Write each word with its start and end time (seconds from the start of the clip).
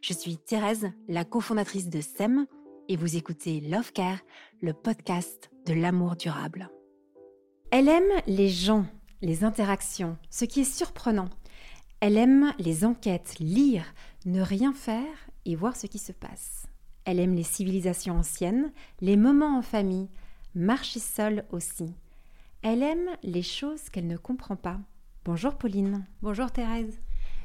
Je 0.00 0.12
suis 0.12 0.38
Thérèse, 0.38 0.90
la 1.08 1.24
cofondatrice 1.24 1.88
de 1.88 2.00
SEM, 2.00 2.46
et 2.88 2.96
vous 2.96 3.16
écoutez 3.16 3.60
Love 3.60 3.92
Care, 3.92 4.20
le 4.60 4.72
podcast 4.72 5.50
de 5.66 5.74
l'amour 5.74 6.16
durable. 6.16 6.70
Elle 7.70 7.88
aime 7.88 8.10
les 8.26 8.48
gens, 8.48 8.86
les 9.20 9.44
interactions, 9.44 10.18
ce 10.30 10.44
qui 10.44 10.60
est 10.60 10.64
surprenant. 10.64 11.28
Elle 12.00 12.16
aime 12.16 12.52
les 12.58 12.84
enquêtes, 12.84 13.36
lire, 13.38 13.94
ne 14.26 14.40
rien 14.40 14.72
faire 14.72 15.30
et 15.44 15.56
voir 15.56 15.76
ce 15.76 15.86
qui 15.86 15.98
se 15.98 16.12
passe. 16.12 16.66
Elle 17.04 17.18
aime 17.18 17.34
les 17.34 17.42
civilisations 17.42 18.18
anciennes, 18.18 18.72
les 19.00 19.16
moments 19.16 19.58
en 19.58 19.62
famille, 19.62 20.08
marcher 20.54 21.00
seule 21.00 21.44
aussi. 21.50 21.94
Elle 22.62 22.82
aime 22.82 23.08
les 23.22 23.42
choses 23.42 23.90
qu'elle 23.90 24.06
ne 24.06 24.16
comprend 24.16 24.56
pas. 24.56 24.78
Bonjour 25.24 25.56
Pauline. 25.56 26.04
Bonjour 26.20 26.50
Thérèse. 26.50 27.00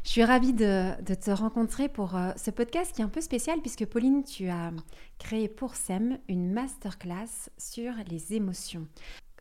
Je 0.07 0.13
suis 0.13 0.23
ravie 0.23 0.53
de, 0.53 0.93
te 1.15 1.31
rencontrer 1.31 1.89
pour 1.89 2.15
euh, 2.15 2.31
ce 2.37 2.49
podcast 2.49 2.95
qui 2.95 3.01
est 3.01 3.03
un 3.03 3.09
peu 3.09 3.19
spécial 3.19 3.59
puisque 3.59 3.85
Pauline, 3.85 4.23
tu 4.23 4.47
as 4.47 4.71
créé 5.19 5.49
pour 5.49 5.75
SEM 5.75 6.17
une 6.29 6.49
masterclass 6.53 7.49
sur 7.57 7.91
les 8.09 8.33
émotions. 8.33 8.87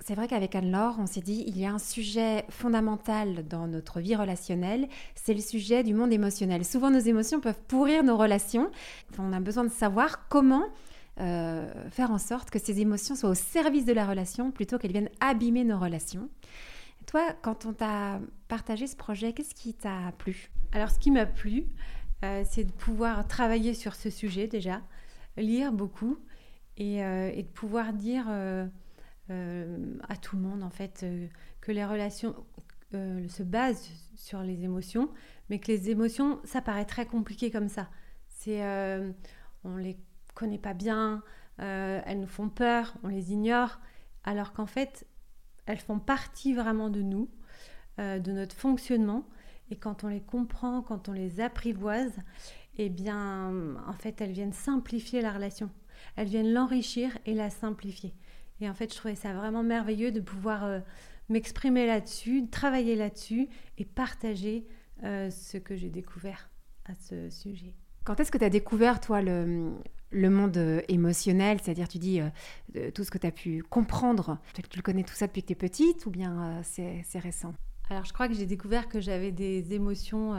C'est 0.00 0.16
vrai 0.16 0.26
qu'avec 0.26 0.56
Anne-Laure, 0.56 0.96
on 0.98 1.06
s'est 1.06 1.20
dit 1.20 1.44
il 1.46 1.56
y 1.56 1.66
a 1.66 1.70
un 1.72 1.78
sujet 1.78 2.44
fondamental 2.50 3.46
dans 3.46 3.68
notre 3.68 4.00
vie 4.00 4.16
relationnelle, 4.16 4.88
c'est 5.14 5.34
le 5.34 5.40
sujet 5.40 5.84
du 5.84 5.94
monde 5.94 6.12
émotionnel. 6.12 6.64
Souvent, 6.64 6.90
nos 6.90 6.98
émotions 6.98 7.38
peuvent 7.38 7.62
pourrir 7.68 8.02
nos 8.02 8.16
relations. 8.16 8.72
On 9.20 9.32
a 9.32 9.38
besoin 9.38 9.62
de 9.62 9.70
savoir 9.70 10.26
comment 10.28 10.64
euh, 11.20 11.70
faire 11.90 12.10
en 12.10 12.18
sorte 12.18 12.50
que 12.50 12.58
ces 12.58 12.80
émotions 12.80 13.14
soient 13.14 13.30
au 13.30 13.34
service 13.34 13.84
de 13.84 13.92
la 13.92 14.04
relation 14.04 14.50
plutôt 14.50 14.78
qu'elles 14.78 14.92
viennent 14.92 15.10
abîmer 15.20 15.62
nos 15.62 15.78
relations. 15.78 16.28
Toi, 17.06 17.32
quand 17.40 17.66
on 17.66 17.72
t'a 17.72 18.20
partagé 18.48 18.88
ce 18.88 18.96
projet, 18.96 19.32
qu'est-ce 19.32 19.54
qui 19.54 19.74
t'a 19.74 20.12
plu? 20.18 20.50
Alors, 20.72 20.90
ce 20.90 20.98
qui 20.98 21.12
m'a 21.12 21.24
plu, 21.24 21.66
euh, 22.24 22.42
c'est 22.44 22.64
de 22.64 22.72
pouvoir 22.72 23.26
travailler 23.28 23.74
sur 23.74 23.94
ce 23.94 24.10
sujet 24.10 24.48
déjà, 24.48 24.82
lire 25.36 25.72
beaucoup 25.72 26.18
et, 26.76 27.04
euh, 27.04 27.30
de 27.30 27.46
pouvoir 27.46 27.92
dire 27.92 28.26
euh, 28.28 28.66
à 29.28 30.16
tout 30.16 30.34
le 30.34 30.42
monde, 30.42 30.64
en 30.64 30.70
fait, 30.70 31.06
que 31.60 31.72
les 31.72 31.84
relations 31.84 32.34
se 32.92 33.42
basent 33.42 33.90
sur 34.14 34.42
les 34.42 34.64
émotions, 34.64 35.10
mais 35.48 35.58
que 35.58 35.70
les 35.70 35.90
émotions, 35.90 36.40
ça 36.44 36.60
paraît 36.60 36.84
très 36.84 37.06
compliqué 37.06 37.50
comme 37.50 37.68
ça. 37.68 37.88
C'est, 38.28 38.62
on 39.64 39.76
les 39.76 39.96
connaît 40.34 40.58
pas 40.58 40.74
bien, 40.74 41.22
elles 41.58 42.20
nous 42.20 42.26
font 42.26 42.48
peur, 42.48 42.96
on 43.02 43.08
les 43.08 43.32
ignore, 43.32 43.80
alors 44.24 44.52
qu'en 44.52 44.66
fait, 44.66 45.06
elles 45.66 45.78
font 45.78 45.98
partie 45.98 46.54
vraiment 46.54 46.90
de 46.90 47.02
nous, 47.02 47.28
euh, 47.98 48.18
de 48.18 48.32
notre 48.32 48.56
fonctionnement. 48.56 49.28
Et 49.70 49.76
quand 49.76 50.04
on 50.04 50.08
les 50.08 50.20
comprend, 50.20 50.82
quand 50.82 51.08
on 51.08 51.12
les 51.12 51.40
apprivoise, 51.40 52.16
eh 52.78 52.88
bien, 52.88 53.76
en 53.86 53.92
fait, 53.94 54.20
elles 54.20 54.32
viennent 54.32 54.52
simplifier 54.52 55.22
la 55.22 55.32
relation. 55.32 55.70
Elles 56.14 56.28
viennent 56.28 56.52
l'enrichir 56.52 57.18
et 57.26 57.34
la 57.34 57.50
simplifier. 57.50 58.14
Et 58.60 58.68
en 58.68 58.74
fait, 58.74 58.92
je 58.92 58.98
trouvais 58.98 59.14
ça 59.14 59.32
vraiment 59.32 59.62
merveilleux 59.62 60.12
de 60.12 60.20
pouvoir 60.20 60.64
euh, 60.64 60.80
m'exprimer 61.28 61.86
là-dessus, 61.86 62.48
travailler 62.48 62.96
là-dessus 62.96 63.48
et 63.78 63.84
partager 63.84 64.66
euh, 65.04 65.30
ce 65.30 65.58
que 65.58 65.76
j'ai 65.76 65.90
découvert 65.90 66.48
à 66.84 66.94
ce 66.94 67.28
sujet. 67.28 67.74
Quand 68.04 68.20
est-ce 68.20 68.30
que 68.30 68.38
tu 68.38 68.44
as 68.44 68.50
découvert, 68.50 69.00
toi, 69.00 69.20
le, 69.20 69.74
le 70.10 70.30
monde 70.30 70.56
euh, 70.56 70.80
émotionnel, 70.88 71.58
c'est-à-dire 71.62 71.88
tu 71.88 71.98
dis 71.98 72.20
euh, 72.20 72.90
tout 72.92 73.04
ce 73.04 73.10
que 73.10 73.18
tu 73.18 73.26
as 73.26 73.32
pu 73.32 73.62
comprendre, 73.62 74.38
tu, 74.54 74.62
le 74.76 74.82
connais 74.82 75.02
tout 75.02 75.14
ça 75.14 75.26
depuis 75.26 75.42
que 75.42 75.48
tu 75.48 75.52
es 75.52 75.56
petite 75.56 76.06
ou 76.06 76.10
bien 76.10 76.42
euh, 76.42 76.60
c'est 77.04 77.18
récent? 77.18 77.54
Alors 77.90 78.04
je 78.04 78.12
crois 78.12 78.28
que 78.28 78.34
j'ai 78.34 78.46
découvert 78.46 78.88
que 78.88 79.00
j'avais 79.00 79.30
des 79.30 79.72
émotions 79.72 80.34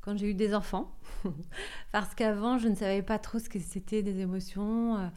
quand 0.00 0.16
j'ai 0.16 0.30
eu 0.30 0.34
des 0.34 0.54
enfants, 0.54 0.96
parce 1.92 2.14
qu'avant 2.14 2.56
je 2.56 2.68
ne 2.68 2.74
savais 2.74 3.02
pas 3.02 3.18
trop 3.18 3.38
ce 3.38 3.50
que 3.50 3.58
c'était 3.58 4.02
des 4.02 4.20
émotions, 4.20 5.10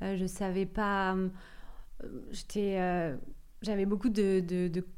je 0.00 0.24
savais 0.26 0.64
pas, 0.64 1.14
j'étais 2.30 2.78
j'avais 3.60 3.84
beaucoup 3.84 4.08
de, 4.08 4.42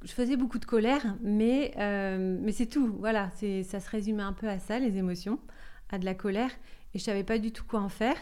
je 0.05 0.13
faisais 0.13 0.37
beaucoup 0.37 0.61
de 0.61 0.67
colère 0.67 1.17
mais 1.21 1.73
mais 1.77 2.53
c'est 2.53 2.67
tout 2.67 2.95
voilà 3.01 3.31
c'est 3.35 3.65
ça 3.65 3.81
se 3.81 3.91
résumait 3.91 4.23
un 4.23 4.33
peu 4.33 4.49
à 4.49 4.61
ça 4.61 4.79
les 4.79 4.99
émotions 4.99 5.41
à 5.89 5.99
de 5.99 6.05
la 6.05 6.15
colère 6.15 6.53
et 6.95 7.01
je 7.01 7.03
savais 7.03 7.25
pas 7.25 7.39
du 7.39 7.51
tout 7.51 7.65
quoi 7.65 7.81
en 7.81 7.89
faire 7.89 8.17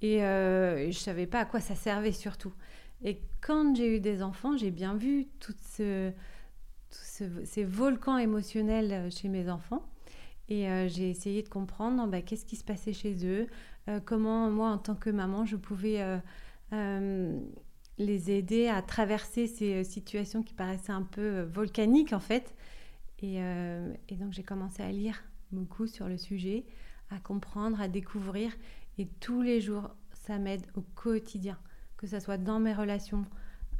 et 0.00 0.22
euh, 0.22 0.82
je 0.82 0.86
ne 0.86 0.92
savais 0.92 1.26
pas 1.26 1.40
à 1.40 1.44
quoi 1.44 1.60
ça 1.60 1.74
servait 1.74 2.12
surtout. 2.12 2.52
Et 3.02 3.20
quand 3.40 3.76
j'ai 3.76 3.96
eu 3.96 4.00
des 4.00 4.22
enfants, 4.22 4.56
j'ai 4.56 4.70
bien 4.70 4.94
vu 4.94 5.26
tous 5.40 5.54
ce, 5.76 6.12
ces 6.90 7.64
volcans 7.64 8.18
émotionnels 8.18 8.92
euh, 8.92 9.10
chez 9.10 9.28
mes 9.28 9.50
enfants. 9.50 9.84
Et 10.48 10.68
euh, 10.68 10.88
j'ai 10.88 11.10
essayé 11.10 11.42
de 11.42 11.48
comprendre 11.48 12.06
bah, 12.06 12.22
qu'est-ce 12.22 12.44
qui 12.44 12.56
se 12.56 12.64
passait 12.64 12.92
chez 12.92 13.26
eux, 13.26 13.46
comment 14.04 14.50
moi, 14.50 14.68
en 14.68 14.78
tant 14.78 14.94
que 14.94 15.08
maman, 15.08 15.46
je 15.46 15.56
pouvais 15.56 16.02
les 16.70 18.30
aider 18.30 18.68
à 18.68 18.82
traverser 18.82 19.46
ces 19.46 19.82
situations 19.82 20.42
qui 20.42 20.52
paraissaient 20.52 20.92
un 20.92 21.02
peu 21.02 21.40
volcaniques 21.42 22.12
en 22.12 22.20
fait. 22.20 22.54
Et 23.22 23.40
donc 24.10 24.32
j'ai 24.32 24.42
commencé 24.42 24.82
à 24.82 24.90
lire 24.90 25.22
beaucoup 25.52 25.86
sur 25.86 26.06
le 26.06 26.18
sujet, 26.18 26.66
à 27.10 27.18
comprendre, 27.18 27.80
à 27.80 27.88
découvrir. 27.88 28.52
Et 28.98 29.06
tous 29.20 29.42
les 29.42 29.60
jours, 29.60 29.90
ça 30.12 30.38
m'aide 30.38 30.66
au 30.74 30.82
quotidien, 30.94 31.56
que 31.96 32.06
ce 32.06 32.18
soit 32.18 32.36
dans 32.36 32.58
mes 32.58 32.74
relations 32.74 33.24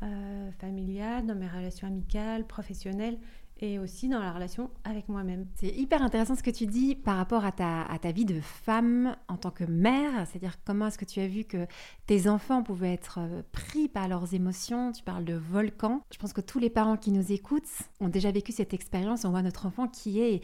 euh, 0.03 0.51
familiales, 0.53 1.27
dans 1.27 1.35
mes 1.35 1.49
relations 1.49 1.89
amicales, 1.89 2.47
professionnelles. 2.47 3.19
et 3.61 3.81
aussi 3.81 4.09
dans 4.09 4.21
la 4.21 4.33
relation 4.33 4.71
avec 4.85 5.09
moi-même. 5.09 5.47
C'est 5.57 5.77
hyper 5.77 6.01
intéressant 6.01 6.37
ce 6.37 6.45
que 6.45 6.51
tu 6.51 6.67
dis 6.67 6.95
par 6.95 7.17
rapport 7.17 7.45
à 7.45 7.51
ta, 7.51 7.83
à 7.83 7.99
ta 7.99 8.13
vie 8.13 8.25
de 8.25 8.41
femme 8.41 9.17
en 9.27 9.37
tant 9.37 9.51
que 9.51 9.65
mère, 9.65 10.29
c'est-à-dire 10.29 10.55
comment 10.65 10.87
est-ce 10.87 10.99
que 10.99 11.05
tu 11.05 11.19
as 11.19 11.27
vu 11.27 11.43
que 11.43 11.67
tes 12.07 12.29
enfants 12.29 12.63
pouvaient 12.63 12.93
être 12.93 13.19
euh, 13.19 13.43
pris 13.51 13.89
par 13.89 14.07
leurs 14.07 14.33
émotions, 14.33 14.93
tu 14.93 15.03
parles 15.03 15.25
de 15.25 15.35
volcan. 15.35 16.03
Je 16.13 16.19
pense 16.19 16.33
que 16.33 16.41
tous 16.41 16.61
les 16.61 16.71
parents 16.71 16.97
qui 16.97 17.11
nous 17.11 17.33
écoutent 17.33 17.69
ont 17.99 18.09
déjà 18.09 18.31
vécu 18.31 18.53
cette 18.53 18.75
expérience, 18.75 19.25
on 19.25 19.31
voit 19.31 19.43
notre 19.43 19.67
enfant 19.67 19.89
qui 19.89 20.21
est 20.21 20.41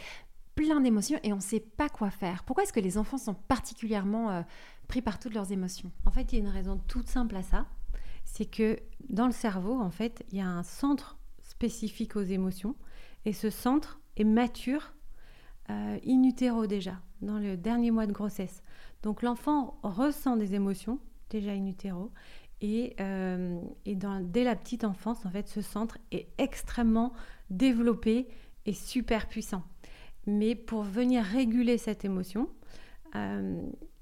plein 0.54 0.80
d'émotions 0.80 1.18
et 1.22 1.32
on 1.32 1.36
ne 1.36 1.42
sait 1.42 1.60
pas 1.60 1.88
quoi 1.88 2.10
faire. 2.10 2.44
Pourquoi 2.44 2.64
est-ce 2.64 2.72
que 2.72 2.80
les 2.80 2.98
enfants 2.98 3.18
sont 3.18 3.34
particulièrement 3.34 4.30
euh, 4.30 4.42
pris 4.88 5.02
par 5.02 5.18
toutes 5.18 5.34
leurs 5.34 5.52
émotions? 5.52 5.90
En 6.04 6.10
fait, 6.10 6.32
il 6.32 6.36
y 6.36 6.38
a 6.38 6.44
une 6.44 6.52
raison 6.52 6.80
toute 6.88 7.08
simple 7.08 7.36
à 7.36 7.42
ça, 7.42 7.66
c'est 8.24 8.46
que 8.46 8.78
dans 9.08 9.26
le 9.26 9.32
cerveau, 9.32 9.80
en 9.80 9.90
fait, 9.90 10.24
il 10.30 10.38
y 10.38 10.40
a 10.40 10.48
un 10.48 10.62
centre 10.62 11.18
spécifique 11.42 12.16
aux 12.16 12.22
émotions 12.22 12.74
et 13.24 13.32
ce 13.32 13.50
centre 13.50 14.00
est 14.16 14.24
mature 14.24 14.94
euh, 15.70 15.98
in 16.06 16.22
utero 16.22 16.66
déjà, 16.66 17.00
dans 17.22 17.38
le 17.38 17.56
dernier 17.56 17.90
mois 17.90 18.06
de 18.06 18.12
grossesse. 18.12 18.62
Donc 19.02 19.22
l'enfant 19.22 19.78
ressent 19.82 20.36
des 20.36 20.54
émotions 20.54 20.98
déjà 21.30 21.52
in 21.52 21.66
utero 21.66 22.12
et, 22.60 22.96
euh, 23.00 23.60
dès 23.84 24.44
la 24.44 24.56
petite 24.56 24.84
enfance, 24.84 25.26
en 25.26 25.30
fait, 25.30 25.48
ce 25.48 25.60
centre 25.60 25.98
est 26.12 26.28
extrêmement 26.38 27.12
développé 27.50 28.28
et 28.64 28.72
super 28.72 29.28
puissant. 29.28 29.62
Mais 30.26 30.54
pour 30.54 30.82
venir 30.82 31.24
réguler 31.24 31.78
cette 31.78 32.04
émotion, 32.04 32.48
euh, 33.14 33.60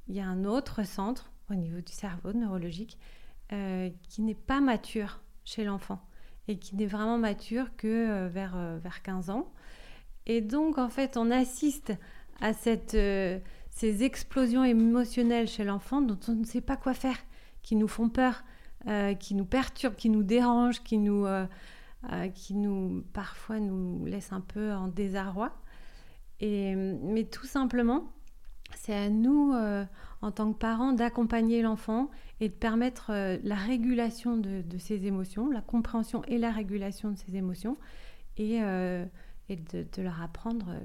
il 0.08 0.14
y 0.14 0.20
a 0.20 0.26
un 0.26 0.44
autre 0.44 0.84
centre 0.84 1.32
au 1.50 1.54
niveau 1.54 1.80
du 1.80 1.92
cerveau 1.92 2.32
neurologique 2.32 2.98
qui 4.08 4.22
n'est 4.22 4.34
pas 4.34 4.62
mature 4.62 5.20
chez 5.44 5.62
l'enfant 5.62 6.00
et 6.48 6.58
qui 6.58 6.76
n'est 6.76 6.86
vraiment 6.86 7.18
mature 7.18 7.74
que 7.76 7.86
euh, 7.86 8.28
vers, 8.28 8.54
euh, 8.56 8.78
vers 8.82 9.02
15 9.02 9.30
ans. 9.30 9.52
Et 10.26 10.40
donc, 10.40 10.78
en 10.78 10.88
fait, 10.88 11.16
on 11.16 11.30
assiste 11.30 11.92
à 12.40 12.52
cette, 12.52 12.94
euh, 12.94 13.38
ces 13.70 14.04
explosions 14.04 14.64
émotionnelles 14.64 15.48
chez 15.48 15.64
l'enfant 15.64 16.00
dont 16.00 16.18
on 16.28 16.32
ne 16.32 16.44
sait 16.44 16.60
pas 16.60 16.76
quoi 16.76 16.94
faire, 16.94 17.16
qui 17.62 17.76
nous 17.76 17.88
font 17.88 18.08
peur, 18.08 18.44
qui 19.20 19.36
nous 19.36 19.44
perturbent, 19.44 19.94
qui 19.94 20.10
nous 20.10 20.24
dérangent, 20.24 20.82
qui 20.82 20.98
nous, 20.98 21.24
qui 22.34 22.54
nous 22.54 23.04
parfois 23.12 23.60
nous 23.60 24.04
laissent 24.06 24.32
un 24.32 24.40
peu 24.40 24.72
en 24.72 24.88
désarroi. 24.88 25.52
Mais 26.42 27.24
tout 27.30 27.46
simplement, 27.46 28.12
c'est 28.74 28.94
à 28.94 29.08
nous, 29.08 29.54
en 30.22 30.30
tant 30.30 30.52
que 30.52 30.58
parents, 30.58 30.92
d'accompagner 30.92 31.62
l'enfant 31.62 32.10
et 32.42 32.48
de 32.48 32.54
permettre 32.54 33.10
euh, 33.10 33.38
la 33.44 33.54
régulation 33.54 34.36
de, 34.36 34.64
ses 34.78 35.06
émotions, 35.06 35.50
la 35.50 35.60
compréhension 35.60 36.24
et 36.24 36.38
la 36.38 36.50
régulation 36.50 37.10
de 37.12 37.16
ses 37.16 37.36
émotions, 37.36 37.76
et, 38.36 38.62
euh, 38.62 39.04
de, 39.48 40.02
leur 40.02 40.20
apprendre 40.20 40.70
euh, 40.70 40.80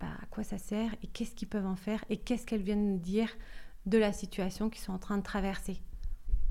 bah, 0.00 0.06
à 0.22 0.26
quoi 0.26 0.44
ça 0.44 0.56
sert 0.56 0.94
et 1.02 1.06
qu'est-ce 1.08 1.34
qu'ils 1.34 1.48
peuvent 1.48 1.66
en 1.66 1.76
faire 1.76 2.04
et 2.08 2.16
qu'est-ce 2.16 2.46
qu'elles 2.46 2.62
viennent 2.62 3.00
dire 3.00 3.28
de 3.84 3.98
la 3.98 4.12
situation 4.12 4.70
qu'ils 4.70 4.82
sont 4.82 4.92
en 4.92 4.98
train 4.98 5.18
de 5.18 5.22
traverser. 5.22 5.82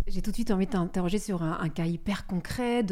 J'ai 0.08 0.22
tout 0.22 0.32
de 0.32 0.36
suite 0.36 0.52
envie 0.52 0.66
de 0.66 0.72
t'interroger 0.72 1.18
sur 1.18 1.44
un, 1.44 1.70
cas 1.70 1.86
hyper 1.86 2.28
concret 2.28 2.86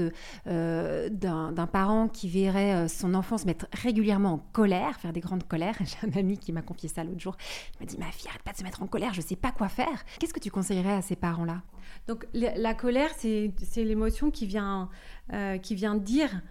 euh, 0.47 1.09
d'un 1.09 1.67
parent 1.67 2.07
qui 2.07 2.29
verrait 2.29 2.73
euh, 2.73 2.87
son 2.87 3.13
enfant 3.13 3.37
se 3.37 3.45
mettre 3.45 3.67
régulièrement 3.73 4.33
en 4.33 4.37
colère, 4.37 4.97
faire 4.99 5.11
des 5.11 5.19
grandes 5.19 5.45
colères. 5.45 5.75
J'ai 5.79 6.07
un 6.07 6.17
ami 6.17 6.37
qui 6.37 6.53
m'a 6.53 6.61
confié 6.61 6.87
ça 6.87 7.03
l'autre 7.03 7.19
jour. 7.19 7.35
Il 7.73 7.83
m'a 7.83 7.85
dit 7.85 7.97
Ma 7.97 8.11
fille, 8.11 8.29
arrête 8.29 8.43
pas 8.43 8.53
de 8.53 8.57
se 8.57 8.63
mettre 8.63 8.81
en 8.81 8.87
colère, 8.87 9.13
je 9.13 9.21
ne 9.21 9.25
sais 9.25 9.35
pas 9.35 9.51
quoi 9.51 9.67
faire. 9.67 10.05
Qu'est-ce 10.19 10.33
que 10.33 10.39
tu 10.39 10.51
conseillerais 10.51 10.93
à 10.93 11.01
ces 11.01 11.17
parents-là? 11.17 11.61
Donc, 12.07 12.25
la, 12.33 12.73
colère, 12.73 13.09
c'est 13.17 13.51
l'émotion 13.75 14.31
qui, 14.31 14.45
vient 14.45 14.89
euh, 15.33 15.57
qui 15.57 15.75
vient 15.75 15.95
dire 15.95 16.41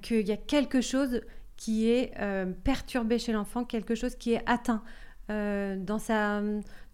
qu'il 0.00 0.26
y 0.26 0.32
a 0.32 0.36
quelque 0.36 0.80
chose 0.80 1.20
qui 1.56 1.88
est 1.88 2.12
perturbé 2.64 3.20
chez 3.20 3.32
l'enfant, 3.32 3.64
quelque 3.64 3.94
chose 3.94 4.16
qui 4.16 4.32
est 4.32 4.42
atteint 4.46 4.82
dans, 5.28 5.98
sa, 6.00 6.42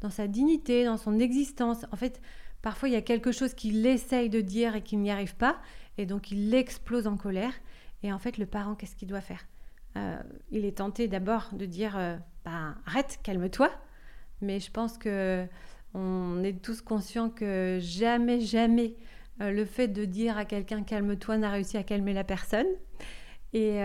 dans 0.00 0.10
sa 0.10 0.26
dignité, 0.26 0.84
dans 0.84 0.98
son 0.98 1.18
existence. 1.18 1.86
En 1.92 1.96
fait, 1.96 2.20
Parfois, 2.62 2.88
il 2.88 2.92
y 2.92 2.96
a 2.96 3.02
quelque 3.02 3.32
chose 3.32 3.54
qu'il 3.54 3.86
essaye 3.86 4.30
de 4.30 4.40
dire 4.40 4.74
et 4.74 4.82
qu'il 4.82 5.00
n'y 5.00 5.10
arrive 5.10 5.36
pas, 5.36 5.58
et 5.96 6.06
donc 6.06 6.30
il 6.30 6.52
explose 6.54 7.06
en 7.06 7.16
colère. 7.16 7.52
Et 8.02 8.12
en 8.12 8.18
fait, 8.18 8.38
le 8.38 8.46
parent, 8.46 8.74
qu'est-ce 8.74 8.96
qu'il 8.96 9.08
doit 9.08 9.20
faire? 9.20 9.46
Euh, 9.96 10.16
Il 10.50 10.64
est 10.64 10.78
tenté 10.78 11.08
d'abord 11.08 11.48
de 11.52 11.66
dire 11.66 11.96
euh, 11.96 12.16
bah, 12.44 12.74
arrête, 12.86 13.18
calme-toi. 13.22 13.70
Mais 14.40 14.60
je 14.60 14.70
pense 14.70 14.98
que 14.98 15.46
on 15.94 16.42
est 16.44 16.62
tous 16.62 16.80
conscients 16.80 17.30
que 17.30 17.78
jamais, 17.80 18.40
jamais 18.40 18.94
euh, 19.40 19.50
le 19.50 19.64
fait 19.64 19.88
de 19.88 20.04
dire 20.04 20.36
à 20.36 20.44
quelqu'un 20.44 20.82
calme-toi 20.82 21.38
n'a 21.38 21.50
réussi 21.50 21.76
à 21.76 21.82
calmer 21.82 22.12
la 22.12 22.24
personne. 22.24 22.66
Et 23.54 23.80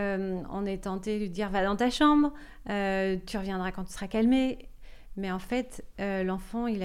on 0.51 0.65
est 0.65 0.83
tenté 0.83 1.21
de 1.21 1.27
dire 1.27 1.49
va 1.49 1.63
dans 1.63 1.77
ta 1.77 1.89
chambre, 1.89 2.33
tu 2.65 3.37
reviendras 3.37 3.71
quand 3.71 3.85
tu 3.85 3.93
seras 3.93 4.07
calmé. 4.07 4.67
Mais 5.15 5.31
en 5.31 5.39
fait, 5.39 5.85
l'enfant, 5.99 6.67
il 6.67 6.81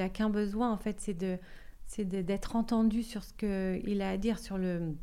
a 0.00 0.08
qu'un 0.08 0.30
besoin, 0.30 0.72
en 0.72 0.76
fait, 0.76 1.00
c'est 1.00 2.04
d'être 2.04 2.56
entendu 2.56 3.02
sur 3.02 3.22
ce 3.22 3.32
qu'il 3.34 4.02
a 4.02 4.10
à 4.10 4.16
dire, 4.16 4.38
sur 4.38 4.58
le, 4.58 4.96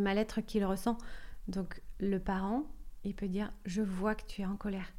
mal-être 0.00 0.40
qu'il 0.40 0.64
ressent. 0.64 0.98
Donc 1.48 1.80
le 2.00 2.18
parent, 2.18 2.64
il 3.04 3.14
peut 3.14 3.28
dire, 3.28 3.52
je 3.64 3.82
vois 3.82 4.14
que 4.14 4.24
tu 4.26 4.42
es 4.42 4.46
en 4.46 4.56
colère. 4.56 4.92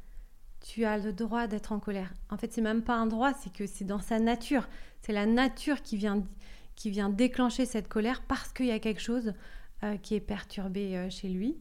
Tu 0.60 0.84
as 0.84 0.98
le 0.98 1.12
droit 1.12 1.46
d'être 1.46 1.72
en 1.72 1.80
colère. 1.80 2.12
En 2.30 2.36
fait, 2.36 2.52
c'est 2.52 2.62
même 2.62 2.82
pas 2.82 2.96
un 2.96 3.06
droit, 3.06 3.32
c'est 3.34 3.52
que 3.52 3.66
c'est 3.66 3.84
dans 3.84 4.00
sa 4.00 4.18
nature. 4.18 4.68
C'est 5.00 5.12
la 5.12 5.26
nature 5.26 5.82
qui 5.82 5.96
vient, 5.96 6.24
déclencher 7.10 7.66
cette 7.66 7.88
colère 7.88 8.22
parce 8.26 8.52
qu'il 8.52 8.66
y 8.66 8.72
a 8.72 8.80
quelque 8.80 9.00
chose 9.00 9.32
euh, 9.84 9.96
qui 9.96 10.14
est 10.14 10.20
perturbé 10.20 10.96
euh, 10.96 11.10
chez 11.10 11.28
lui. 11.28 11.56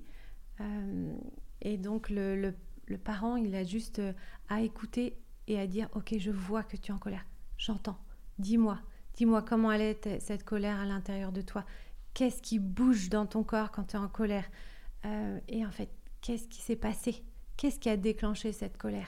Euh, 0.61 1.13
et 1.61 1.77
donc 1.77 2.09
le, 2.09 2.35
le, 2.35 2.55
le, 2.87 2.97
parent, 2.97 3.35
il 3.35 3.55
a 3.55 3.63
juste 3.63 4.01
à 4.49 4.61
écouter 4.61 5.17
et 5.47 5.59
à 5.59 5.67
dire 5.67 5.89
ok 5.93 6.15
je 6.17 6.31
vois 6.31 6.63
que 6.63 6.77
tu 6.77 6.91
es 6.91 6.93
en 6.93 6.97
colère. 6.97 7.25
J'entends. 7.57 7.97
Dis-moi. 8.39 8.79
Dis-moi 9.15 9.41
comment 9.41 9.71
elle 9.71 9.81
est 9.81 10.19
cette 10.19 10.43
colère 10.43 10.79
à 10.79 10.85
l'intérieur 10.85 11.31
de 11.31 11.41
toi. 11.41 11.65
Qu'est-ce 12.13 12.41
qui 12.41 12.59
bouge 12.59 13.09
dans 13.09 13.25
ton 13.25 13.43
corps 13.43 13.71
quand 13.71 13.83
tu 13.83 13.95
es 13.95 13.99
en 13.99 14.07
colère? 14.07 14.45
Euh, 15.05 15.39
et 15.47 15.65
en 15.65 15.71
fait 15.71 15.89
qu'est-ce 16.21 16.47
qui 16.47 16.61
s'est 16.61 16.75
passé? 16.75 17.23
Qu'est-ce 17.57 17.79
qui 17.79 17.89
a 17.89 17.97
déclenché 17.97 18.51
cette 18.51 18.77
colère? 18.77 19.07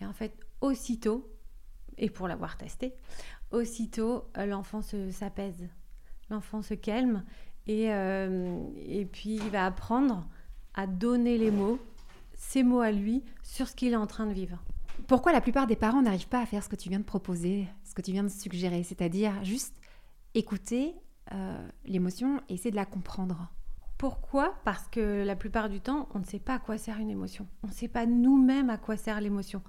Et 0.00 0.06
en 0.06 0.12
fait 0.12 0.36
aussitôt 0.60 1.32
et 1.96 2.10
pour 2.10 2.28
l'avoir 2.28 2.56
testé 2.56 2.94
aussitôt 3.50 4.30
euh, 4.36 4.46
l'enfant 4.46 4.82
s'apaise. 4.82 5.68
L'enfant 6.30 6.62
se 6.62 6.74
calme 6.74 7.24
et, 7.66 7.92
euh, 7.92 8.60
et 8.86 9.06
puis 9.06 9.36
il 9.36 9.50
va 9.50 9.66
apprendre 9.66 10.28
à 10.74 10.86
donner 10.86 11.38
les 11.38 11.50
mots 11.50 11.78
ses 12.38 12.62
mots 12.62 12.80
à 12.80 12.90
lui 12.90 13.22
sur 13.42 13.68
ce 13.68 13.76
qu'il 13.76 13.92
est 13.92 13.96
en 13.96 14.06
train 14.06 14.24
de 14.24 14.32
vivre 14.32 14.58
pourquoi 15.06 15.32
la 15.32 15.40
plupart 15.40 15.66
des 15.66 15.76
parents 15.76 16.02
n'arrivent 16.02 16.28
pas 16.28 16.40
à 16.40 16.46
faire 16.46 16.62
ce 16.62 16.68
que 16.68 16.76
tu 16.76 16.88
viens 16.88 16.98
de 16.98 17.04
proposer, 17.04 17.68
ce 17.84 17.94
que 17.94 18.02
tu 18.02 18.12
viens 18.12 18.24
de 18.24 18.28
suggérer, 18.28 18.82
c'est-à-dire 18.82 19.32
juste 19.44 19.74
écouter 20.34 20.94
euh, 21.32 21.68
l'émotion 21.84 22.40
et 22.48 22.54
essayer 22.54 22.70
de 22.70 22.76
la 22.76 22.86
comprendre? 22.86 23.50
Pourquoi? 23.96 24.54
Parce 24.64 24.86
que 24.88 25.24
la 25.24 25.36
plupart 25.36 25.68
du 25.68 25.80
temps, 25.80 26.08
on 26.14 26.20
ne 26.20 26.24
sait 26.24 26.38
pas 26.38 26.54
à 26.54 26.58
quoi 26.58 26.78
sert 26.78 26.98
une 26.98 27.10
émotion. 27.10 27.46
On 27.62 27.68
ne 27.68 27.72
sait 27.72 27.88
pas 27.88 28.06
nous-mêmes 28.06 28.70
à 28.70 28.76
quoi 28.76 28.96
sert 28.96 29.20
l'émotion. 29.20 29.62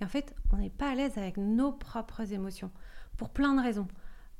Et 0.00 0.04
en 0.04 0.08
fait, 0.08 0.34
on 0.52 0.56
n'est 0.56 0.70
pas 0.70 0.90
à 0.90 0.94
l'aise 0.94 1.18
avec 1.18 1.36
nos 1.36 1.72
propres 1.72 2.32
émotions, 2.32 2.70
pour 3.16 3.30
plein 3.30 3.54
de 3.54 3.60
raisons. 3.60 3.88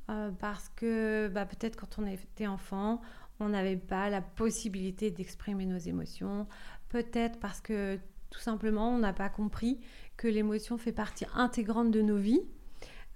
Euh, 0.09 0.31
parce 0.39 0.69
que 0.75 1.29
bah, 1.33 1.45
peut-être 1.45 1.75
quand 1.75 1.97
on 1.99 2.05
était 2.05 2.47
enfant, 2.47 3.01
on 3.39 3.49
n'avait 3.49 3.77
pas 3.77 4.09
la 4.09 4.21
possibilité 4.21 5.11
d'exprimer 5.11 5.65
nos 5.65 5.77
émotions. 5.77 6.47
Peut-être 6.95 7.41
parce 7.41 7.59
que 7.59 7.99
tout 8.29 8.39
simplement, 8.39 8.89
on 8.95 8.99
n'a 8.99 9.11
pas 9.11 9.27
compris 9.27 9.81
que 10.15 10.29
l'émotion 10.29 10.77
fait 10.77 10.93
partie 10.93 11.25
intégrante 11.33 11.91
de 11.91 12.01
nos 12.01 12.15
vies, 12.15 12.39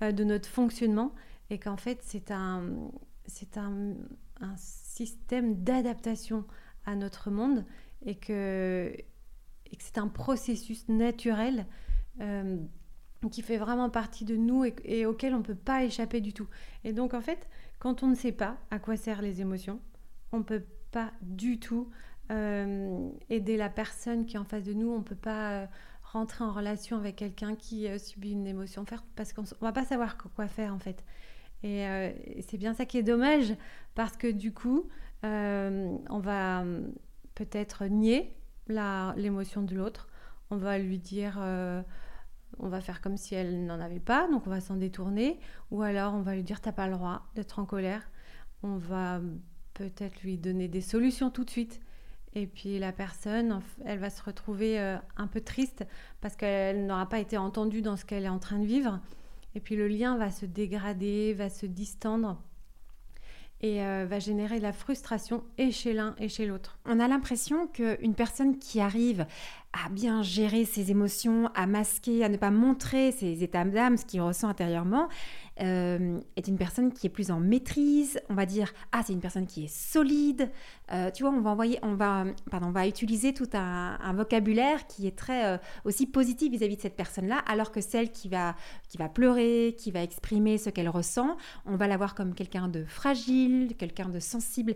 euh, 0.02 0.12
de 0.12 0.26
notre 0.26 0.50
fonctionnement, 0.50 1.16
et 1.50 1.60
qu'en 1.60 1.78
fait 1.78 2.00
c'est 2.02 2.30
un, 2.30 2.66
c'est 3.26 3.58
un, 3.58 3.94
un 4.42 4.54
système 4.58 5.64
d'adaptation 5.64 6.44
à 6.86 6.96
notre 6.96 7.32
monde, 7.32 7.64
et 8.06 8.16
que, 8.16 8.94
c'est 9.80 9.98
un 9.98 10.10
processus 10.10 10.86
naturel 10.90 11.66
euh, 12.20 12.58
qui 13.32 13.42
fait 13.42 13.56
vraiment 13.56 13.90
partie 13.90 14.26
de 14.26 14.36
nous 14.36 14.66
et, 14.66 14.76
et 14.84 15.06
auquel 15.06 15.34
on 15.34 15.38
ne 15.38 15.44
peut 15.44 15.56
pas 15.56 15.86
échapper 15.86 16.20
du 16.20 16.34
tout. 16.34 16.50
Et 16.84 16.92
donc 16.92 17.14
en 17.14 17.22
fait, 17.22 17.48
quand 17.80 18.04
on 18.04 18.08
ne 18.08 18.16
sait 18.16 18.34
pas 18.34 18.58
à 18.72 18.80
quoi 18.80 18.98
servent 18.98 19.22
les 19.22 19.40
émotions, 19.40 19.80
on 20.34 20.40
ne 20.40 20.44
peut 20.44 20.66
pas 20.92 21.14
du 21.22 21.62
tout 21.62 21.90
aider 22.30 23.58
la 23.58 23.70
personne 23.70 24.26
qui 24.26 24.36
est 24.36 24.40
en 24.40 24.46
face 24.46 24.64
de 24.64 24.74
nous, 24.74 24.92
on 24.92 25.00
ne 25.00 25.04
peut 25.04 25.16
pas 25.16 25.68
rentrer 26.12 26.44
en 26.44 26.52
relation 26.52 26.98
avec 26.98 27.18
quelqu'un 27.18 27.56
qui 27.56 27.88
euh, 27.88 27.98
subit 27.98 28.32
une 28.32 28.48
émotion 28.48 28.86
forte 28.86 29.06
parce 29.16 29.34
qu'on 29.34 29.44
va 29.62 29.72
pas 29.72 29.86
savoir 29.86 30.18
quoi 30.18 30.48
faire 30.48 30.74
en 30.74 30.80
fait. 30.80 31.04
Euh, 31.64 32.12
et 32.26 32.42
c'est 32.42 32.58
bien 32.58 32.74
ça 32.74 32.86
qui 32.86 32.98
est 32.98 33.04
dommage 33.04 33.54
parce 33.96 34.18
que 34.18 34.28
du 34.28 34.54
coup, 34.54 34.88
euh, 35.26 35.96
on 36.10 36.20
va 36.20 36.64
peut-être 37.36 37.86
nier 37.86 38.36
l'émotion 38.68 39.62
de 39.62 39.76
l'autre. 39.76 40.10
On 40.52 40.58
va 40.58 40.80
lui 40.80 40.98
dire, 40.98 41.40
on 42.60 42.70
va 42.70 42.82
faire 42.82 43.02
comme 43.02 43.18
si 43.18 43.36
elle 43.36 43.66
n'en 43.66 43.80
avait 43.80 44.00
pas, 44.00 44.28
donc 44.30 44.48
on 44.48 44.50
va 44.50 44.62
s'en 44.62 44.76
détourner. 44.76 45.40
Ou 45.72 45.82
alors 45.82 46.14
on 46.14 46.22
va 46.22 46.36
lui 46.36 46.44
dire, 46.44 46.62
t'as 46.62 46.72
pas 46.72 46.88
le 46.88 46.94
droit 46.94 47.24
d'être 47.36 47.60
en 47.60 47.66
colère. 47.66 48.10
On 48.64 48.78
va 48.78 49.20
peut-être 49.74 50.22
lui 50.22 50.38
donner 50.38 50.68
des 50.68 50.82
solutions 50.82 51.30
tout 51.30 51.44
de 51.44 51.50
suite. 51.50 51.82
Et 52.34 52.46
puis 52.46 52.80
la 52.80 52.92
personne, 52.92 53.62
elle 53.86 54.00
va 54.00 54.10
se 54.10 54.22
retrouver 54.22 54.78
un 54.80 55.28
peu 55.28 55.42
triste 55.42 55.86
parce 56.22 56.36
qu'elle 56.36 56.86
n'aura 56.86 57.10
pas 57.10 57.20
été 57.20 57.38
entendue 57.38 57.82
dans 57.82 57.98
ce 57.98 58.06
qu'elle 58.06 58.26
est 58.26 58.30
en 58.30 58.40
train 58.40 58.60
de 58.60 58.66
vivre. 58.66 59.00
Et 59.56 59.60
puis 59.60 59.76
le 59.76 59.88
lien 59.88 60.18
va 60.18 60.32
se 60.32 60.46
dégrader, 60.46 61.34
va 61.34 61.50
se 61.50 61.66
distendre 61.66 62.40
et 63.62 63.84
euh, 63.84 64.06
va 64.10 64.20
générer 64.20 64.58
de 64.58 64.64
la 64.64 64.72
frustration 64.72 65.44
et 65.58 65.72
chez 65.72 65.94
l'un 65.94 66.16
et 66.18 66.30
chez 66.30 66.46
l'autre. 66.46 66.80
On 66.86 67.00
a 67.00 67.08
l'impression 67.08 67.68
qu'une 67.68 68.16
personne 68.16 68.58
qui 68.58 68.80
arrive 68.80 69.26
à 69.74 69.90
bien 69.90 70.24
gérer 70.24 70.66
ses 70.66 70.90
émotions, 70.90 71.50
à 71.54 71.68
masquer, 71.68 72.24
à 72.24 72.30
ne 72.30 72.38
pas 72.38 72.50
montrer 72.50 73.12
ses 73.12 73.44
états 73.44 73.66
d'âme, 73.66 73.98
ce 73.98 74.06
qu'il 74.06 74.22
ressent 74.22 74.48
intérieurement, 74.48 75.10
euh, 75.62 76.20
est 76.38 76.48
une 76.48 76.58
personne 76.58 76.92
qui 76.92 77.06
est 77.06 77.10
plus 77.10 77.30
en 77.30 77.40
maîtrise. 77.40 78.20
On 78.30 78.34
va 78.34 78.46
dire 78.46 78.74
ah 78.92 79.02
c'est 79.06 79.14
une 79.14 79.20
personne 79.20 79.46
qui 79.46 79.66
est 79.66 79.74
solide. 79.74 80.50
Euh, 80.92 81.12
tu 81.12 81.24
vois, 81.24 81.32
on 81.32 81.42
va 81.42 81.52
envoyer, 81.52 81.78
on 81.84 81.94
va, 81.94 82.26
pardon, 82.50 82.68
on 82.68 82.72
va 82.72 82.88
utiliser 82.88 83.34
tout 83.34 83.50
un, 83.54 84.14
vocabulaire 84.14 84.88
qui 84.88 85.06
est 85.06 85.16
très 85.16 85.60
aussi 85.86 86.08
positif 86.08 86.52
vis-à-vis 86.52 86.78
de 86.78 86.82
cette 86.82 86.96
personne-là, 86.96 87.38
alors 87.48 87.72
que 87.72 87.82
celle 87.82 88.12
qui 88.12 88.28
va 88.28 88.56
qui 88.88 88.98
va 88.98 89.08
pleurer, 89.08 89.76
qui 89.78 89.92
va 89.92 90.02
exprimer 90.02 90.58
ce 90.58 90.70
qu'elle 90.70 90.90
ressent, 90.90 91.38
on 91.66 91.76
va 91.76 91.88
la 91.88 91.98
voir 91.98 92.16
comme 92.16 92.34
quelqu'un 92.34 92.70
de 92.70 92.86
fragile, 92.86 93.76
quelqu'un 93.78 94.10
de 94.10 94.20
sensible. 94.20 94.76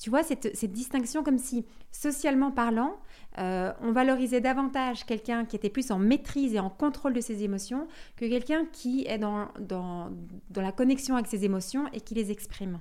Tu 0.00 0.08
vois, 0.08 0.22
cette, 0.22 0.56
cette 0.56 0.72
distinction 0.72 1.22
comme 1.22 1.36
si, 1.36 1.66
socialement 1.92 2.50
parlant, 2.50 2.96
euh, 3.38 3.70
on 3.82 3.92
valorisait 3.92 4.40
davantage 4.40 5.04
quelqu'un 5.04 5.44
qui 5.44 5.56
était 5.56 5.68
plus 5.68 5.90
en 5.90 5.98
maîtrise 5.98 6.54
et 6.54 6.58
en 6.58 6.70
contrôle 6.70 7.12
de 7.12 7.20
ses 7.20 7.42
émotions 7.42 7.86
que 8.16 8.24
quelqu'un 8.24 8.64
qui 8.72 9.04
est 9.06 9.18
dans, 9.18 9.48
dans, 9.60 10.10
dans 10.48 10.62
la 10.62 10.72
connexion 10.72 11.16
avec 11.16 11.26
ses 11.26 11.44
émotions 11.44 11.86
et 11.92 12.00
qui 12.00 12.14
les 12.14 12.30
exprime. 12.30 12.80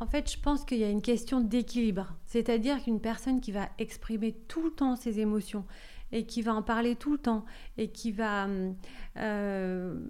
En 0.00 0.06
fait, 0.06 0.30
je 0.30 0.38
pense 0.38 0.64
qu'il 0.64 0.78
y 0.78 0.84
a 0.84 0.90
une 0.90 1.02
question 1.02 1.40
d'équilibre. 1.40 2.14
C'est-à-dire 2.26 2.82
qu'une 2.82 3.00
personne 3.00 3.40
qui 3.40 3.50
va 3.50 3.68
exprimer 3.78 4.32
tout 4.46 4.62
le 4.62 4.70
temps 4.70 4.94
ses 4.94 5.20
émotions 5.20 5.64
et 6.12 6.24
qui 6.24 6.42
va 6.42 6.54
en 6.54 6.62
parler 6.62 6.96
tout 6.96 7.12
le 7.12 7.18
temps 7.18 7.44
et 7.76 7.88
qui 7.88 8.12
va 8.12 8.46
euh, 9.16 10.00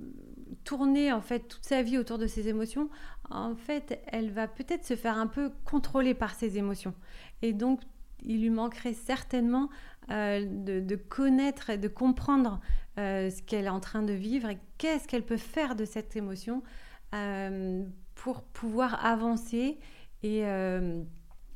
tourner 0.68 1.14
en 1.14 1.22
fait 1.22 1.48
toute 1.48 1.64
sa 1.64 1.82
vie 1.82 1.96
autour 1.96 2.18
de 2.18 2.26
ses 2.26 2.48
émotions, 2.48 2.90
en 3.30 3.54
fait, 3.54 4.02
elle 4.08 4.30
va 4.30 4.46
peut-être 4.46 4.84
se 4.84 4.96
faire 4.96 5.16
un 5.16 5.26
peu 5.26 5.50
contrôler 5.64 6.12
par 6.12 6.34
ses 6.34 6.58
émotions. 6.58 6.92
Et 7.40 7.54
donc, 7.54 7.80
il 8.20 8.42
lui 8.42 8.50
manquerait 8.50 8.92
certainement 8.92 9.70
euh, 10.10 10.44
de, 10.46 10.96
connaître 10.96 11.70
et 11.70 11.78
de 11.78 11.88
comprendre 11.88 12.60
euh, 12.98 13.30
ce 13.30 13.40
qu'elle 13.40 13.64
est 13.64 13.70
en 13.70 13.80
train 13.80 14.02
de 14.02 14.12
vivre 14.12 14.50
et 14.50 14.58
qu'est-ce 14.76 15.08
qu'elle 15.08 15.24
peut 15.24 15.38
faire 15.38 15.74
de 15.74 15.86
cette 15.86 16.16
émotion 16.16 16.62
euh, 17.14 17.82
pour 18.14 18.42
pouvoir 18.42 19.02
avancer 19.06 19.78
et, 20.22 20.40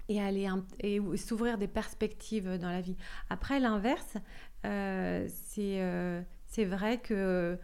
et 0.08 0.22
aller 0.22 0.48
et 0.80 1.00
s'ouvrir 1.18 1.58
des 1.58 1.68
perspectives 1.68 2.56
dans 2.56 2.70
la 2.70 2.80
vie. 2.80 2.96
Après, 3.28 3.60
l'inverse, 3.60 4.16
c'est 4.62 6.64
vrai 6.64 6.98
que 6.98 7.58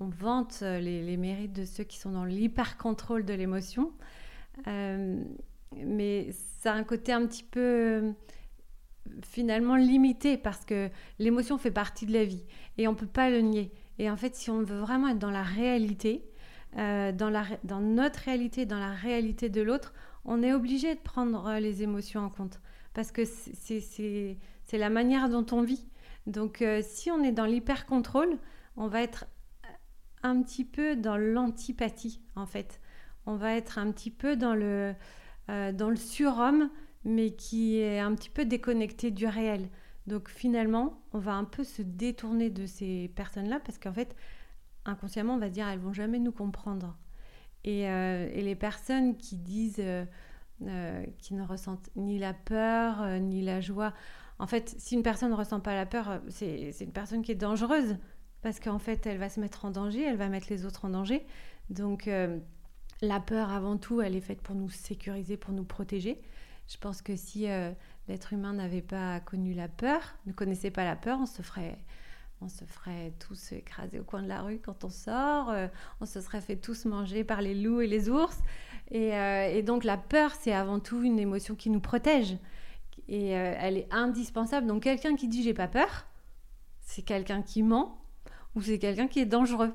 on 0.00 0.08
vante 0.08 0.60
les, 0.62 1.02
les, 1.02 1.16
mérites 1.16 1.52
de 1.52 1.64
ceux 1.64 1.84
qui 1.84 1.98
sont 1.98 2.10
dans 2.10 2.24
l'hyper-contrôle 2.24 3.24
de 3.24 3.34
l'émotion. 3.34 3.92
mais 4.66 6.28
ça 6.60 6.72
a 6.72 6.76
un 6.76 6.84
côté 6.84 7.12
un 7.12 7.26
petit 7.26 7.44
peu 7.44 8.14
finalement 9.24 9.76
limité 9.76 10.36
parce 10.36 10.64
que 10.64 10.88
l'émotion 11.18 11.58
fait 11.58 11.70
partie 11.70 12.06
de 12.06 12.12
la 12.12 12.24
vie 12.24 12.44
et 12.78 12.88
on 12.88 12.92
ne 12.92 12.96
peut 12.96 13.06
pas 13.06 13.30
le 13.30 13.40
nier. 13.40 13.72
Et 13.98 14.10
en 14.10 14.16
fait, 14.16 14.34
si 14.34 14.50
on 14.50 14.62
veut 14.62 14.78
vraiment 14.78 15.08
être 15.08 15.18
dans 15.18 15.30
la 15.30 15.42
réalité, 15.42 16.24
euh, 16.78 17.12
dans, 17.12 17.30
notre 17.80 18.20
réalité, 18.20 18.66
dans 18.66 18.78
la 18.78 18.92
réalité 18.92 19.48
de 19.48 19.60
l'autre, 19.60 19.92
on 20.24 20.42
est 20.42 20.52
obligé 20.52 20.94
de 20.94 21.00
prendre 21.00 21.58
les 21.58 21.82
émotions 21.82 22.20
en 22.20 22.30
compte 22.30 22.60
parce 22.94 23.10
que 23.12 23.22
c'est 23.24 24.38
la 24.72 24.90
manière 24.90 25.28
dont 25.28 25.46
on 25.52 25.62
vit. 25.62 25.86
Donc 26.26 26.62
euh, 26.62 26.80
si 26.84 27.10
on 27.10 27.22
est 27.22 27.32
dans 27.32 27.46
l'hyper-contrôle, 27.46 28.38
on 28.76 28.86
va 28.86 29.02
être 29.02 29.26
un 30.22 30.42
petit 30.42 30.64
peu 30.64 30.96
dans 30.96 31.16
l'antipathie 31.16 32.20
en 32.36 32.46
fait. 32.46 32.80
On 33.26 33.36
va 33.36 33.54
être 33.54 33.78
un 33.78 33.90
petit 33.92 34.10
peu 34.10 34.36
dans 34.36 34.54
le, 34.54 34.94
euh, 35.50 35.72
dans 35.72 35.90
le 35.90 35.96
surhomme 35.96 36.70
mais 37.04 37.30
qui 37.32 37.78
est 37.78 37.98
un 37.98 38.14
petit 38.14 38.30
peu 38.30 38.44
déconnecté 38.44 39.10
du 39.10 39.26
réel. 39.26 39.68
Donc 40.06 40.28
finalement, 40.28 41.00
on 41.12 41.18
va 41.18 41.32
un 41.34 41.44
peu 41.44 41.64
se 41.64 41.82
détourner 41.82 42.50
de 42.50 42.66
ces 42.66 43.10
personnes-là 43.16 43.60
parce 43.64 43.78
qu'en 43.78 43.92
fait, 43.92 44.14
inconsciemment, 44.84 45.34
on 45.34 45.38
va 45.38 45.48
dire 45.48 45.68
elles 45.68 45.78
vont 45.78 45.92
jamais 45.92 46.18
nous 46.18 46.32
comprendre. 46.32 46.96
Et, 47.64 47.88
euh, 47.88 48.28
les 48.28 48.54
personnes 48.54 49.16
qui 49.16 49.36
disent, 49.36 49.80
euh, 49.80 51.04
qui 51.18 51.34
ne 51.34 51.44
ressentent 51.44 51.90
ni 51.96 52.18
la 52.18 52.34
peur 52.34 53.20
ni 53.20 53.42
la 53.42 53.60
joie, 53.60 53.92
en 54.38 54.46
fait, 54.46 54.74
si 54.78 54.96
une 54.96 55.02
personne 55.02 55.30
ne 55.30 55.36
ressent 55.36 55.60
pas 55.60 55.74
la 55.74 55.86
peur, 55.86 56.20
c'est 56.28 56.74
une 56.80 56.92
personne 56.92 57.22
qui 57.22 57.30
est 57.30 57.36
dangereuse 57.36 57.96
parce 58.42 58.60
qu'en 58.60 58.78
fait, 58.78 59.06
elle 59.06 59.18
va 59.18 59.28
se 59.28 59.40
mettre 59.40 59.64
en 59.64 59.70
danger, 59.70 60.02
elle 60.02 60.16
va 60.16 60.28
mettre 60.28 60.48
les 60.50 60.66
autres 60.66 60.84
en 60.84 60.90
danger. 60.90 61.24
Donc 61.70 62.08
la 63.02 63.18
peur, 63.18 63.50
avant 63.50 63.76
tout, 63.76 64.00
elle 64.00 64.14
est 64.14 64.20
faite 64.20 64.40
pour 64.40 64.54
nous 64.54 64.70
sécuriser, 64.70 65.36
pour 65.36 65.52
nous 65.52 65.64
protéger. 65.64 66.22
Je 66.68 66.76
pense 66.78 67.02
que 67.02 67.16
si 67.16 67.50
euh, 67.50 67.72
l'être 68.08 68.32
humain 68.32 68.52
n'avait 68.52 68.80
pas 68.80 69.18
connu 69.20 69.54
la 69.54 69.68
peur, 69.68 70.00
ne 70.26 70.32
connaissait 70.32 70.70
pas 70.70 70.84
la 70.84 70.94
peur, 70.94 71.18
on 71.20 71.26
se 71.26 71.42
ferait, 71.42 71.78
on 72.40 72.48
se 72.48 72.64
ferait 72.64 73.12
tous 73.18 73.52
écraser 73.52 73.98
au 73.98 74.04
coin 74.04 74.22
de 74.22 74.28
la 74.28 74.42
rue 74.42 74.60
quand 74.60 74.84
on 74.84 74.88
sort, 74.88 75.50
euh, 75.50 75.66
on 76.00 76.06
se 76.06 76.20
serait 76.20 76.40
fait 76.40 76.56
tous 76.56 76.84
manger 76.84 77.24
par 77.24 77.42
les 77.42 77.54
loups 77.54 77.80
et 77.80 77.88
les 77.88 78.08
ours. 78.08 78.38
Et, 78.92 79.14
euh, 79.16 79.48
et 79.48 79.64
donc 79.64 79.82
la 79.82 79.96
peur, 79.96 80.30
c'est 80.40 80.52
avant 80.52 80.78
tout 80.78 81.02
une 81.02 81.18
émotion 81.18 81.56
qui 81.56 81.70
nous 81.70 81.80
protège. 81.80 82.36
Et 83.08 83.30
elle 83.30 83.76
est 83.76 83.92
indispensable. 83.92 84.66
Donc 84.66 84.84
quelqu'un 84.84 85.16
qui 85.16 85.26
dit 85.26 85.42
j'ai 85.42 85.54
pas 85.54 85.66
peur, 85.66 86.06
c'est 86.80 87.02
quelqu'un 87.02 87.42
qui 87.42 87.62
ment 87.62 88.01
ou 88.54 88.62
c'est 88.62 88.78
quelqu'un 88.78 89.08
qui 89.08 89.20
est 89.20 89.26
dangereux. 89.26 89.72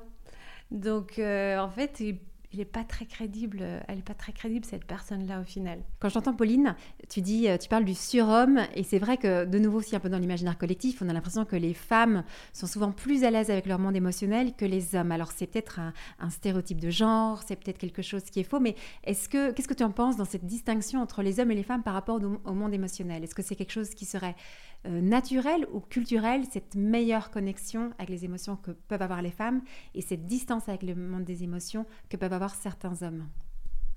Donc 0.70 1.18
en 1.18 1.68
fait, 1.68 2.00
il 2.00 2.18
est 2.52 2.64
pas 2.64 2.84
très 2.84 3.04
crédible, 3.04 3.62
elle 3.86 3.96
n'est 3.96 4.02
pas 4.02 4.14
très 4.14 4.32
crédible 4.32 4.64
cette 4.64 4.84
personne-là 4.84 5.40
au 5.40 5.44
final. 5.44 5.80
Quand 6.00 6.08
j'entends 6.08 6.32
Pauline, 6.32 6.74
tu 7.08 7.20
dis, 7.20 7.48
euh, 7.48 7.58
tu 7.58 7.68
parles 7.68 7.84
du 7.84 7.94
surhomme, 7.94 8.60
et 8.74 8.82
c'est 8.82 8.98
vrai 8.98 9.18
que 9.18 9.44
de 9.44 9.58
nouveau 9.58 9.78
aussi 9.78 9.94
un 9.94 10.00
peu 10.00 10.08
dans 10.08 10.18
l'imaginaire 10.18 10.56
collectif, 10.56 11.02
on 11.02 11.08
a 11.08 11.12
l'impression 11.12 11.44
que 11.44 11.56
les 11.56 11.74
femmes 11.74 12.24
sont 12.52 12.66
souvent 12.66 12.90
plus 12.90 13.24
à 13.24 13.30
l'aise 13.30 13.50
avec 13.50 13.66
leur 13.66 13.78
monde 13.78 13.96
émotionnel 13.96 14.54
que 14.54 14.64
les 14.64 14.94
hommes. 14.94 15.12
Alors 15.12 15.32
c'est 15.32 15.46
peut-être 15.46 15.80
un, 16.18 16.30
stéréotype 16.30 16.80
de 16.80 16.90
genre, 16.90 17.42
c'est 17.46 17.56
peut-être 17.56 17.78
quelque 17.78 18.02
chose 18.02 18.24
qui 18.24 18.40
est 18.40 18.44
faux, 18.44 18.60
mais 18.60 18.76
est-ce 19.04 19.28
que 19.28 19.50
qu'est-ce 19.52 19.68
que 19.68 19.74
tu 19.74 19.84
en 19.84 19.90
penses 19.90 20.16
dans 20.16 20.24
cette 20.24 20.46
distinction 20.46 21.00
entre 21.00 21.22
les 21.22 21.40
hommes 21.40 21.50
et 21.50 21.54
les 21.54 21.62
femmes 21.62 21.82
par 21.82 21.94
rapport 21.94 22.20
au, 22.44 22.54
monde 22.54 22.72
émotionnel? 22.72 23.24
Est-ce 23.24 23.34
que 23.34 23.42
c'est 23.42 23.56
quelque 23.56 23.72
chose 23.72 23.90
qui 23.90 24.04
serait 24.04 24.36
euh, 24.86 25.00
naturel 25.00 25.66
ou 25.72 25.80
culturel, 25.80 26.44
cette 26.50 26.76
meilleure 26.76 27.30
connexion 27.30 27.90
avec 27.98 28.10
les 28.10 28.24
émotions 28.24 28.56
que 28.56 28.70
peuvent 28.70 29.02
avoir 29.02 29.22
les 29.22 29.30
femmes 29.30 29.60
et 29.94 30.00
cette 30.00 30.26
distance 30.26 30.68
avec 30.68 30.82
le 30.82 30.94
monde 30.94 31.24
des 31.24 31.42
émotions 31.42 31.84
que 32.08 32.16
peuvent 32.16 32.32
avoir 32.32 32.37
certains 32.46 33.02
hommes 33.02 33.28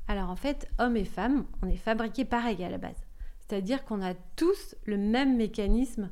Alors 0.07 0.29
en 0.29 0.35
fait, 0.35 0.67
hommes 0.79 0.97
et 0.97 1.05
femmes, 1.05 1.45
on 1.61 1.69
est 1.69 1.77
fabriqués 1.77 2.25
pareil 2.25 2.63
à 2.63 2.69
la 2.69 2.77
base. 2.77 3.05
C'est-à-dire 3.39 3.83
qu'on 3.83 4.01
a 4.01 4.13
tous 4.35 4.75
le 4.85 4.97
même 4.97 5.37
mécanisme 5.37 6.09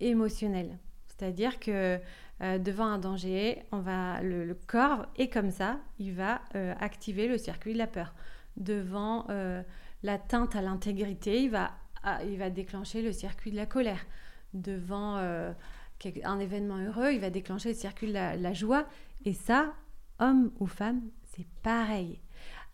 émotionnel. 0.00 0.78
C'est-à-dire 1.08 1.58
que 1.58 2.00
euh, 2.40 2.58
devant 2.58 2.86
un 2.86 2.98
danger, 2.98 3.64
on 3.72 3.80
va, 3.80 4.22
le, 4.22 4.54
corps 4.54 5.06
est 5.16 5.28
comme 5.28 5.50
ça, 5.50 5.78
il 5.98 6.14
va 6.14 6.40
euh, 6.54 6.74
activer 6.80 7.26
le 7.26 7.36
circuit 7.36 7.72
de 7.72 7.78
la 7.78 7.86
peur. 7.86 8.14
Devant 8.56 9.26
euh, 9.28 9.62
l'atteinte 10.02 10.54
à 10.54 10.62
l'intégrité, 10.62 11.42
il 11.42 11.50
va, 11.50 11.72
ah, 12.04 12.22
il 12.24 12.38
va 12.38 12.50
déclencher 12.50 13.02
le 13.02 13.12
circuit 13.12 13.50
de 13.50 13.56
la 13.56 13.66
colère. 13.66 14.06
Devant 14.54 15.16
un 15.16 16.38
événement 16.38 16.78
heureux, 16.78 17.12
il 17.12 17.20
va 17.20 17.28
déclencher 17.28 17.70
le 17.70 17.74
circuit 17.74 18.08
de 18.08 18.12
la 18.14 18.52
joie. 18.54 18.86
Et 19.24 19.34
ça, 19.34 19.74
homme 20.20 20.50
ou 20.58 20.66
femme, 20.66 21.02
c'est 21.38 21.46
pareil. 21.62 22.20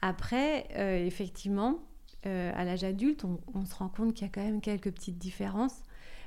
Après, 0.01 0.67
euh, 0.77 1.05
effectivement, 1.05 1.79
euh, 2.27 2.51
à 2.55 2.65
l'âge 2.65 2.85
adulte, 2.85 3.25
on, 3.55 3.65
se 3.67 3.75
rend 3.75 3.89
compte 3.89 4.15
qu'il 4.15 4.27
y 4.27 4.31
a 4.31 4.33
quand 4.33 4.43
même 4.43 4.61
quelques 4.61 4.91
petites 4.91 5.19
différences, 5.19 5.83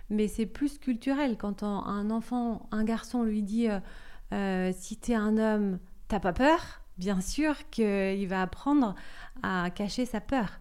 mais 0.10 0.27
c'est 0.27 0.46
plus 0.46 0.77
culturel. 0.77 1.38
Quand 1.38 1.63
un 1.63 2.10
enfant, 2.12 2.67
un 2.72 2.84
garçon 2.84 3.24
lui 3.24 3.41
dit 3.41 3.67
euh, 4.34 4.72
si 4.75 4.98
t'es 4.98 5.15
un 5.15 5.38
homme, 5.38 5.79
t'as 6.08 6.20
pas 6.20 6.34
peur, 6.34 6.82
bien 6.98 7.22
sûr 7.22 7.70
qu'il 7.70 8.27
va 8.27 8.44
apprendre 8.44 8.96
à 9.44 9.70
cacher 9.72 10.06
sa 10.06 10.22
peur. 10.22 10.60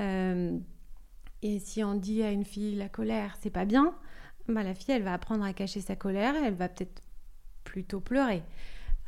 et 0.00 1.58
si 1.58 1.84
on 1.84 1.94
dit 1.94 2.22
à 2.22 2.30
une 2.30 2.44
fille 2.44 2.76
la 2.76 2.88
colère, 2.88 3.36
c'est 3.40 3.50
pas 3.50 3.66
bien, 3.66 3.94
bah, 4.48 4.62
la 4.62 4.74
fille, 4.74 4.94
elle 4.94 5.02
va 5.02 5.12
apprendre 5.12 5.44
à 5.44 5.52
cacher 5.52 5.80
sa 5.80 5.96
colère, 5.96 6.34
elle 6.42 6.54
va 6.54 6.68
peut-être 6.68 7.02
plutôt 7.64 8.00
pleurer. 8.00 8.42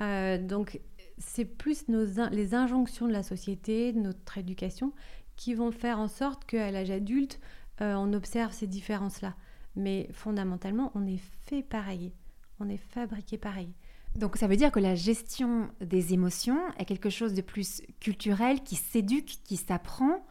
donc 0.00 0.78
c'est 1.22 1.44
plus 1.44 1.84
les 1.88 2.54
injonctions 2.54 3.06
de 3.06 3.12
la 3.12 3.22
société, 3.22 3.92
notre 3.92 4.38
éducation, 4.38 4.92
qui 5.36 5.54
vont 5.54 5.70
faire 5.70 5.98
en 5.98 6.08
sorte 6.08 6.44
qu'à 6.44 6.70
l'âge 6.70 6.90
adulte, 6.90 7.40
euh, 7.80 7.94
on 7.94 8.12
observe 8.12 8.52
ces 8.52 8.66
différences-là. 8.66 9.34
Mais 9.76 10.08
fondamentalement, 10.12 10.92
on 10.94 11.06
est 11.06 11.22
fait 11.46 11.62
pareil. 11.62 12.12
On 12.60 12.68
est 12.68 12.76
fabriqué 12.76 13.38
pareil. 13.38 13.72
Donc 14.16 14.36
ça 14.36 14.46
veut 14.46 14.56
dire 14.56 14.70
que 14.70 14.80
la 14.80 14.94
gestion 14.94 15.70
des 15.80 16.12
émotions 16.12 16.58
est 16.78 16.84
quelque 16.84 17.08
chose 17.08 17.32
de 17.32 17.40
plus 17.40 17.82
culturel, 17.98 18.62
qui 18.62 18.76
s'éduque, 18.76 19.38
qui 19.44 19.56
s'apprend. 19.56 20.24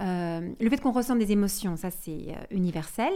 Euh, 0.00 0.52
le 0.60 0.70
fait 0.70 0.80
qu'on 0.80 0.92
ressent 0.92 1.16
des 1.16 1.32
émotions, 1.32 1.76
ça 1.76 1.90
c'est 1.90 2.28
euh, 2.30 2.44
universel, 2.50 3.12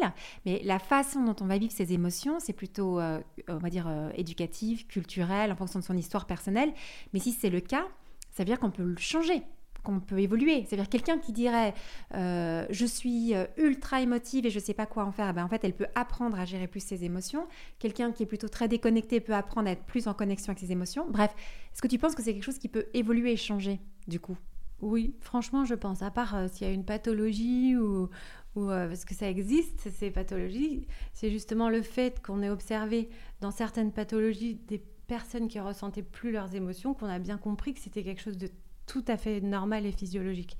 mais 0.46 0.60
la 0.64 0.78
façon 0.78 1.22
dont 1.24 1.36
on 1.40 1.46
va 1.46 1.58
vivre 1.58 1.72
ces 1.72 1.92
émotions, 1.92 2.38
c'est 2.38 2.52
plutôt, 2.52 3.00
euh, 3.00 3.20
on 3.48 3.58
va 3.58 3.68
dire, 3.68 3.88
éducative, 4.14 4.86
culturelle, 4.86 5.50
en 5.50 5.56
fonction 5.56 5.80
de 5.80 5.84
son 5.84 5.96
histoire 5.96 6.26
personnelle. 6.26 6.72
Mais 7.12 7.18
si 7.18 7.32
c'est 7.32 7.50
le 7.50 7.60
cas, 7.60 7.86
ça 8.30 8.42
veut 8.42 8.46
dire 8.46 8.60
qu'on 8.60 8.70
peut 8.70 8.84
le 8.84 8.96
changer 8.98 9.42
qu'on 9.82 10.00
peut 10.00 10.20
évoluer. 10.20 10.64
C'est-à-dire 10.66 10.88
quelqu'un 10.88 11.18
qui 11.18 11.32
dirait 11.32 11.74
euh, 12.14 12.66
je 12.70 12.86
suis 12.86 13.34
euh, 13.34 13.46
ultra 13.56 14.00
émotive 14.00 14.46
et 14.46 14.50
je 14.50 14.58
ne 14.58 14.64
sais 14.64 14.74
pas 14.74 14.86
quoi 14.86 15.04
en 15.04 15.12
faire, 15.12 15.28
eh 15.30 15.32
ben, 15.32 15.44
en 15.44 15.48
fait 15.48 15.64
elle 15.64 15.74
peut 15.74 15.86
apprendre 15.94 16.38
à 16.38 16.44
gérer 16.44 16.66
plus 16.66 16.80
ses 16.80 17.04
émotions. 17.04 17.46
Quelqu'un 17.78 18.12
qui 18.12 18.22
est 18.22 18.26
plutôt 18.26 18.48
très 18.48 18.68
déconnecté 18.68 19.20
peut 19.20 19.34
apprendre 19.34 19.68
à 19.68 19.72
être 19.72 19.84
plus 19.84 20.08
en 20.08 20.14
connexion 20.14 20.50
avec 20.50 20.60
ses 20.60 20.72
émotions. 20.72 21.06
Bref, 21.08 21.34
est-ce 21.72 21.82
que 21.82 21.88
tu 21.88 21.98
penses 21.98 22.14
que 22.14 22.22
c'est 22.22 22.32
quelque 22.32 22.44
chose 22.44 22.58
qui 22.58 22.68
peut 22.68 22.86
évoluer 22.94 23.32
et 23.32 23.36
changer 23.36 23.80
du 24.06 24.20
coup? 24.20 24.36
Oui, 24.80 25.14
franchement 25.20 25.64
je 25.64 25.74
pense. 25.74 26.02
À 26.02 26.10
part 26.10 26.34
euh, 26.34 26.48
s'il 26.50 26.66
y 26.66 26.70
a 26.70 26.72
une 26.72 26.84
pathologie 26.84 27.76
ou, 27.76 28.08
ou 28.54 28.66
parce 28.66 29.04
que 29.04 29.14
ça 29.14 29.28
existe, 29.28 29.88
ces 29.90 30.10
pathologies, 30.10 30.86
c'est 31.12 31.30
justement 31.30 31.68
le 31.68 31.82
fait 31.82 32.20
qu'on 32.24 32.42
ait 32.42 32.50
observé 32.50 33.08
dans 33.40 33.50
certaines 33.50 33.92
pathologies 33.92 34.56
des 34.66 34.82
personnes 35.06 35.48
qui 35.48 35.60
ressentaient 35.60 36.02
plus 36.02 36.32
leurs 36.32 36.54
émotions, 36.54 36.94
qu'on 36.94 37.06
a 37.06 37.18
bien 37.18 37.36
compris 37.36 37.74
que 37.74 37.80
c'était 37.80 38.02
quelque 38.02 38.22
chose 38.22 38.38
de 38.38 38.48
tout 38.92 39.04
à 39.08 39.16
fait 39.16 39.40
normal 39.40 39.86
et 39.86 39.92
physiologique. 39.92 40.58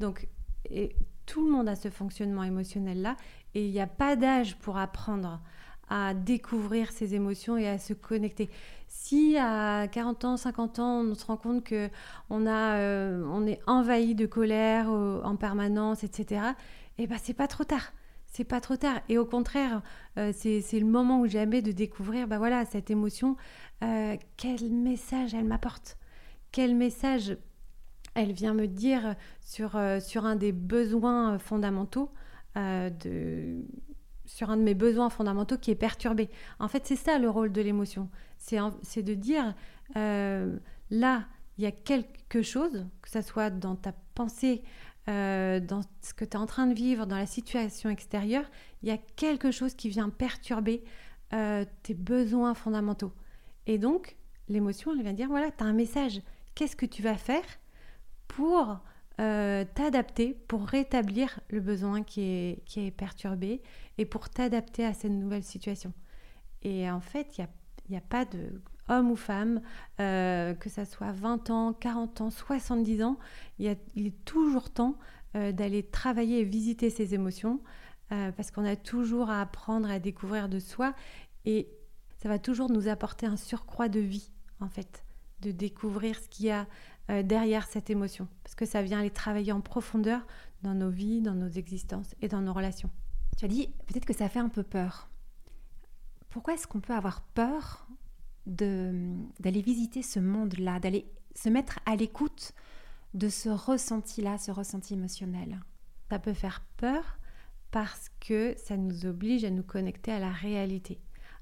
Donc, 0.00 0.26
tout 1.26 1.44
le 1.44 1.52
monde 1.52 1.68
a 1.68 1.76
ce 1.76 1.90
fonctionnement 1.90 2.42
émotionnel-là 2.42 3.14
et 3.54 3.66
il 3.66 3.72
n'y 3.72 3.80
a 3.80 3.86
pas 3.86 4.16
d'âge 4.16 4.56
pour 4.56 4.78
apprendre 4.78 5.42
à 5.90 6.14
découvrir 6.14 6.90
ses 6.92 7.14
émotions 7.14 7.58
et 7.58 7.68
à 7.68 7.78
se 7.78 7.92
connecter. 7.92 8.48
Si 8.88 9.36
à 9.36 9.86
40 9.86 10.24
ans, 10.24 10.36
50 10.38 10.78
ans, 10.78 11.00
on 11.02 11.14
se 11.14 11.26
rend 11.26 11.36
compte 11.36 11.62
que 11.62 11.90
on, 12.30 12.46
a, 12.46 12.78
euh, 12.78 13.22
on 13.30 13.46
est 13.46 13.60
envahi 13.66 14.14
de 14.14 14.24
colère 14.24 14.90
euh, 14.90 15.20
en 15.22 15.36
permanence, 15.36 16.04
etc., 16.04 16.40
eh 16.96 17.06
ben 17.06 17.18
c'est 17.22 17.34
pas 17.34 17.48
trop 17.48 17.64
tard. 17.64 17.92
C'est 18.24 18.44
pas 18.44 18.62
trop 18.62 18.76
tard. 18.76 18.98
Et 19.10 19.18
au 19.18 19.26
contraire, 19.26 19.82
euh, 20.18 20.32
c'est 20.32 20.80
le 20.80 20.86
moment 20.86 21.20
où 21.20 21.26
jamais 21.26 21.60
de 21.60 21.70
découvrir, 21.70 22.28
ben 22.28 22.38
voilà, 22.38 22.64
cette 22.64 22.90
émotion, 22.90 23.36
quel 24.38 24.70
message 24.70 25.34
elle 25.34 25.44
m'apporte? 25.44 25.98
Quel 26.50 26.74
message 26.74 27.36
elle 28.14 28.32
vient 28.32 28.54
me 28.54 28.66
dire 28.66 29.16
sur, 29.40 29.76
euh, 29.76 30.00
sur 30.00 30.24
un 30.24 30.36
des 30.36 30.52
besoins 30.52 31.38
fondamentaux, 31.38 32.10
euh, 32.56 32.90
de, 32.90 33.64
sur 34.24 34.50
un 34.50 34.56
de 34.56 34.62
mes 34.62 34.74
besoins 34.74 35.10
fondamentaux 35.10 35.58
qui 35.58 35.70
est 35.70 35.76
perturbé. 35.76 36.30
En 36.58 36.68
fait, 36.68 36.86
c'est 36.86 36.96
ça 36.96 37.18
le 37.18 37.28
rôle 37.28 37.52
de 37.52 37.60
l'émotion. 37.60 38.08
C'est 38.38 39.02
de 39.02 39.14
dire, 39.14 39.54
euh, 39.96 40.56
là, 40.90 41.24
il 41.58 41.64
y 41.64 41.66
a 41.66 41.72
quelque 41.72 42.42
chose, 42.42 42.86
que 43.02 43.10
ce 43.10 43.22
soit 43.22 43.50
dans 43.50 43.76
ta 43.76 43.92
pensée, 44.14 44.62
dans 45.06 45.82
ce 46.00 46.14
que 46.14 46.24
tu 46.24 46.30
es 46.30 46.36
en 46.36 46.46
train 46.46 46.66
de 46.66 46.74
vivre, 46.74 47.06
dans 47.06 47.16
la 47.16 47.26
situation 47.26 47.90
extérieure, 47.90 48.46
il 48.82 48.88
y 48.88 48.92
a 48.92 48.96
quelque 48.96 49.50
chose 49.50 49.74
qui 49.74 49.88
vient 49.90 50.08
perturber 50.08 50.82
tes 51.30 51.94
besoins 51.94 52.54
fondamentaux. 52.54 53.12
Et 53.66 53.78
donc, 53.78 54.16
l'émotion, 54.48 54.92
elle 54.92 55.02
vient 55.02 55.12
dire, 55.12 55.28
voilà, 55.28 55.50
tu 55.50 55.62
as 55.62 55.66
un 55.66 55.72
message. 55.74 56.22
Qu'est-ce 56.54 56.76
que 56.76 56.86
tu 56.86 57.02
vas 57.02 57.16
faire 57.16 57.44
pour 58.28 58.80
euh, 59.20 59.64
t'adapter, 59.74 60.36
pour 60.48 60.66
rétablir 60.66 61.38
le 61.48 61.60
besoin 61.60 62.02
qui 62.02 62.22
est, 62.22 62.64
qui 62.64 62.84
est 62.84 62.90
perturbé 62.90 63.62
et 63.96 64.06
pour 64.06 64.28
t'adapter 64.28 64.84
à 64.84 64.92
cette 64.92 65.12
nouvelle 65.12 65.44
situation. 65.44 65.92
Et 66.62 66.90
en 66.90 67.00
fait, 67.00 67.38
il 67.38 67.46
n'y 67.90 67.96
a, 67.96 68.00
a, 68.00 68.02
pas 68.02 68.24
de 68.24 68.60
homme 68.88 69.12
ou 69.12 69.16
femme, 69.16 69.60
euh, 70.00 70.52
que 70.54 70.68
ça 70.68 70.84
soit 70.84 71.12
20 71.12 71.50
ans, 71.50 71.72
40 71.74 72.22
ans, 72.22 72.30
70 72.30 73.04
ans, 73.04 73.18
il, 73.60 73.70
y 73.70 73.76
il 73.94 74.08
est 74.08 74.24
toujours 74.24 74.70
temps 74.70 74.96
euh, 75.36 75.52
d'aller 75.52 75.84
travailler 75.84 76.40
et 76.40 76.44
visiter 76.44 76.90
ses 76.90 77.14
émotions 77.14 77.60
parce 78.36 78.52
qu'on 78.52 78.64
a 78.64 78.76
toujours 78.76 79.28
à 79.28 79.40
apprendre 79.40 79.90
à 79.90 79.98
découvrir 79.98 80.48
de 80.48 80.60
soi 80.60 80.94
et 81.46 81.66
ça 82.16 82.28
va 82.28 82.38
toujours 82.38 82.70
nous 82.70 82.86
apporter 82.86 83.26
un 83.26 83.36
surcroît 83.36 83.88
de 83.88 83.98
vie 83.98 84.30
en 84.60 84.68
fait, 84.68 85.04
de 85.40 85.50
découvrir 85.50 86.16
ce 86.20 86.28
qu'il 86.28 86.46
y 86.46 86.50
a 86.50 86.68
euh, 87.10 87.22
derrière 87.22 87.66
cette 87.66 87.90
émotion, 87.90 88.28
parce 88.42 88.54
que 88.54 88.64
ça 88.64 88.82
vient 88.82 89.00
aller 89.00 89.10
travailler 89.10 89.52
en 89.52 89.60
profondeur 89.60 90.26
dans 90.62 90.74
nos 90.74 90.90
vies, 90.90 91.20
dans 91.20 91.34
nos 91.34 91.48
existences 91.48 92.14
et 92.22 92.28
dans 92.28 92.40
nos 92.40 92.52
relations. 92.52 92.90
Tu 93.36 93.44
as 93.44 93.48
dit 93.48 93.68
peut-être 93.86 94.06
que 94.06 94.14
ça 94.14 94.28
fait 94.28 94.38
un 94.38 94.48
peu 94.48 94.62
peur. 94.62 95.10
Pourquoi 96.30 96.54
est-ce 96.54 96.66
qu'on 96.66 96.80
peut 96.80 96.94
avoir 96.94 97.20
peur 97.20 97.86
d'aller 98.46 99.62
visiter 99.62 100.02
ce 100.02 100.18
monde-là, 100.18 100.80
d'aller 100.80 101.10
se 101.34 101.48
mettre 101.48 101.78
à 101.86 101.96
l'écoute 101.96 102.52
de 103.12 103.28
ce 103.28 103.48
ressenti-là, 103.48 104.38
ce 104.38 104.50
ressenti 104.50 104.94
émotionnel? 104.94 105.60
Ça 106.10 106.18
peut 106.18 106.32
faire 106.32 106.62
peur 106.76 107.18
parce 107.70 108.08
que 108.20 108.54
ça 108.56 108.76
nous 108.76 109.04
oblige 109.04 109.44
à 109.44 109.50
nous 109.50 109.62
connecter 109.62 110.12
à 110.12 110.20
la 110.20 110.30
réalité, 110.30 111.00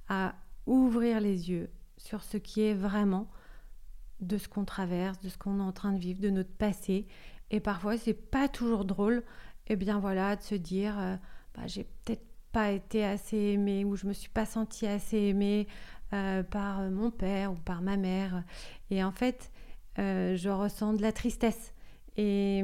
à 0.08 0.34
ouvrir 0.66 1.20
les 1.20 1.50
yeux 1.50 1.70
sur 1.98 2.22
ce 2.24 2.36
qui 2.36 2.62
est 2.62 2.74
vraiment 2.74 3.30
de 4.22 4.38
ce 4.38 4.48
qu'on 4.48 4.64
traverse, 4.64 5.20
de 5.20 5.28
ce 5.28 5.36
qu'on 5.36 5.58
est 5.58 5.62
en 5.62 5.72
train 5.72 5.92
de 5.92 5.98
vivre, 5.98 6.20
de 6.20 6.30
notre 6.30 6.52
passé. 6.52 7.06
Et 7.50 7.60
parfois, 7.60 7.98
c'est 7.98 8.14
pas 8.14 8.48
toujours 8.48 8.84
drôle, 8.84 9.22
et 9.66 9.74
eh 9.74 9.76
bien 9.76 10.00
voilà, 10.00 10.36
de 10.36 10.42
se 10.42 10.54
dire, 10.54 10.98
euh, 10.98 11.16
bah, 11.54 11.66
j'ai 11.66 11.84
peut-être 11.84 12.24
pas 12.52 12.70
été 12.72 13.04
assez 13.04 13.36
aimée 13.36 13.84
ou 13.84 13.96
je 13.96 14.06
me 14.06 14.12
suis 14.12 14.28
pas 14.28 14.44
sentie 14.44 14.86
assez 14.86 15.18
aimée 15.18 15.66
euh, 16.12 16.42
par 16.42 16.82
mon 16.90 17.10
père 17.10 17.52
ou 17.52 17.56
par 17.56 17.82
ma 17.82 17.96
mère. 17.96 18.44
Et 18.90 19.02
en 19.02 19.12
fait, 19.12 19.50
euh, 19.98 20.36
je 20.36 20.48
ressens 20.48 20.94
de 20.94 21.02
la 21.02 21.12
tristesse. 21.12 21.72
Et, 22.16 22.62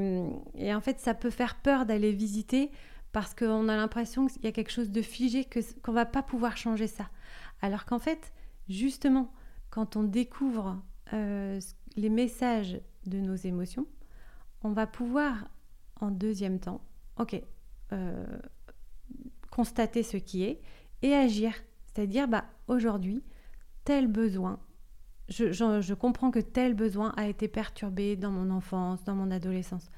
et, 0.57 0.75
en 0.75 0.81
fait, 0.81 1.01
ça 1.01 1.15
peut 1.15 1.31
faire 1.31 1.57
peur 1.57 1.87
d'aller 1.87 2.13
visiter 2.13 2.71
parce 3.13 3.35
qu'on 3.35 3.69
a 3.69 3.77
l'impression 3.77 4.27
qu'il 4.27 4.45
y 4.45 4.47
a 4.47 4.53
quelque 4.53 4.71
chose 4.71 4.91
de 4.91 5.01
figé, 5.01 5.45
que, 5.45 5.61
qu'on 5.81 5.93
va 5.93 6.05
pas 6.05 6.23
pouvoir 6.23 6.57
changer 6.57 6.87
ça. 6.87 7.09
Alors 7.63 7.87
qu'en 7.87 7.99
fait, 7.99 8.33
justement, 8.69 9.33
quand 9.71 9.97
on 9.97 10.03
découvre 10.03 10.83
euh, 11.13 11.61
les 11.97 12.11
messages 12.11 12.81
de 13.07 13.19
nos 13.19 13.35
émotions, 13.35 13.87
on 14.63 14.71
va 14.71 14.87
pouvoir 14.87 15.49
en 16.01 16.11
deuxième 16.11 16.61
temps, 16.61 16.81
ok, 17.19 17.41
euh, 17.93 18.25
constater 19.51 20.03
ce 20.03 20.17
qui 20.17 20.45
est 20.45 20.61
et 21.03 21.15
agir. 21.15 21.53
C'est-à-dire, 21.87 22.29
bah, 22.29 22.45
aujourd'hui, 22.67 23.25
tel 23.85 24.07
besoin, 24.07 24.61
je, 25.29 25.53
je, 25.53 25.95
comprends 25.95 26.31
que 26.31 26.39
tel 26.39 26.75
besoin 26.75 27.13
a 27.17 27.27
été 27.27 27.49
perturbé 27.49 28.17
dans 28.17 28.31
mon 28.31 28.51
enfance, 28.51 29.05
dans 29.05 29.15
mon 29.15 29.31
adolescence. 29.31 29.91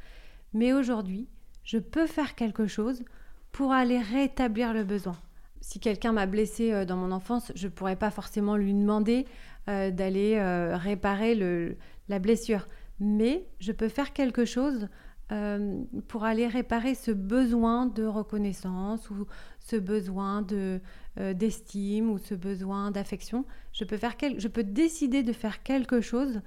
Mais 0.52 0.72
aujourd'hui, 0.72 1.28
je 1.62 1.78
peux 1.78 2.06
faire 2.06 2.34
quelque 2.34 2.66
chose 2.66 3.04
pour 3.52 3.72
aller 3.72 3.98
rétablir 4.00 4.72
le 4.72 4.84
besoin. 4.84 5.16
Si 5.60 5.78
quelqu'un 5.78 6.12
m'a 6.12 6.26
blessé 6.26 6.72
euh, 6.72 6.84
dans 6.84 6.96
mon 6.96 7.12
enfance, 7.12 7.52
je 7.54 7.66
ne 7.66 7.72
pourrais 7.72 7.96
pas 7.96 8.10
forcément 8.10 8.56
lui 8.56 8.72
demander 8.72 9.26
euh, 9.68 9.90
d'aller 9.90 10.36
euh, 10.36 10.76
réparer 10.76 11.34
la 12.08 12.18
blessure. 12.18 12.66
Mais 12.98 13.46
je 13.60 13.72
peux 13.72 13.88
faire 13.88 14.12
quelque 14.12 14.44
chose 14.44 14.88
pour 16.08 16.24
aller 16.24 16.48
réparer 16.48 16.96
ce 16.96 17.12
besoin 17.12 17.86
de 17.86 18.04
reconnaissance 18.04 19.08
ou 19.10 19.26
ce 19.60 19.76
besoin 19.76 20.42
de, 20.42 20.80
d'estime 21.34 22.10
ou 22.10 22.18
ce 22.18 22.34
besoin 22.34 22.90
d'affection. 22.90 23.44
Je 23.72 23.84
peux, 23.84 23.96
je 23.96 24.48
peux 24.48 24.64
décider 24.64 25.22
de 25.22 25.32
faire 25.32 25.62
quelque 25.62 26.00
chose 26.00 26.40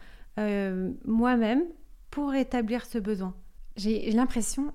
moi-même 1.06 1.64
pour 2.12 2.32
rétablir 2.32 2.86
ce 2.86 2.98
besoin. 2.98 3.34
J'ai 3.78 4.12
l'impression 4.12 4.74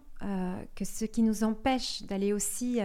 que 0.75 0.87
ce 0.87 1.05
qui 1.05 1.23
nous 1.23 1.45
empêche 1.45 2.03
d'aller 2.05 2.33
aussi 2.33 2.81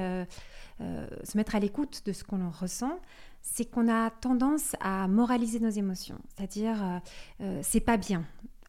se 0.79 1.37
mettre 1.37 1.55
à 1.55 1.59
l'écoute 1.59 2.03
de 2.05 2.13
ce 2.13 2.23
qu'on 2.23 2.49
ressent, 2.49 2.99
c'est 3.43 3.65
qu'on 3.65 3.89
a 3.89 4.09
tendance 4.09 4.75
à 4.79 5.07
moraliser 5.07 5.59
nos 5.59 5.69
émotions, 5.69 6.17
c'est-à-dire 6.35 6.83
euh, 6.83 6.99
euh, 7.41 7.59
c'est 7.61 7.81
pas 7.81 7.97
bien, 7.97 8.25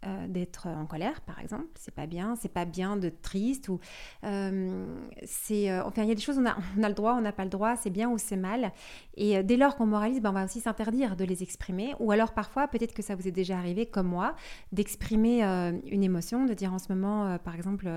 euh, 0.07 0.27
d'être 0.29 0.67
en 0.67 0.85
colère, 0.85 1.23
par 1.23 1.41
exemple. 1.41 1.67
C'est 1.77 1.95
pas 1.95 2.07
bien. 2.07 2.37
C'est 2.37 2.53
pas 2.53 2.67
bien 2.67 2.97
de 2.97 3.09
triste 3.09 3.69
ou 3.69 3.81
euh, 4.25 4.87
c'est. 5.25 5.71
Euh, 5.71 5.83
enfin, 5.85 6.03
il 6.03 6.09
y 6.09 6.13
a 6.13 6.15
des 6.15 6.21
choses 6.21 6.39
on 6.39 6.45
a, 6.45 6.57
on 6.77 6.83
a 6.83 6.89
le 6.89 6.95
droit, 6.95 7.15
on 7.15 7.23
n'a 7.23 7.33
pas 7.33 7.45
le 7.45 7.51
droit. 7.51 7.77
C'est 7.77 7.91
bien 7.91 8.11
ou 8.11 8.19
c'est 8.19 8.37
mal. 8.37 8.73
Et 9.17 9.43
dès 9.43 9.57
lors 9.57 9.77
qu'on 9.77 9.87
moralise, 9.87 10.21
ben, 10.21 10.31
on 10.31 10.35
va 10.35 10.45
aussi 10.45 10.61
s'interdire 10.61 11.17
de 11.17 11.25
les 11.25 11.43
exprimer. 11.43 11.95
Ou 12.01 12.13
alors 12.13 12.35
parfois, 12.35 12.69
peut-être 12.69 12.93
que 12.93 13.03
ça 13.03 13.15
vous 13.15 13.29
est 13.29 13.33
déjà 13.33 13.57
arrivé, 13.57 13.87
comme 13.87 14.09
moi, 14.09 14.35
d'exprimer 14.73 15.43
une 15.43 16.03
émotion, 16.03 16.45
de 16.45 16.53
dire 16.53 16.75
en 16.75 16.79
ce 16.79 16.93
moment, 16.93 17.39
par 17.39 17.55
exemple, 17.55 17.89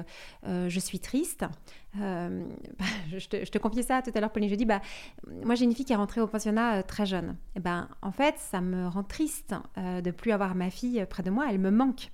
je 0.46 0.80
suis 0.80 1.00
triste. 1.00 1.46
Bah, 2.78 2.86
je, 3.10 3.28
te, 3.28 3.58
confiais 3.58 3.84
ça 3.84 4.02
tout 4.02 4.12
à 4.14 4.20
l'heure, 4.20 4.32
Pauline. 4.32 4.50
Je 4.50 4.56
dis, 4.56 4.66
bah, 4.66 4.82
moi 5.44 5.56
j'ai 5.56 5.66
une 5.66 5.74
fille 5.74 5.86
qui 5.86 5.94
est 5.94 5.98
rentrée 5.98 6.22
au 6.22 6.28
pensionnat 6.28 6.84
très 6.84 7.06
jeune. 7.06 7.36
Et 7.56 7.60
ben, 7.60 7.90
en 8.02 8.12
fait, 8.12 8.36
ça 8.38 8.62
me 8.62 8.88
rend 8.88 9.04
triste 9.04 9.56
de 9.78 10.12
plus 10.12 10.32
avoir 10.32 10.56
ma 10.56 10.70
fille 10.70 11.06
près 11.10 11.24
de 11.24 11.30
moi. 11.30 11.48
Elle 11.50 11.60
me 11.60 11.72
manque 11.72 12.10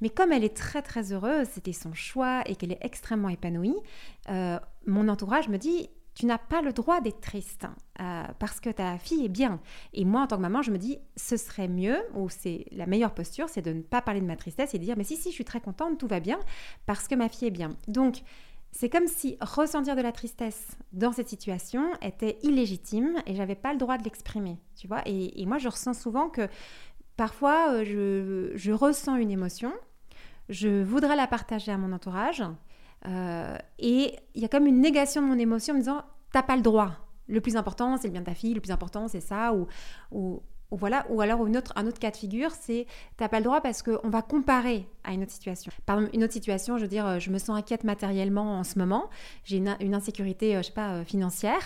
mais 0.00 0.10
comme 0.10 0.32
elle 0.32 0.44
est 0.44 0.56
très 0.56 0.82
très 0.82 1.12
heureuse, 1.12 1.48
c'était 1.52 1.72
son 1.72 1.92
choix 1.94 2.42
et 2.46 2.56
qu'elle 2.56 2.72
est 2.72 2.78
extrêmement 2.82 3.28
épanouie, 3.28 3.76
euh, 4.30 4.58
mon 4.86 5.08
entourage 5.08 5.48
me 5.48 5.58
dit 5.58 5.88
tu 6.14 6.26
n'as 6.26 6.38
pas 6.38 6.62
le 6.62 6.72
droit 6.72 7.00
d'être 7.00 7.20
triste 7.20 7.66
euh, 8.00 8.22
parce 8.38 8.60
que 8.60 8.70
ta 8.70 8.98
fille 8.98 9.24
est 9.24 9.28
bien. 9.28 9.60
Et 9.94 10.04
moi, 10.04 10.22
en 10.22 10.26
tant 10.28 10.36
que 10.36 10.42
maman, 10.42 10.62
je 10.62 10.70
me 10.70 10.78
dis, 10.78 10.96
ce 11.16 11.36
serait 11.36 11.66
mieux, 11.66 11.96
ou 12.14 12.28
c'est 12.28 12.66
la 12.70 12.86
meilleure 12.86 13.14
posture, 13.14 13.48
c'est 13.48 13.62
de 13.62 13.72
ne 13.72 13.82
pas 13.82 14.00
parler 14.00 14.20
de 14.20 14.26
ma 14.26 14.36
tristesse 14.36 14.74
et 14.74 14.78
de 14.78 14.84
dire, 14.84 14.94
mais 14.96 15.02
si, 15.02 15.16
si, 15.16 15.30
je 15.30 15.34
suis 15.34 15.44
très 15.44 15.60
contente, 15.60 15.98
tout 15.98 16.06
va 16.06 16.20
bien, 16.20 16.38
parce 16.86 17.08
que 17.08 17.16
ma 17.16 17.28
fille 17.28 17.48
est 17.48 17.50
bien. 17.50 17.70
Donc, 17.88 18.22
c'est 18.74 18.88
comme 18.88 19.06
si 19.06 19.38
ressentir 19.40 19.94
de 19.94 20.00
la 20.00 20.10
tristesse 20.10 20.76
dans 20.92 21.12
cette 21.12 21.28
situation 21.28 21.92
était 22.02 22.38
illégitime 22.42 23.22
et 23.24 23.36
j'avais 23.36 23.54
pas 23.54 23.72
le 23.72 23.78
droit 23.78 23.98
de 23.98 24.02
l'exprimer, 24.02 24.58
tu 24.76 24.88
vois. 24.88 25.00
Et, 25.06 25.46
moi, 25.46 25.58
je 25.58 25.68
ressens 25.68 25.94
souvent 25.94 26.28
que 26.28 26.48
parfois, 27.16 27.72
euh, 27.72 27.84
je, 27.84 28.50
je, 28.56 28.72
ressens 28.72 29.14
une 29.14 29.30
émotion, 29.30 29.72
je 30.48 30.82
voudrais 30.82 31.14
la 31.14 31.28
partager 31.28 31.70
à 31.70 31.78
mon 31.78 31.92
entourage, 31.92 32.42
euh, 33.06 33.56
et 33.78 34.16
il 34.34 34.42
y 34.42 34.44
a 34.44 34.48
comme 34.48 34.66
une 34.66 34.80
négation 34.80 35.22
de 35.22 35.28
mon 35.28 35.38
émotion 35.38 35.74
en 35.74 35.76
me 35.76 35.82
disant, 35.82 36.02
t'as 36.32 36.42
pas 36.42 36.56
le 36.56 36.62
droit. 36.62 36.96
Le 37.28 37.40
plus 37.40 37.56
important, 37.56 37.96
c'est 37.96 38.08
le 38.08 38.12
bien 38.12 38.22
de 38.22 38.26
ta 38.26 38.34
fille, 38.34 38.54
le 38.54 38.60
plus 38.60 38.72
important, 38.72 39.06
c'est 39.06 39.20
ça, 39.20 39.54
ou, 39.54 39.68
ou, 40.10 40.42
voilà, 40.70 41.06
ou 41.08 41.20
alors 41.20 41.46
une 41.46 41.60
un 41.76 41.86
autre 41.86 41.98
cas 41.98 42.10
de 42.10 42.16
figure, 42.16 42.50
c'est 42.50 42.86
t'as 43.16 43.28
pas 43.28 43.38
le 43.38 43.44
droit 43.44 43.60
parce 43.60 43.82
qu'on 43.82 44.08
va 44.08 44.22
comparer 44.22 44.86
à 45.04 45.12
une 45.12 45.22
autre 45.22 45.32
situation. 45.32 45.70
Par 45.86 45.98
exemple, 45.98 46.14
une 46.16 46.24
autre 46.24 46.32
situation, 46.32 46.78
je 46.78 46.82
veux 46.82 46.88
dire, 46.88 47.20
je 47.20 47.30
me 47.30 47.38
sens 47.38 47.56
inquiète 47.56 47.84
matériellement 47.84 48.58
en 48.58 48.64
ce 48.64 48.78
moment, 48.78 49.08
j'ai 49.44 49.58
une, 49.58 49.94
insécurité, 49.94 50.56
euh, 50.56 50.62
je 50.62 50.66
sais 50.66 50.72
pas, 50.72 50.94
euh, 50.94 51.04
financière, 51.04 51.60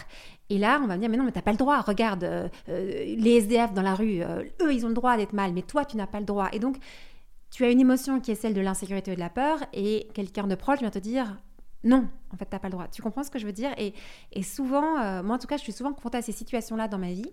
et 0.51 0.59
là, 0.59 0.81
on 0.83 0.87
va 0.87 0.97
me 0.97 1.01
dire, 1.01 1.09
mais 1.09 1.17
non, 1.17 1.25
mais 1.25 1.33
t'as 1.33 1.43
pas 1.43 1.53
le 1.53 1.57
droit, 1.57 1.81
regarde, 1.81 2.25
euh, 2.25 2.49
les 2.69 3.37
SDF 3.39 3.73
dans 3.73 3.83
la 3.83 3.95
rue, 3.95 4.23
eux, 4.61 4.75
ils 4.75 4.85
ont 4.85 4.89
le 4.89 4.95
droit 4.95 5.17
d'être 5.17 5.33
mal, 5.33 5.53
mais 5.53 5.63
toi, 5.63 5.85
tu 5.85 5.97
n'as 5.97 6.07
pas 6.07 6.21
le 6.21 6.27
droit. 6.27 6.49
Et 6.53 6.59
donc, 6.59 6.77
tu 7.51 7.65
as 7.65 7.71
une 7.71 7.81
émotion 7.81 8.21
qui 8.21 8.31
est 8.31 8.35
celle 8.35 8.55
de 8.55 8.61
l'insécurité 8.61 9.13
et 9.13 9.15
de 9.15 9.21
la 9.21 9.31
peur, 9.31 9.59
et 9.73 10.09
quelqu'un 10.15 10.47
de 10.47 10.55
proche 10.55 10.81
vient 10.81 10.91
te 10.91 10.99
dire, 10.99 11.37
non, 11.85 12.09
en 12.33 12.37
fait, 12.37 12.47
t'as 12.47 12.59
pas 12.59 12.69
le 12.69 12.73
droit. 12.73 12.89
Tu 12.89 13.03
comprends 13.03 13.23
ce 13.23 13.31
que 13.31 13.39
je 13.39 13.47
veux 13.47 13.53
dire? 13.53 13.71
Et, 13.79 13.95
et, 14.33 14.43
souvent, 14.43 15.23
moi 15.23 15.37
en 15.37 15.39
tout 15.39 15.47
cas, 15.47 15.57
je 15.57 15.63
suis 15.63 15.73
souvent 15.73 15.93
confrontée 15.93 16.19
à 16.19 16.23
ces 16.23 16.33
situations-là 16.33 16.89
dans 16.89 16.99
ma 16.99 17.13
vie. 17.13 17.31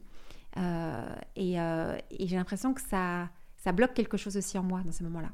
Euh, 0.57 1.15
euh, 1.37 1.97
et, 2.11 2.27
j'ai 2.27 2.35
l'impression 2.35 2.73
que 2.73 2.81
ça, 2.81 3.29
ça 3.57 3.71
bloque 3.71 3.93
quelque 3.93 4.17
chose 4.17 4.37
aussi 4.37 4.57
en 4.57 4.63
moi 4.63 4.81
dans 4.83 4.91
ces 4.91 5.03
moments-là. 5.03 5.31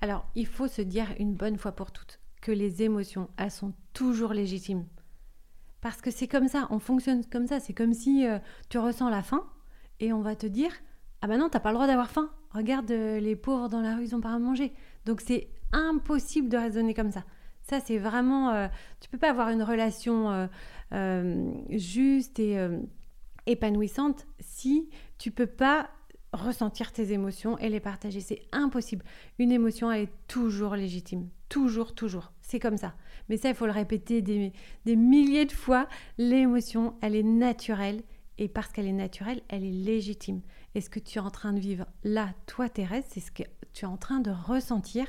Alors, 0.00 0.26
il 0.34 0.46
faut 0.46 0.68
se 0.68 0.82
dire 0.82 1.08
une 1.18 1.34
bonne 1.34 1.58
fois 1.58 1.72
pour 1.72 1.90
toutes 1.90 2.20
que 2.40 2.52
les 2.52 2.82
émotions, 2.82 3.28
elles 3.36 3.50
sont 3.50 3.72
toujours 3.92 4.32
légitimes. 4.32 4.84
Parce 5.80 6.00
que 6.00 6.10
c'est 6.10 6.28
comme 6.28 6.48
ça, 6.48 6.66
on 6.70 6.78
fonctionne 6.78 7.24
comme 7.26 7.46
ça. 7.46 7.60
C'est 7.60 7.72
comme 7.72 7.92
si 7.92 8.26
euh, 8.26 8.38
tu 8.68 8.78
ressens 8.78 9.08
la 9.08 9.22
faim 9.22 9.44
et 10.00 10.12
on 10.12 10.20
va 10.20 10.36
te 10.36 10.46
dire 10.46 10.72
Ah 11.22 11.26
ben 11.26 11.38
non, 11.38 11.48
t'as 11.48 11.60
pas 11.60 11.70
le 11.70 11.74
droit 11.74 11.86
d'avoir 11.86 12.10
faim. 12.10 12.30
Regarde, 12.50 12.90
les 12.90 13.36
pauvres 13.36 13.68
dans 13.68 13.80
la 13.80 13.96
rue, 13.96 14.04
ils 14.04 14.14
ont 14.14 14.20
pas 14.20 14.32
à 14.32 14.38
manger. 14.38 14.72
Donc 15.04 15.20
c'est 15.20 15.48
impossible 15.72 16.48
de 16.48 16.56
raisonner 16.56 16.94
comme 16.94 17.10
ça. 17.10 17.24
Ça, 17.62 17.80
c'est 17.80 17.98
vraiment. 17.98 18.68
tu 19.00 19.08
peux 19.10 19.18
pas 19.18 19.30
avoir 19.30 19.50
une 19.50 19.62
relation 19.62 20.48
juste 21.70 22.38
et 22.38 22.56
épanouissante 23.46 24.26
si 24.40 24.88
tu 25.18 25.30
peux 25.30 25.46
pas 25.46 25.90
ressentir 26.32 26.92
tes 26.92 27.12
émotions 27.12 27.58
et 27.58 27.68
les 27.68 27.80
partager. 27.80 28.20
C'est 28.20 28.42
impossible. 28.52 29.04
Une 29.38 29.52
émotion, 29.52 29.90
elle 29.90 30.02
est 30.02 30.12
toujours 30.28 30.76
légitime. 30.76 31.28
Toujours, 31.48 31.94
toujours. 31.94 32.32
C'est 32.42 32.58
comme 32.58 32.76
ça. 32.76 32.94
Mais 33.28 33.36
ça, 33.36 33.48
il 33.48 33.54
faut 33.54 33.66
le 33.66 33.72
répéter 33.72 34.22
des, 34.22 34.52
des 34.84 34.96
milliers 34.96 35.46
de 35.46 35.52
fois. 35.52 35.88
L'émotion, 36.18 36.94
elle 37.00 37.14
est 37.14 37.22
naturelle. 37.22 38.02
Et 38.38 38.48
parce 38.48 38.70
qu'elle 38.70 38.86
est 38.86 38.92
naturelle, 38.92 39.40
elle 39.48 39.64
est 39.64 39.70
légitime. 39.70 40.42
Et 40.74 40.82
ce 40.82 40.90
que 40.90 41.00
tu 41.00 41.18
es 41.18 41.22
en 41.22 41.30
train 41.30 41.54
de 41.54 41.60
vivre 41.60 41.86
là, 42.04 42.34
toi, 42.46 42.68
Thérèse, 42.68 43.04
c'est 43.08 43.20
ce 43.20 43.30
que 43.30 43.44
tu 43.72 43.86
es 43.86 43.88
en 43.88 43.96
train 43.96 44.20
de 44.20 44.30
ressentir. 44.30 45.06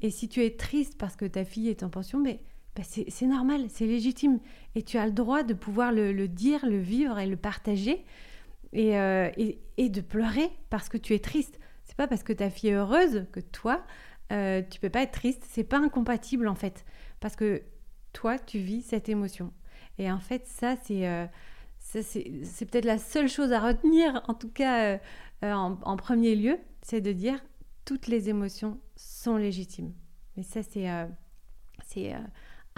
Et 0.00 0.10
si 0.10 0.28
tu 0.28 0.42
es 0.42 0.56
triste 0.56 0.96
parce 0.96 1.14
que 1.14 1.26
ta 1.26 1.44
fille 1.44 1.68
est 1.68 1.82
en 1.82 1.90
pension, 1.90 2.18
mais 2.18 2.40
bah, 2.76 2.82
c'est 2.84 3.26
normal, 3.26 3.66
c'est 3.68 3.86
légitime. 3.86 4.38
Et 4.74 4.82
tu 4.82 4.96
as 4.96 5.06
le 5.06 5.12
droit 5.12 5.42
de 5.42 5.54
pouvoir 5.54 5.92
le, 5.92 6.28
dire, 6.28 6.64
le 6.64 6.78
vivre 6.78 7.18
et 7.18 7.26
le 7.26 7.36
partager 7.36 8.04
euh, 8.76 9.30
et, 9.36 9.88
de 9.88 10.00
pleurer 10.00 10.50
parce 10.70 10.88
que 10.88 10.96
tu 10.96 11.14
es 11.14 11.18
triste. 11.18 11.58
C'est 11.84 11.96
pas 11.96 12.06
parce 12.06 12.22
que 12.22 12.32
ta 12.32 12.48
fille 12.48 12.70
est 12.70 12.74
heureuse 12.74 13.26
que 13.32 13.40
toi, 13.40 13.84
euh, 14.30 14.62
tu 14.70 14.78
peux 14.78 14.90
pas 14.90 15.02
être 15.02 15.12
triste. 15.12 15.44
C'est 15.48 15.64
pas 15.64 15.78
incompatible 15.78 16.46
en 16.46 16.54
fait. 16.54 16.84
Parce 17.18 17.34
que 17.34 17.62
toi, 18.12 18.38
tu 18.38 18.58
vis 18.58 18.82
cette 18.82 19.08
émotion. 19.08 19.52
Et 19.98 20.10
en 20.10 20.20
fait, 20.20 20.46
ça, 20.46 20.76
c'est 20.84 21.08
euh, 21.08 21.26
peut-être 21.92 22.84
la 22.84 22.98
seule 22.98 23.28
chose 23.28 23.52
à 23.52 23.60
retenir, 23.60 24.22
en 24.28 24.34
tout 24.34 24.48
cas 24.48 24.84
euh, 24.84 24.98
en, 25.42 25.76
en, 25.82 25.96
premier 25.96 26.36
lieu, 26.36 26.58
c'est 26.82 27.00
de 27.00 27.12
dire 27.12 27.38
toutes 27.84 28.06
les 28.06 28.28
émotions 28.28 28.78
sont 28.96 29.36
légitimes. 29.36 29.92
Mais 30.36 30.44
ça, 30.44 30.62
c'est 30.62 30.86
c'est 31.86 32.14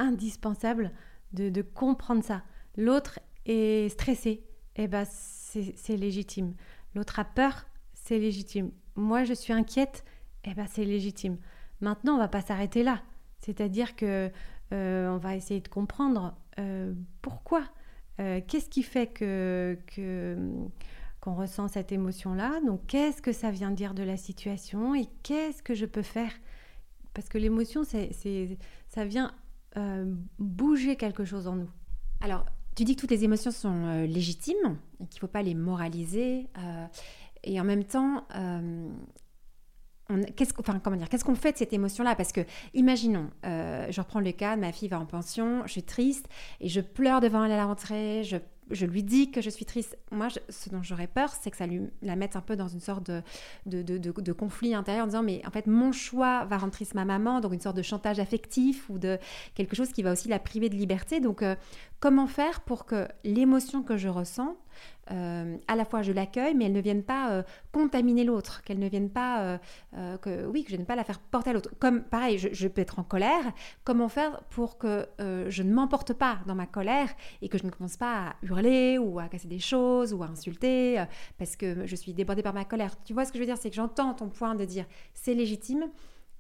indispensable 0.03 0.93
de, 1.33 1.62
comprendre 1.62 2.23
ça. 2.23 2.43
L'autre 2.77 3.21
est 3.47 3.88
stressé, 3.91 4.45
et 4.77 4.85
eh 4.85 4.88
ben 4.88 5.05
c'est 5.07 5.97
légitime. 5.97 6.55
L'autre 6.95 7.19
a 7.19 7.25
peur, 7.25 7.67
c'est 7.95 8.19
légitime. 8.19 8.71
Moi, 8.97 9.25
je 9.25 9.33
suis 9.33 9.53
inquiète, 9.53 10.05
et 10.45 10.51
eh 10.51 10.55
ben 10.55 10.67
c'est 10.69 10.85
légitime. 10.85 11.38
Maintenant, 11.81 12.15
on 12.15 12.19
va 12.19 12.29
pas 12.29 12.43
s'arrêter 12.43 12.83
là. 12.83 13.03
C'est-à-dire 13.41 13.97
que 13.97 14.31
euh, 14.73 15.09
on 15.09 15.19
va 15.19 15.37
essayer 15.37 15.61
de 15.61 15.69
comprendre 15.69 16.35
euh, 16.59 16.95
pourquoi. 17.21 17.65
Euh, 18.21 18.41
qu'est-ce 18.47 18.69
qui 18.69 18.83
fait 18.83 19.07
que, 19.07 19.77
qu'on 21.21 21.35
ressent 21.35 21.69
cette 21.69 21.93
émotion-là? 21.93 22.61
Donc, 22.67 22.87
qu'est-ce 22.87 23.21
que 23.21 23.33
ça 23.33 23.51
vient 23.51 23.71
dire 23.71 23.95
de 23.95 24.03
la 24.03 24.17
situation 24.17 24.95
et 24.95 25.07
qu'est-ce 25.23 25.62
que 25.62 25.75
je 25.75 25.87
peux 25.87 26.03
faire? 26.03 26.33
Parce 27.15 27.29
que 27.29 27.37
l'émotion, 27.37 27.83
ça 27.85 29.05
vient 29.05 29.35
euh, 29.77 30.05
bouger 30.39 30.97
quelque 30.97 31.25
chose 31.25 31.49
en 31.49 31.57
nous. 31.57 31.71
Alors, 32.21 32.45
tu 32.77 32.85
dis 32.85 32.95
que 32.95 33.01
toutes 33.01 33.11
les 33.11 33.25
émotions 33.25 33.51
sont 33.51 33.87
euh, 33.87 34.07
légitimes 34.07 34.79
et 35.01 35.07
qu'il 35.07 35.17
ne 35.17 35.21
faut 35.21 35.27
pas 35.27 35.43
les 35.43 35.55
moraliser. 35.55 36.49
Euh, 36.59 36.87
et 37.45 37.61
en 37.61 37.65
même 37.65 37.85
temps, 37.85 38.27
qu'est-ce 40.37 40.55
qu'on 40.55 40.63
enfin, 40.63 40.97
dire 40.97 41.09
qu'est-ce 41.09 41.25
qu'on 41.25 41.35
fait 41.35 41.53
de 41.53 41.57
cette 41.57 41.73
émotion-là? 41.73 42.15
Parce 42.15 42.33
que, 42.33 42.43
imaginons, 42.73 43.31
je 43.43 44.01
reprends 44.01 44.21
le 44.21 44.31
cas, 44.31 44.55
ma 44.55 44.71
fille 44.71 44.89
va 44.89 45.01
en 45.01 45.07
pension, 45.07 45.63
je 45.67 45.73
suis 45.73 45.83
triste 45.83 46.29
et 46.61 46.69
je 46.69 46.81
pleure 46.81 47.21
devant 47.21 47.43
elle 47.45 47.51
à 47.51 47.57
la 47.57 47.65
rentrée, 47.65 48.23
je 48.23 48.37
je 48.73 48.87
lui 48.87 49.03
dis 49.03 49.31
que 49.31 49.41
je 49.41 49.51
suis 49.51 49.65
triste. 49.65 49.97
Moi, 50.11 50.29
ce 50.49 50.71
dont 50.71 50.83
j'aurais 50.83 51.07
peur, 51.07 51.31
c'est 51.31 51.51
que 51.51 51.57
ça 51.57 51.67
lui 51.67 51.83
la 52.03 52.17
mette 52.17 52.37
un 52.37 52.41
peu 52.41 52.57
dans 52.57 52.69
une 52.69 52.81
sorte 52.81 53.05
de, 53.05 53.23
de, 53.67 53.99
de, 53.99 54.33
conflit 54.33 54.75
intérieur 54.75 55.05
en 55.05 55.07
disant 55.07 55.23
mais 55.23 55.43
en 55.47 55.51
fait 55.51 55.67
mon 55.67 55.93
choix 55.93 56.45
va 56.47 56.59
rendre 56.59 56.73
triste 56.73 56.95
ma 56.95 57.05
maman, 57.05 57.41
donc 57.41 57.53
une 57.53 57.61
sorte 57.61 57.77
de 57.77 57.83
chantage 57.83 58.19
affectif 58.19 58.89
ou 58.89 58.99
de 58.99 59.19
quelque 59.55 59.77
chose 59.77 59.93
qui 59.93 60.03
va 60.03 60.13
aussi 60.13 60.29
la 60.29 60.39
priver 60.39 60.69
de 60.69 60.77
liberté. 60.77 61.21
Donc 61.21 61.43
euh, 61.43 61.55
comment 62.01 62.27
faire 62.27 62.61
pour 62.61 62.87
que 62.87 63.09
l'émotion 63.25 63.83
que 63.83 63.97
je 63.97 64.09
ressens 64.09 64.57
euh, 65.11 65.57
à 65.67 65.77
la 65.77 65.85
fois 65.85 66.03
je 66.03 66.13
l'accueille, 66.13 66.55
mais 66.55 66.67
elle 66.67 66.73
ne 66.73 66.81
vienne 66.81 67.03
pas 67.03 67.33
euh, 67.33 67.43
contaminer 67.73 68.25
l'autre, 68.25 68.63
qu'elle 68.63 68.79
ne 68.79 68.89
vienne 68.89 69.11
pas, 69.11 69.59
euh, 69.97 70.17
que 70.19 70.47
oui, 70.47 70.65
que 70.65 70.71
je 70.71 70.77
ne 70.77 70.85
pas 70.85 70.95
la 70.95 71.05
faire 71.05 71.19
porter 71.19 71.51
à 71.51 71.53
l'autre. 71.53 71.71
Comme 71.79 72.03
pareil, 72.03 72.39
je, 72.39 72.69
peux 72.69 72.81
être 72.81 72.99
en 72.99 73.03
colère. 73.03 73.53
Comment 73.85 74.09
faire 74.09 74.43
pour 74.51 74.79
que 74.79 75.07
je 75.19 75.63
ne 75.63 75.73
m'emporte 75.73 76.13
pas 76.13 76.39
dans 76.47 76.55
ma 76.55 76.67
colère 76.67 77.09
et 77.41 77.49
que 77.49 77.59
je 77.59 77.65
ne 77.65 77.71
commence 77.71 77.97
pas 77.97 78.29
à 78.29 78.35
hurler 78.43 78.99
ou 78.99 79.19
à 79.19 79.29
casser 79.29 79.49
des 79.49 79.59
choses 79.59 80.15
ou 80.15 80.23
à 80.23 80.27
insulter 80.27 81.05
parce 81.39 81.57
que 81.57 81.87
je 81.87 81.97
suis 81.97 82.15
débordée 82.15 82.43
par 82.43 82.55
ma 82.55 82.65
colère? 82.65 82.95
Tu 83.05 83.13
vois 83.13 83.25
ce 83.25 83.33
que 83.33 83.39
je 83.39 83.43
veux 83.43 83.47
dire, 83.47 83.59
c'est 83.59 83.71
que 83.71 83.77
j'entends 83.77 84.15
ton 84.15 84.29
point 84.29 84.55
de 84.55 84.65
dire 84.65 84.87
c'est 85.15 85.35
légitime. 85.35 85.91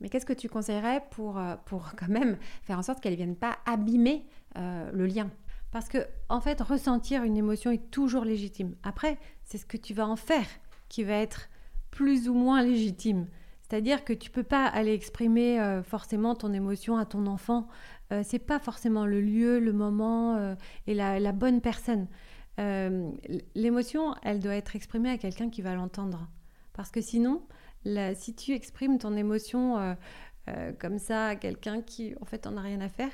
Mais 0.00 0.08
qu'est-ce 0.08 0.26
que 0.26 0.32
tu 0.32 0.48
conseillerais 0.48 1.04
pour, 1.10 1.40
pour 1.64 1.92
quand 1.96 2.08
même 2.08 2.36
faire 2.62 2.78
en 2.78 2.82
sorte 2.82 3.00
qu'elle 3.00 3.12
ne 3.12 3.18
vienne 3.18 3.36
pas 3.36 3.58
abîmer 3.66 4.24
le 4.56 5.06
lien? 5.06 5.30
Parce 5.72 5.88
que, 5.88 6.06
en 6.28 6.40
fait, 6.40 6.60
ressentir 6.60 7.24
une 7.24 7.36
émotion 7.36 7.70
est 7.70 7.90
toujours 7.90 8.24
légitime. 8.24 8.76
Après, 8.82 9.18
c'est 9.42 9.58
ce 9.58 9.66
que 9.66 9.78
tu 9.78 9.94
vas 9.94 10.06
en 10.06 10.16
faire 10.16 10.46
qui 10.88 11.02
va 11.02 11.14
être 11.14 11.48
plus 11.90 12.28
ou 12.28 12.34
moins 12.34 12.62
légitime. 12.62 13.26
C'est-à-dire 13.62 14.04
que 14.04 14.12
tu 14.12 14.30
peux 14.30 14.42
pas 14.42 14.66
aller 14.66 14.92
exprimer 14.92 15.58
euh, 15.58 15.82
forcément 15.82 16.34
ton 16.34 16.52
émotion 16.52 16.98
à 16.98 17.06
ton 17.06 17.26
enfant. 17.26 17.68
Ce 18.10 18.16
euh, 18.16 18.22
c'est 18.22 18.38
pas 18.38 18.58
forcément 18.58 19.06
le 19.06 19.22
lieu, 19.22 19.60
le 19.60 19.72
moment 19.72 20.36
euh, 20.36 20.54
et 20.86 20.92
la, 20.92 21.32
bonne 21.32 21.62
personne. 21.62 22.06
L'émotion, 23.54 24.14
elle 24.22 24.40
doit 24.40 24.56
être 24.56 24.76
exprimée 24.76 25.08
à 25.08 25.16
quelqu'un 25.16 25.48
qui 25.48 25.62
va 25.62 25.74
l'entendre. 25.74 26.28
Parce 26.74 26.90
que 26.90 27.00
sinon, 27.00 27.42
si 28.14 28.34
tu 28.34 28.52
exprimes 28.52 28.98
ton 28.98 29.16
émotion 29.16 29.96
comme 30.78 30.98
ça 30.98 31.28
à 31.28 31.36
quelqu'un 31.36 31.80
qui, 31.80 32.14
en 32.20 32.26
fait, 32.26 32.46
en 32.46 32.56
a 32.58 32.60
rien 32.60 32.80
à 32.82 32.88
faire, 32.88 33.10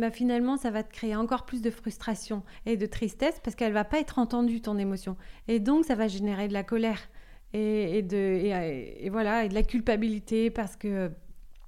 bah, 0.00 0.10
finalement, 0.10 0.56
ça 0.56 0.70
va 0.70 0.82
te 0.82 0.90
créer 0.90 1.14
encore 1.14 1.44
plus 1.44 1.60
de 1.60 1.70
frustration 1.70 2.42
et 2.64 2.76
de 2.76 2.86
tristesse 2.86 3.38
parce 3.44 3.54
qu'elle 3.54 3.72
va 3.72 3.84
pas 3.84 4.00
être 4.00 4.18
entendue, 4.18 4.60
ton 4.60 4.78
émotion. 4.78 5.16
Et 5.46 5.60
donc, 5.60 5.84
ça 5.84 5.94
va 5.94 6.08
générer 6.08 6.48
de 6.48 6.54
la 6.54 6.64
colère 6.64 7.08
et, 7.52 8.02
de, 8.02 9.08
voilà, 9.10 9.44
et 9.44 9.48
de 9.48 9.54
la 9.54 9.62
culpabilité 9.62 10.50
parce 10.50 10.76
que 10.76 11.10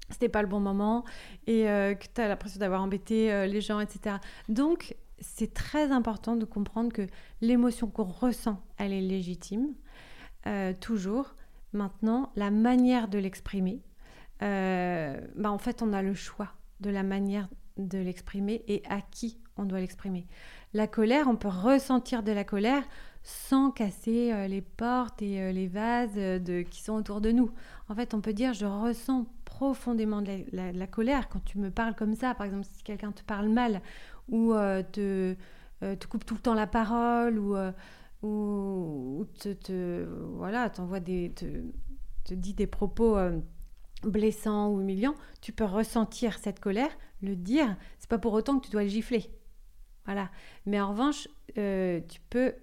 c'était 0.09 0.29
pas 0.29 0.43
le 0.43 0.49
bon 0.49 0.61
moment 0.61 1.05
et 1.47 1.69
euh, 1.69 1.95
que 1.95 2.07
tu 2.13 2.21
as 2.21 2.29
l'impression 2.29 2.59
d'avoir 2.59 2.83
embêté 2.83 3.33
euh, 3.33 3.47
les 3.47 3.61
gens, 3.61 3.81
etc. 3.81 4.17
Donc, 4.49 4.97
c'est 5.21 5.53
très 5.53 5.93
important 5.93 6.37
de 6.37 6.45
comprendre 6.45 6.93
que 6.93 7.07
l'émotion 7.41 7.89
qu'on 7.89 8.05
ressent, 8.05 8.63
elle 8.79 8.93
est 8.93 9.01
légitime, 9.01 9.75
euh, 10.47 10.73
toujours. 10.81 11.35
Maintenant, 11.73 12.33
la 12.37 12.51
manière 12.51 13.09
de 13.09 13.19
l'exprimer, 13.19 13.83
bah, 14.41 15.51
en 15.51 15.59
fait, 15.59 15.83
on 15.83 15.93
a 15.93 16.03
le 16.03 16.15
choix 16.15 16.49
de 16.81 16.91
la 16.91 17.03
manière 17.03 17.49
de 17.79 17.99
l'exprimer 17.99 18.63
et 18.69 18.83
à 18.89 19.01
qui 19.01 19.39
on 19.57 19.65
doit 19.65 19.81
l'exprimer. 19.81 20.27
La 20.75 20.87
colère, 20.87 21.29
on 21.29 21.37
peut 21.37 21.49
ressentir 21.49 22.23
de 22.23 22.33
la 22.33 22.45
colère 22.45 22.83
sans 23.23 23.71
casser 23.71 24.33
euh, 24.33 24.49
les 24.49 24.63
portes 24.63 25.23
et 25.23 25.41
euh, 25.41 25.53
les 25.53 25.69
vases 25.69 26.15
de, 26.15 26.63
qui 26.63 26.83
sont 26.83 26.95
autour 26.95 27.21
de 27.21 27.31
nous. 27.31 27.51
En 27.89 27.95
fait, 27.95 28.15
on 28.15 28.21
peut 28.21 28.33
dire 28.33 28.53
je 28.53 28.67
ressens 28.67 29.27
profondément 29.45 30.23
de 30.23 30.45
la, 30.53 30.87
colère 30.87 31.29
quand 31.29 31.45
tu 31.45 31.59
me 31.59 31.71
parles 31.71 31.95
comme 31.95 32.15
ça. 32.15 32.35
Par 32.35 32.47
exemple, 32.47 32.67
si 32.71 32.83
quelqu'un 32.83 33.13
te 33.13 33.23
parle 33.23 33.49
mal 33.49 33.81
ou 34.29 34.55
te, 34.93 35.37
coupe 36.09 36.25
tout 36.25 36.35
le 36.35 36.41
temps 36.41 36.55
la 36.55 36.67
parole 36.67 37.39
ou, 37.39 37.55
ou, 38.23 39.27
te, 39.39 40.05
voilà, 40.37 40.71
t'envoie 40.71 41.01
des, 41.01 41.33
te, 41.35 42.35
dit 42.35 42.55
des 42.55 42.67
propos 42.67 43.17
blessant 44.03 44.69
ou 44.71 44.81
humiliant, 44.81 45.15
tu 45.41 45.53
peux 45.53 45.65
ressentir 45.65 46.39
cette 46.39 46.61
colère, 46.61 46.91
le 47.23 47.37
dire. 47.37 47.77
C'est 47.99 48.11
pas 48.11 48.19
pour 48.19 48.33
autant 48.33 48.59
que 48.59 48.67
tu 48.67 48.71
dois 48.71 48.83
le 48.83 48.89
gifler. 48.89 49.31
Voilà. 50.05 50.31
Mais 50.67 50.81
en 50.81 50.91
revanche, 50.91 51.29
euh, 51.59 52.01
tu 52.09 52.21
peux. 52.31 52.55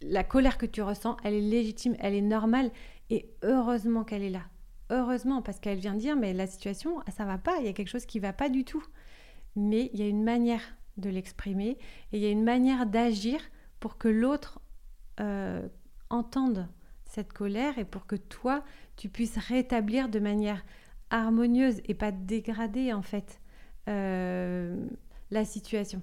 La 0.00 0.22
colère 0.22 0.58
que 0.58 0.66
tu 0.66 0.80
ressens, 0.80 1.16
elle 1.24 1.34
est 1.34 1.40
légitime, 1.40 1.96
elle 1.98 2.14
est 2.14 2.20
normale, 2.20 2.70
et 3.10 3.28
heureusement 3.42 4.04
qu'elle 4.04 4.22
est 4.22 4.30
là. 4.30 4.44
Heureusement, 4.90 5.42
parce 5.42 5.58
qu'elle 5.58 5.78
vient 5.78 5.94
dire, 5.94 6.14
mais 6.14 6.32
la 6.32 6.46
situation, 6.46 7.00
ça 7.16 7.24
va 7.24 7.36
pas, 7.36 7.56
il 7.58 7.66
y 7.66 7.68
a 7.68 7.72
quelque 7.72 7.88
chose 7.88 8.06
qui 8.06 8.20
va 8.20 8.32
pas 8.32 8.48
du 8.48 8.64
tout. 8.64 8.84
Mais 9.56 9.90
il 9.92 9.98
y 9.98 10.04
a 10.04 10.08
une 10.08 10.22
manière 10.22 10.62
de 10.98 11.10
l'exprimer, 11.10 11.78
et 12.12 12.18
il 12.18 12.20
y 12.20 12.26
a 12.26 12.30
une 12.30 12.44
manière 12.44 12.86
d'agir 12.86 13.40
pour 13.80 13.98
que 13.98 14.08
l'autre 14.08 14.60
euh, 15.20 15.66
entende 16.10 16.68
cette 17.04 17.32
colère 17.32 17.78
et 17.78 17.84
pour 17.84 18.06
que 18.06 18.16
toi, 18.16 18.62
tu 18.96 19.08
puisses 19.08 19.38
rétablir 19.38 20.08
de 20.08 20.20
manière 20.20 20.64
harmonieuse 21.10 21.80
et 21.86 21.94
pas 21.94 22.12
dégrader 22.12 22.92
en 22.92 23.02
fait 23.02 23.40
euh, 23.88 24.86
la 25.30 25.44
situation. 25.44 26.02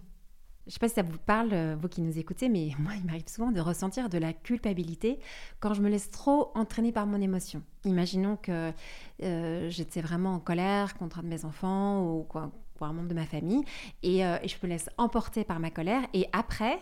Je 0.65 0.71
ne 0.71 0.73
sais 0.73 0.79
pas 0.79 0.89
si 0.89 0.95
ça 0.95 1.03
vous 1.03 1.19
parle, 1.19 1.53
euh, 1.53 1.75
vous 1.79 1.87
qui 1.87 2.01
nous 2.01 2.17
écoutez, 2.17 2.49
mais 2.49 2.71
moi, 2.79 2.93
il 2.95 3.05
m'arrive 3.05 3.27
souvent 3.27 3.51
de 3.51 3.59
ressentir 3.61 4.09
de 4.09 4.17
la 4.17 4.33
culpabilité 4.33 5.19
quand 5.59 5.75
je 5.75 5.81
me 5.81 5.89
laisse 5.89 6.09
trop 6.09 6.51
entraîner 6.55 6.91
par 6.91 7.05
mon 7.05 7.21
émotion. 7.21 7.61
Imaginons 7.85 8.37
que 8.41 8.71
euh, 9.23 9.69
j'étais 9.69 10.01
vraiment 10.01 10.33
en 10.33 10.39
colère 10.39 10.97
contre 10.97 11.19
un 11.19 11.23
de 11.23 11.27
mes 11.27 11.45
enfants 11.45 12.03
ou 12.03 12.23
quoi, 12.23 12.51
un 12.81 12.93
membre 12.93 13.07
de 13.07 13.15
ma 13.15 13.25
famille, 13.25 13.63
et, 14.03 14.19
je 14.19 14.55
me 14.61 14.67
laisse 14.67 14.89
emporter 14.97 15.43
par 15.43 15.59
ma 15.59 15.71
colère, 15.71 16.01
et 16.13 16.27
après, 16.33 16.77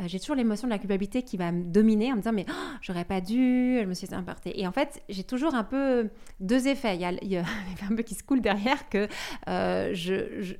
euh, 0.00 0.04
j'ai 0.06 0.20
toujours 0.20 0.36
l'émotion 0.36 0.68
de 0.68 0.72
la 0.72 0.78
culpabilité 0.78 1.22
qui 1.22 1.36
va 1.36 1.50
me 1.50 1.64
dominer 1.64 2.12
en 2.12 2.16
me 2.16 2.20
disant 2.20 2.32
mais 2.32 2.46
oh, 2.48 2.76
j'aurais 2.82 3.04
pas 3.04 3.20
dû, 3.20 3.78
je 3.80 3.84
me 3.84 3.94
suis 3.94 4.14
emportée. 4.14 4.60
Et 4.60 4.66
en 4.66 4.72
fait, 4.72 5.02
j'ai 5.08 5.24
toujours 5.24 5.54
un 5.54 5.64
peu 5.64 6.08
deux 6.40 6.68
effets. 6.68 6.94
Il 6.94 7.00
y 7.00 7.36
a, 7.36 7.44
un 7.90 7.96
peu 7.96 8.02
qui 8.02 8.14
se 8.14 8.22
coule 8.22 8.40
derrière 8.40 8.88
que 8.88 9.08
euh, 9.48 9.94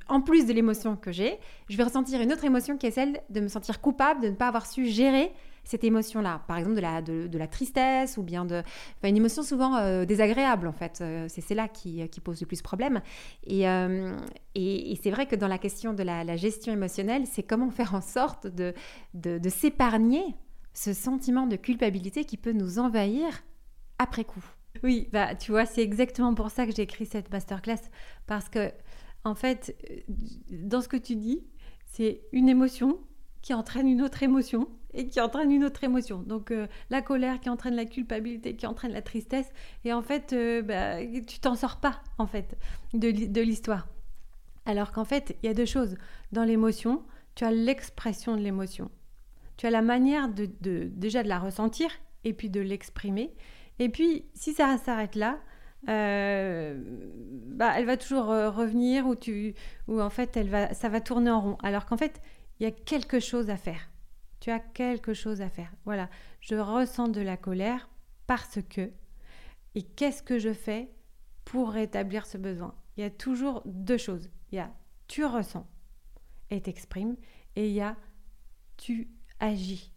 en 0.07 0.21
plus 0.21 0.45
de 0.45 0.53
l'émotion 0.53 0.97
que 0.97 1.11
j'ai, 1.11 1.39
je 1.69 1.77
vais 1.77 1.83
ressentir 1.83 2.19
une 2.19 2.33
autre 2.33 2.43
émotion 2.43 2.77
qui 2.77 2.87
est 2.87 2.91
celle 2.91 3.21
de 3.29 3.39
me 3.39 3.47
sentir 3.47 3.79
coupable 3.79 4.21
de 4.21 4.29
ne 4.29 4.35
pas 4.35 4.47
avoir 4.47 4.65
su 4.65 4.85
gérer 4.87 5.31
cette 5.69 5.83
émotion-là. 5.83 6.41
Par 6.47 6.57
exemple, 6.57 6.75
de 6.77 6.81
la, 6.81 7.01
de, 7.01 7.37
la 7.37 7.47
tristesse 7.47 8.17
ou 8.17 8.23
bien 8.23 8.43
de. 8.43 8.63
une 9.03 9.15
émotion 9.15 9.43
souvent 9.43 9.77
euh, 9.77 10.03
désagréable, 10.03 10.67
en 10.67 10.73
fait. 10.73 10.99
Euh, 11.01 11.27
c'est 11.29 11.41
c'est 11.41 11.53
là 11.53 11.67
qui, 11.67 12.07
qui, 12.09 12.19
pose 12.21 12.41
le 12.41 12.47
plus 12.47 12.63
problème. 12.63 13.01
Euh, 13.49 14.17
et, 14.55 14.91
et, 14.91 14.99
c'est 15.01 15.11
vrai 15.11 15.27
que 15.27 15.35
dans 15.35 15.47
la 15.47 15.59
question 15.59 15.93
de 15.93 16.01
la, 16.01 16.35
gestion 16.37 16.73
émotionnelle, 16.73 17.25
c'est 17.27 17.43
comment 17.43 17.69
faire 17.69 17.93
en 17.93 18.01
sorte 18.01 18.47
de, 18.47 18.73
de, 19.13 19.49
s'épargner 19.49 20.35
ce 20.73 20.93
sentiment 20.93 21.45
de 21.45 21.55
culpabilité 21.55 22.25
qui 22.25 22.37
peut 22.37 22.51
nous 22.51 22.79
envahir 22.79 23.43
après 23.99 24.23
coup. 24.23 24.43
Oui, 24.83 25.07
bah, 25.11 25.35
tu 25.35 25.51
vois, 25.51 25.65
c'est 25.65 25.81
exactement 25.83 26.33
pour 26.33 26.49
ça 26.49 26.65
que 26.65 26.71
j'ai 26.75 26.83
écrit 26.83 27.05
cette 27.05 27.31
masterclass. 27.31 27.89
Parce 28.25 28.49
que, 28.49 28.71
en 29.23 29.35
fait, 29.35 29.75
dans 30.49 30.81
ce 30.81 30.87
que 30.87 30.97
tu 30.97 31.15
dis, 31.15 31.43
c'est 31.85 32.21
une 32.31 32.49
émotion 32.49 32.99
qui 33.41 33.53
entraîne 33.53 33.87
une 33.87 34.01
autre 34.01 34.23
émotion 34.23 34.67
et 34.93 35.07
qui 35.07 35.21
entraîne 35.21 35.51
une 35.51 35.63
autre 35.63 35.83
émotion. 35.83 36.19
Donc 36.19 36.51
euh, 36.51 36.67
la 36.89 37.01
colère 37.01 37.39
qui 37.39 37.49
entraîne 37.49 37.75
la 37.75 37.85
culpabilité, 37.85 38.55
qui 38.55 38.65
entraîne 38.65 38.91
la 38.91 39.01
tristesse. 39.01 39.49
Et 39.85 39.93
en 39.93 40.01
fait, 40.01 40.33
euh, 40.33 40.61
bah, 40.61 41.05
tu 41.27 41.39
t'en 41.39 41.55
sors 41.55 41.77
pas, 41.77 42.01
en 42.17 42.25
fait, 42.25 42.57
de, 42.93 43.41
l'histoire. 43.41 43.87
Alors 44.65 44.91
qu'en 44.91 45.05
fait, 45.05 45.37
il 45.41 45.47
y 45.47 45.49
a 45.49 45.53
deux 45.53 45.65
choses. 45.65 45.95
Dans 46.31 46.43
l'émotion, 46.43 47.03
tu 47.35 47.43
as 47.43 47.51
l'expression 47.51 48.35
de 48.35 48.41
l'émotion. 48.41 48.89
Tu 49.57 49.67
as 49.67 49.71
la 49.71 49.81
manière 49.81 50.29
de, 50.29 50.49
de, 50.61 50.89
déjà 50.91 51.23
de 51.23 51.27
la 51.27 51.39
ressentir 51.39 51.89
et 52.23 52.33
puis 52.33 52.49
de 52.49 52.61
l'exprimer. 52.61 53.33
Et 53.77 53.89
puis, 53.89 54.25
si 54.33 54.53
ça 54.53 54.77
s'arrête 54.77 55.15
là, 55.15 55.39
euh, 55.87 56.77
bah, 57.45 57.73
elle 57.77 57.85
va 57.85 57.95
toujours 57.95 58.25
revenir 58.25 59.07
ou, 59.07 59.15
tu, 59.15 59.53
ou 59.87 60.01
en 60.01 60.09
fait, 60.09 60.35
elle 60.35 60.49
va, 60.49 60.73
ça 60.73 60.89
va 60.89 60.99
tourner 60.99 61.29
en 61.29 61.41
rond. 61.41 61.57
Alors 61.61 61.85
qu'en 61.85 61.97
fait, 61.97 62.21
il 62.59 62.63
y 62.63 62.65
a 62.65 62.71
quelque 62.71 63.19
chose 63.19 63.49
à 63.49 63.57
faire. 63.57 63.89
Tu 64.39 64.51
as 64.51 64.59
quelque 64.59 65.13
chose 65.13 65.41
à 65.41 65.49
faire. 65.49 65.71
Voilà, 65.85 66.09
je 66.39 66.55
ressens 66.55 67.09
de 67.09 67.21
la 67.21 67.37
colère 67.37 67.89
parce 68.27 68.59
que. 68.69 68.91
Et 69.75 69.83
qu'est-ce 69.83 70.23
que 70.23 70.39
je 70.39 70.53
fais 70.53 70.91
pour 71.45 71.71
rétablir 71.71 72.25
ce 72.25 72.37
besoin? 72.37 72.73
Il 72.97 73.01
y 73.01 73.03
a 73.05 73.09
toujours 73.09 73.61
deux 73.65 73.97
choses. 73.97 74.29
Il 74.51 74.55
y 74.55 74.59
a 74.59 74.71
tu 75.07 75.25
ressens 75.25 75.67
et 76.49 76.61
t'exprimes 76.61 77.15
et 77.55 77.67
il 77.67 77.73
y 77.73 77.81
a 77.81 77.95
tu 78.77 79.09
agis. 79.39 79.91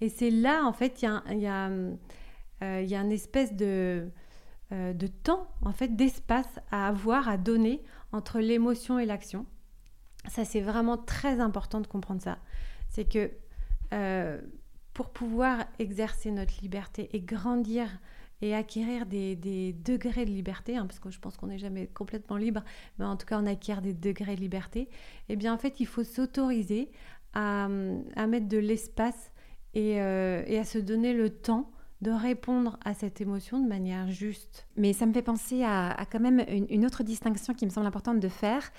Et 0.00 0.08
c'est 0.08 0.30
là, 0.30 0.64
en 0.64 0.72
fait, 0.72 1.02
il 1.02 1.40
y 1.40 1.46
a, 1.46 1.70
il 2.62 3.12
espèce 3.12 3.54
de 3.54 4.10
temps, 5.22 5.46
en 5.62 5.72
fait, 5.72 5.94
d'espace 5.94 6.58
à 6.70 6.88
avoir, 6.88 7.28
à 7.28 7.36
donner 7.36 7.82
entre 8.12 8.40
l'émotion 8.40 8.98
et 8.98 9.06
l'action. 9.06 9.46
Ça, 10.28 10.44
c'est 10.44 10.60
vraiment 10.60 10.96
très 10.96 11.40
important 11.40 11.80
de 11.80 11.86
comprendre 11.86 12.22
ça. 12.22 12.38
C'est 12.88 13.08
que 13.08 13.30
euh, 13.92 14.40
pour 14.94 15.10
pouvoir 15.10 15.64
exercer 15.78 16.30
notre 16.30 16.54
liberté 16.62 17.10
et 17.12 17.20
grandir 17.20 17.88
et 18.42 18.54
acquérir 18.54 19.06
des, 19.06 19.36
degrés 19.84 20.24
de 20.24 20.30
liberté, 20.30 20.76
hein, 20.76 20.86
parce 20.86 21.00
que 21.00 21.10
je 21.10 21.18
pense 21.18 21.36
qu'on 21.36 21.46
n'est 21.46 21.58
jamais 21.58 21.86
complètement 21.86 22.36
libre, 22.36 22.62
mais 22.98 23.04
en 23.04 23.16
tout 23.16 23.26
cas 23.26 23.38
on 23.40 23.46
acquiert 23.46 23.82
des 23.82 23.94
degrés 23.94 24.36
de 24.36 24.40
liberté, 24.40 24.88
eh 25.28 25.36
bien 25.36 25.52
en 25.52 25.58
fait 25.58 25.80
il 25.80 25.86
faut 25.86 26.04
s'autoriser 26.04 26.90
à, 27.32 27.68
mettre 27.68 28.48
de 28.48 28.58
l'espace 28.58 29.32
euh, 29.76 30.42
et, 30.46 30.58
à 30.58 30.64
se 30.64 30.78
donner 30.78 31.14
le 31.14 31.30
temps 31.30 31.70
de 32.00 32.10
répondre 32.10 32.78
à 32.84 32.92
cette 32.92 33.20
émotion 33.20 33.60
de 33.60 33.68
manière 33.68 34.10
juste. 34.10 34.66
Mais 34.76 34.92
ça 34.92 35.06
me 35.06 35.12
fait 35.12 35.22
penser 35.22 35.64
à, 35.64 35.96
quand 36.12 36.20
même 36.20 36.44
une, 36.48 36.84
autre 36.84 37.02
distinction 37.02 37.54
qui 37.54 37.64
me 37.64 37.70
semble 37.70 37.86
importante 37.86 38.20
de 38.20 38.28
faire. 38.28 38.70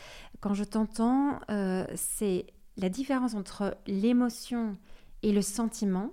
Quand 0.46 0.54
je 0.54 0.64
t'entends, 0.64 1.40
euh, 1.50 1.88
c'est 1.96 2.46
la 2.78 2.88
différence 2.88 3.34
entre 3.34 3.76
l'émotion 3.88 4.78
et 5.24 5.32
le 5.32 5.42
sentiment, 5.42 6.12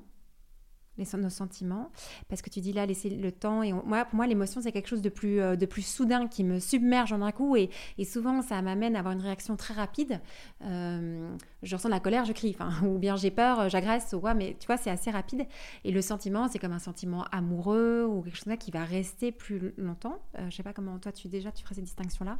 nos 0.96 1.28
sentiments, 1.28 1.90
parce 2.30 2.40
que 2.40 2.48
tu 2.48 2.62
dis 2.62 2.72
là, 2.72 2.86
laisser 2.86 3.10
le 3.10 3.30
temps. 3.30 3.62
Et 3.62 3.74
moi, 3.74 4.06
pour 4.06 4.14
moi, 4.14 4.26
l'émotion, 4.26 4.62
c'est 4.62 4.72
quelque 4.72 4.88
chose 4.88 5.02
de 5.02 5.10
plus, 5.10 5.38
euh, 5.38 5.54
de 5.54 5.66
plus 5.66 5.82
soudain 5.82 6.28
qui 6.28 6.44
me 6.44 6.60
submerge 6.60 7.12
en 7.12 7.20
un 7.20 7.30
coup. 7.30 7.56
Et, 7.56 7.68
souvent, 8.06 8.40
ça 8.40 8.62
m'amène 8.62 8.96
à 8.96 9.00
avoir 9.00 9.12
une 9.12 9.20
réaction 9.20 9.54
très 9.54 9.74
rapide. 9.74 10.18
Euh, 10.62 11.36
je 11.62 11.76
ressens 11.76 11.90
de 11.90 11.92
la 11.94 12.00
colère, 12.00 12.24
je 12.24 12.32
crie. 12.32 12.56
Ou 12.86 12.96
bien 12.96 13.16
j'ai 13.16 13.30
peur, 13.30 13.68
j'agresse. 13.68 14.14
Ou 14.14 14.20
quoi, 14.20 14.32
mais 14.32 14.56
tu 14.58 14.66
vois, 14.66 14.78
c'est 14.78 14.90
assez 14.90 15.10
rapide. 15.10 15.44
Et 15.84 15.90
le 15.90 16.00
sentiment, 16.00 16.48
c'est 16.48 16.58
comme 16.58 16.72
un 16.72 16.78
sentiment 16.78 17.24
amoureux 17.32 18.06
ou 18.06 18.22
quelque 18.22 18.36
chose 18.36 18.46
là 18.46 18.56
qui 18.56 18.70
va 18.70 18.82
rester 18.82 19.30
plus 19.30 19.74
longtemps. 19.76 20.22
Euh, 20.38 20.48
je 20.48 20.56
sais 20.56 20.62
pas 20.62 20.72
comment 20.72 20.98
toi, 20.98 21.12
tu 21.12 21.28
déjà, 21.28 21.52
tu 21.52 21.64
ferais 21.64 21.74
cette 21.74 21.84
distinction-là? 21.84 22.38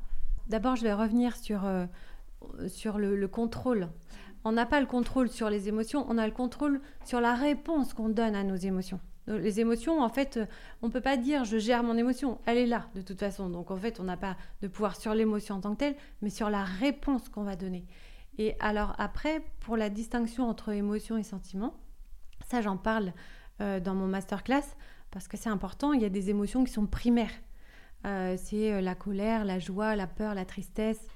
D'abord, 0.49 0.77
je 0.77 0.83
vais 0.83 0.93
revenir 0.93 1.37
sur, 1.37 1.63
sur 2.69 2.99
le, 2.99 3.17
le 3.17 3.29
contrôle 3.29 3.89
on 4.45 4.53
n'a 4.53 4.67
pas 4.67 4.81
le 4.81 4.87
contrôle 4.87 5.29
sur 5.29 5.51
les 5.51 5.69
émotions, 5.69 6.05
on 6.09 6.19
a 6.19 6.27
le 6.27 6.33
contrôle 6.33 6.81
sur 7.05 7.21
la 7.21 7.35
réponse 7.35 7.95
qu'on 7.95 8.09
donne 8.09 8.35
à 8.35 8.45
nos 8.45 8.57
émotions. 8.57 9.01
Les 9.29 9.61
émotions, 9.61 10.03
en 10.03 10.09
fait, 10.09 10.41
on 10.83 10.89
ne 10.89 10.93
peut 10.93 11.01
pas 11.01 11.17
dire 11.17 11.45
je 11.45 11.59
gère 11.59 11.85
mon 11.85 11.97
émotion, 11.97 12.41
elle 12.45 12.59
est 12.59 12.67
là 12.67 12.89
de 12.97 13.03
toute 13.03 13.21
façon. 13.21 13.49
Donc 13.49 13.71
en 13.71 13.77
fait, 13.77 14.01
on 14.01 14.05
n'a 14.05 14.17
pas 14.17 14.37
de 14.63 14.69
pouvoir 14.69 14.97
sur 14.97 15.15
l'émotion 15.15 15.57
en 15.57 15.61
tant 15.61 15.75
que 15.75 15.79
telle, 15.79 15.97
mais 16.23 16.31
sur 16.31 16.51
la 16.51 16.65
réponse 16.65 17.29
qu'on 17.29 17.45
va 17.45 17.55
donner. 17.55 17.87
Et 18.39 18.57
alors 18.59 18.97
après, 18.99 19.45
pour 19.61 19.77
la 19.77 19.91
distinction 19.91 20.49
entre 20.49 20.71
émotion 20.71 21.19
et 21.19 21.23
sentiment, 21.23 21.75
ça 22.49 22.63
j'en 22.63 22.77
parle 22.77 23.13
euh, 23.61 23.79
dans 23.79 23.95
mon 23.95 24.09
masterclass 24.09 24.65
parce 25.13 25.29
que 25.29 25.37
c'est 25.37 25.51
important, 25.51 25.93
il 25.93 26.01
y 26.01 26.07
a 26.07 26.09
des 26.09 26.31
émotions 26.31 26.65
qui 26.65 26.73
sont 26.73 26.87
primaires. 26.87 27.31
Euh, 28.05 28.37
c'est 28.37 28.73
euh, 28.73 28.81
la 28.81 28.95
colère, 28.95 29.45
la 29.45 29.59
joie, 29.59 29.97
la 29.97 30.07
peur, 30.07 30.35
la 30.35 30.45
tristesse, 30.45 31.07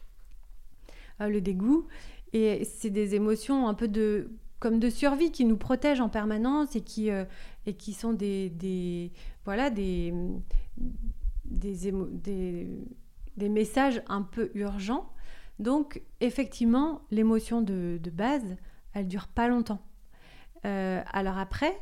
le 1.20 1.40
dégoût. 1.40 1.86
Et 2.32 2.64
c'est 2.64 2.90
des 2.90 3.14
émotions 3.14 3.68
un 3.68 3.74
peu 3.74 3.88
de 3.88 4.30
comme 4.58 4.78
de 4.78 4.90
survie 4.90 5.30
qui 5.30 5.44
nous 5.44 5.56
protègent 5.56 6.00
en 6.00 6.08
permanence 6.08 6.76
et 6.76 6.80
qui, 6.80 7.10
euh, 7.10 7.24
et 7.66 7.74
qui 7.74 7.92
sont 7.92 8.12
des, 8.12 8.50
des 8.50 9.12
voilà, 9.44 9.70
des, 9.70 10.12
des, 11.44 11.92
des, 13.36 13.48
messages 13.48 14.02
un 14.08 14.22
peu 14.22 14.50
urgents. 14.54 15.12
Donc, 15.58 16.02
effectivement, 16.20 17.02
l'émotion 17.10 17.62
de, 17.62 17.98
de, 18.02 18.10
base, 18.10 18.56
elle 18.92 19.08
dure 19.08 19.28
pas 19.28 19.48
longtemps. 19.48 19.82
Euh, 20.64 21.02
alors 21.12 21.38
après, 21.38 21.78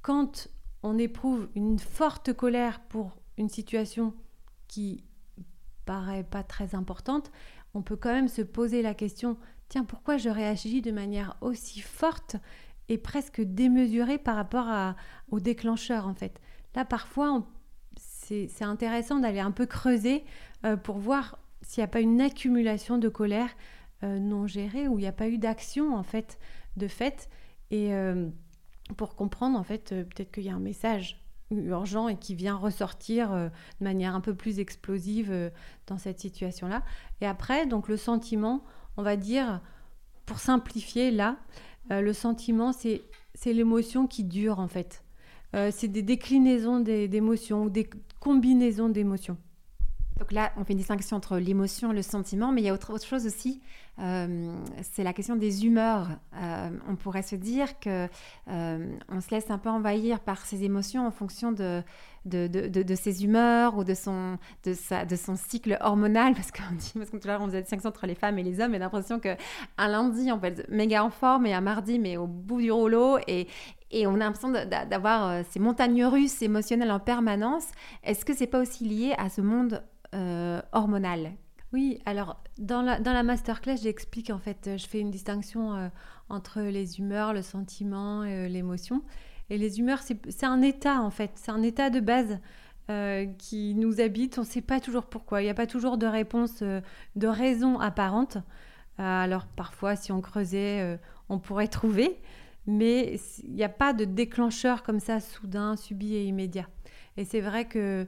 quand 0.00 0.48
on 0.82 0.98
éprouve 0.98 1.48
une 1.54 1.78
forte 1.78 2.32
colère 2.32 2.80
pour 2.80 3.16
une 3.36 3.48
situation 3.48 4.14
qui 4.72 5.04
paraît 5.84 6.24
pas 6.24 6.42
très 6.42 6.74
importante, 6.74 7.30
on 7.74 7.82
peut 7.82 7.96
quand 7.96 8.12
même 8.12 8.28
se 8.28 8.40
poser 8.40 8.80
la 8.80 8.94
question 8.94 9.36
tiens, 9.68 9.84
pourquoi 9.84 10.16
je 10.16 10.30
réagis 10.30 10.80
de 10.80 10.90
manière 10.90 11.36
aussi 11.42 11.80
forte 11.80 12.36
et 12.88 12.96
presque 12.96 13.42
démesurée 13.42 14.16
par 14.16 14.36
rapport 14.36 14.68
à, 14.68 14.96
au 15.30 15.40
déclencheur 15.40 16.06
en 16.06 16.14
fait? 16.14 16.40
Là, 16.74 16.86
parfois, 16.86 17.46
c'est 17.96 18.64
intéressant 18.64 19.18
d'aller 19.18 19.40
un 19.40 19.50
peu 19.50 19.66
creuser 19.66 20.24
euh, 20.64 20.76
pour 20.78 20.96
voir 20.96 21.38
s'il 21.60 21.82
n'y 21.82 21.84
a 21.84 21.88
pas 21.88 22.00
une 22.00 22.20
accumulation 22.22 22.96
de 22.96 23.10
colère 23.10 23.50
euh, 24.04 24.18
non 24.18 24.46
gérée 24.46 24.88
ou 24.88 24.98
il 24.98 25.02
n'y 25.02 25.08
a 25.08 25.12
pas 25.12 25.28
eu 25.28 25.36
d'action 25.36 25.94
en 25.94 26.02
fait 26.02 26.38
de 26.78 26.88
fait 26.88 27.28
et 27.70 27.94
euh, 27.94 28.28
pour 28.96 29.16
comprendre 29.16 29.58
en 29.58 29.64
fait 29.64 29.90
peut-être 29.90 30.32
qu'il 30.32 30.44
y 30.44 30.50
a 30.50 30.54
un 30.54 30.60
message 30.60 31.21
urgent 31.60 32.08
et 32.08 32.16
qui 32.16 32.34
vient 32.34 32.56
ressortir 32.56 33.30
de 33.30 33.84
manière 33.84 34.14
un 34.14 34.20
peu 34.20 34.34
plus 34.34 34.58
explosive 34.58 35.50
dans 35.86 35.98
cette 35.98 36.20
situation-là. 36.20 36.82
Et 37.20 37.26
après, 37.26 37.66
donc 37.66 37.88
le 37.88 37.96
sentiment, 37.96 38.64
on 38.96 39.02
va 39.02 39.16
dire, 39.16 39.60
pour 40.26 40.38
simplifier 40.38 41.10
là, 41.10 41.36
le 41.90 42.12
sentiment, 42.12 42.72
c'est 42.72 43.02
l'émotion 43.44 44.06
qui 44.06 44.24
dure 44.24 44.58
en 44.58 44.68
fait. 44.68 45.04
c'est 45.70 45.88
des 45.88 46.02
déclinaisons 46.02 46.80
d'émotions 46.80 47.64
ou 47.64 47.70
des 47.70 47.88
combinaisons 48.20 48.88
d'émotions. 48.88 49.36
Donc 50.22 50.30
là, 50.30 50.52
on 50.56 50.62
fait 50.62 50.74
une 50.74 50.78
distinction 50.78 51.16
entre 51.16 51.36
l'émotion 51.38 51.90
et 51.90 51.96
le 51.96 52.02
sentiment, 52.02 52.52
mais 52.52 52.60
il 52.60 52.64
y 52.64 52.68
a 52.68 52.74
autre, 52.74 52.96
chose 53.04 53.26
aussi, 53.26 53.60
euh, 53.98 54.54
c'est 54.80 55.02
la 55.02 55.12
question 55.12 55.34
des 55.34 55.66
humeurs. 55.66 56.10
Euh, 56.36 56.70
on 56.88 56.94
pourrait 56.94 57.22
se 57.22 57.34
dire 57.34 57.80
que 57.80 58.06
euh, 58.46 58.96
on 59.08 59.20
se 59.20 59.30
laisse 59.32 59.50
un 59.50 59.58
peu 59.58 59.68
envahir 59.68 60.20
par 60.20 60.46
ses 60.46 60.62
émotions 60.62 61.04
en 61.04 61.10
fonction 61.10 61.50
de, 61.50 61.82
de, 62.24 62.46
de, 62.46 62.94
ses 62.94 63.24
humeurs 63.24 63.76
ou 63.76 63.82
de 63.82 63.94
son, 63.94 64.38
de, 64.62 64.74
sa, 64.74 65.04
de 65.04 65.16
son 65.16 65.34
cycle 65.34 65.76
hormonal, 65.80 66.34
parce 66.36 66.52
qu'on 66.52 66.72
dit, 66.72 66.92
parce 66.94 67.10
que 67.10 67.16
tout 67.16 67.26
à 67.26 67.32
l'heure 67.32 67.42
on 67.42 67.46
faisait 67.46 67.62
distinction 67.62 67.88
entre 67.88 68.06
les 68.06 68.14
femmes 68.14 68.38
et 68.38 68.44
les 68.44 68.60
hommes, 68.60 68.76
et 68.76 68.78
l'impression 68.78 69.18
qu'un 69.18 69.36
lundi 69.76 70.30
on 70.30 70.38
peut 70.38 70.46
être 70.46 70.70
méga 70.70 71.02
en 71.02 71.10
forme 71.10 71.46
et 71.46 71.52
un 71.54 71.60
mardi 71.60 71.98
mais 71.98 72.16
au 72.16 72.28
bout 72.28 72.60
du 72.60 72.70
rouleau, 72.70 73.18
et, 73.26 73.48
et 73.90 74.06
on 74.06 74.14
a 74.14 74.18
l'impression 74.18 74.52
d'avoir 74.52 75.44
ces 75.50 75.58
montagnes 75.58 76.04
russes 76.04 76.42
émotionnelles 76.42 76.92
en 76.92 77.00
permanence. 77.00 77.66
Est-ce 78.04 78.24
que 78.24 78.34
c'est 78.34 78.46
pas 78.46 78.60
aussi 78.60 78.84
lié 78.84 79.14
à 79.18 79.28
ce 79.28 79.40
monde 79.40 79.82
hormonale. 80.72 81.32
Oui, 81.72 82.00
alors 82.04 82.42
dans 82.58 82.82
la, 82.82 83.00
dans 83.00 83.14
la 83.14 83.22
masterclass, 83.22 83.78
j'explique 83.78 84.30
en 84.30 84.38
fait, 84.38 84.70
je 84.76 84.86
fais 84.86 85.00
une 85.00 85.10
distinction 85.10 85.74
euh, 85.74 85.88
entre 86.28 86.60
les 86.60 86.98
humeurs, 86.98 87.32
le 87.32 87.40
sentiment, 87.40 88.24
et 88.24 88.44
euh, 88.44 88.48
l'émotion. 88.48 89.02
Et 89.48 89.56
les 89.56 89.80
humeurs, 89.80 90.00
c'est 90.02 90.46
un 90.46 90.62
état 90.62 91.00
en 91.00 91.10
fait, 91.10 91.30
c'est 91.34 91.50
un 91.50 91.62
état 91.62 91.90
de 91.90 92.00
base 92.00 92.38
qui 93.38 93.74
nous 93.74 94.02
habite. 94.02 94.36
On 94.36 94.42
ne 94.42 94.46
sait 94.46 94.60
pas 94.60 94.80
toujours 94.80 95.06
pourquoi. 95.06 95.40
Il 95.40 95.44
n'y 95.44 95.50
a 95.50 95.54
pas 95.54 95.66
toujours 95.66 95.96
de 95.96 96.06
réponse, 96.06 96.62
de 96.62 97.26
raison 97.26 97.78
apparente. 97.80 98.36
alors 98.98 99.46
parfois, 99.46 99.96
si 99.96 100.12
on 100.12 100.20
creusait, 100.20 100.98
on 101.30 101.38
pourrait 101.38 101.68
trouver. 101.68 102.20
Mais 102.66 103.18
il 103.44 103.54
n'y 103.54 103.64
a 103.64 103.70
pas 103.70 103.94
de 103.94 104.04
déclencheur 104.04 104.82
comme 104.82 105.00
ça, 105.00 105.20
soudain, 105.20 105.76
subi 105.76 106.14
et 106.16 106.24
immédiat. 106.24 106.68
Et 107.16 107.24
c'est 107.24 107.40
vrai 107.40 107.66
que 107.66 108.06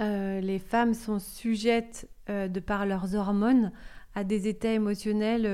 euh, 0.00 0.40
les 0.40 0.58
femmes 0.58 0.94
sont 0.94 1.18
sujettes, 1.18 2.08
euh, 2.30 2.48
de 2.48 2.60
par 2.60 2.86
leurs 2.86 3.14
hormones, 3.14 3.72
à 4.14 4.24
des 4.24 4.48
états 4.48 4.72
émotionnels 4.72 5.46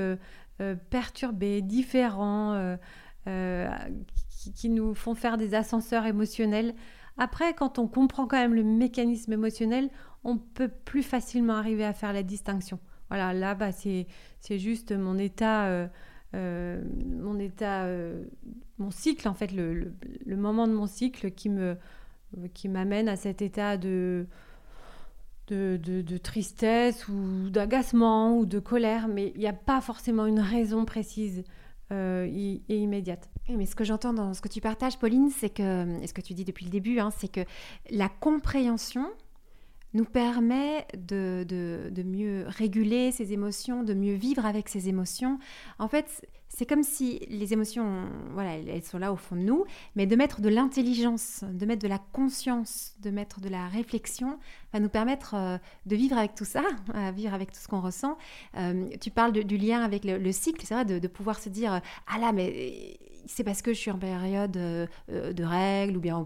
euh, 0.61 0.75
perturbés, 0.89 1.61
différents, 1.61 2.77
qui, 4.55 4.69
nous 4.69 4.93
font 4.95 5.15
faire 5.15 5.37
des 5.37 5.53
ascenseurs 5.53 6.05
émotionnels. 6.05 6.73
Après, 7.17 7.53
quand 7.53 7.77
on 7.77 7.87
comprend 7.87 8.25
quand 8.25 8.37
même 8.37 8.53
le 8.53 8.63
mécanisme 8.63 9.33
émotionnel, 9.33 9.89
on 10.23 10.37
peut 10.37 10.69
plus 10.69 11.03
facilement 11.03 11.55
arriver 11.55 11.83
à 11.83 11.93
faire 11.93 12.13
la 12.13 12.23
distinction. 12.23 12.79
Voilà, 13.09 13.33
là, 13.33 13.53
bah, 13.53 13.71
c'est 13.73 14.07
juste 14.57 14.93
mon 14.93 15.17
état, 15.17 15.89
mon 16.33 17.37
état, 17.37 17.85
mon 18.77 18.91
cycle, 18.91 19.27
en 19.27 19.33
fait, 19.33 19.51
le, 19.51 19.93
moment 20.25 20.67
de 20.67 20.73
mon 20.73 20.87
cycle 20.87 21.31
qui 21.31 21.49
me 21.49 21.75
qui 22.53 22.69
m'amène 22.69 23.09
à 23.09 23.15
cet 23.15 23.41
état 23.41 23.77
de, 23.77 24.27
de, 25.47 26.17
tristesse 26.17 27.07
ou 27.07 27.49
d'agacement 27.49 28.37
ou 28.37 28.45
de 28.45 28.59
colère, 28.59 29.07
mais 29.07 29.31
il 29.35 29.39
n'y 29.39 29.47
a 29.47 29.53
pas 29.53 29.81
forcément 29.81 30.25
une 30.25 30.39
raison 30.39 30.85
précise 30.85 31.43
euh, 31.91 32.25
et, 32.25 32.77
immédiate. 32.77 33.29
mais 33.49 33.65
ce 33.65 33.75
que 33.75 33.83
j'entends 33.83 34.13
dans 34.13 34.33
ce 34.33 34.41
que 34.41 34.49
tu 34.49 34.61
partages, 34.61 34.99
Pauline, 34.99 35.29
c'est 35.29 35.49
que, 35.49 36.01
et 36.01 36.07
ce 36.07 36.13
que 36.13 36.21
tu 36.21 36.33
dis 36.33 36.43
depuis 36.43 36.65
le 36.65 36.71
début, 36.71 36.99
hein, 36.99 37.11
c'est 37.17 37.31
que 37.31 37.41
la 37.89 38.09
compréhension 38.09 39.07
nous 39.93 40.03
permet 40.03 40.85
de, 40.97 41.45
de, 41.47 42.03
mieux 42.03 42.45
réguler 42.47 43.11
ses 43.11 43.31
émotions, 43.31 43.83
de 43.83 43.93
mieux 43.93 44.15
vivre 44.15 44.45
avec 44.45 44.67
ses 44.67 44.89
émotions. 44.89 45.39
En 45.79 45.87
fait, 45.87 46.27
c'est 46.57 46.65
comme 46.65 46.81
si 46.81 47.19
les 47.29 47.53
émotions, 47.53 48.09
voilà, 48.33 48.55
elles 48.55 48.83
sont 48.83 48.97
là 48.97 49.13
au 49.13 49.15
fond 49.15 49.35
de 49.35 49.41
nous, 49.41 49.65
mais 49.95 50.07
de 50.07 50.15
mettre 50.15 50.41
de 50.41 50.49
l'intelligence, 50.49 51.43
de 51.43 51.65
mettre 51.67 51.83
de 51.83 51.87
la 51.87 51.99
conscience, 51.99 52.95
de 52.99 53.11
mettre 53.11 53.39
de 53.41 53.47
la 53.47 53.67
réflexion, 53.67 54.39
va 54.73 54.79
nous 54.79 54.89
permettre 54.89 55.35
euh, 55.35 55.57
de 55.85 55.95
vivre 55.95 56.17
avec 56.17 56.33
tout 56.33 56.45
ça, 56.45 56.63
vivre 57.13 57.35
avec 57.35 57.51
tout 57.51 57.59
ce 57.59 57.67
qu'on 57.67 57.79
ressent. 57.79 58.17
Euh, 58.57 58.89
tu 58.99 59.11
parles 59.11 59.33
du 59.33 59.57
lien 59.57 59.83
avec 59.83 60.03
le, 60.03 60.31
cycle, 60.31 60.65
c'est 60.65 60.73
vrai, 60.73 60.83
de, 60.83 60.97
de, 60.97 61.07
pouvoir 61.07 61.39
se 61.39 61.49
dire, 61.49 61.79
ah 62.07 62.17
là, 62.17 62.31
mais 62.31 62.97
c'est 63.27 63.43
parce 63.43 63.61
que 63.61 63.73
je 63.73 63.79
suis 63.79 63.91
en 63.91 63.97
période 63.97 64.57
euh, 64.57 64.87
de 65.07 65.43
règles 65.43 65.97
ou 65.97 65.99
bien 65.99 66.17
au, 66.17 66.25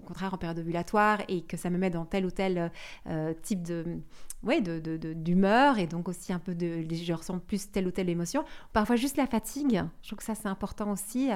contraire 0.00 0.34
en 0.34 0.38
période 0.38 0.58
ovulatoire 0.58 1.20
et 1.28 1.42
que 1.42 1.56
ça 1.56 1.70
me 1.70 1.78
met 1.78 1.90
dans 1.90 2.04
tel 2.04 2.26
ou 2.26 2.30
tel 2.30 2.70
euh, 3.08 3.32
type 3.42 3.62
de 3.62 3.98
ouais, 4.42 4.60
d'humeur 4.60 5.78
et 5.78 5.86
donc 5.86 6.08
aussi 6.08 6.32
un 6.32 6.38
peu 6.38 6.54
de 6.54 6.84
je 6.92 7.12
ressens 7.12 7.38
plus 7.38 7.70
telle 7.70 7.86
ou 7.86 7.90
telle 7.90 8.08
émotion. 8.08 8.44
Parfois 8.72 8.96
juste 8.96 9.16
la 9.16 9.26
fatigue, 9.26 9.82
je 10.02 10.08
trouve 10.08 10.18
que 10.18 10.24
ça 10.24 10.34
c'est 10.34 10.48
important 10.48 10.90
aussi 10.92 11.30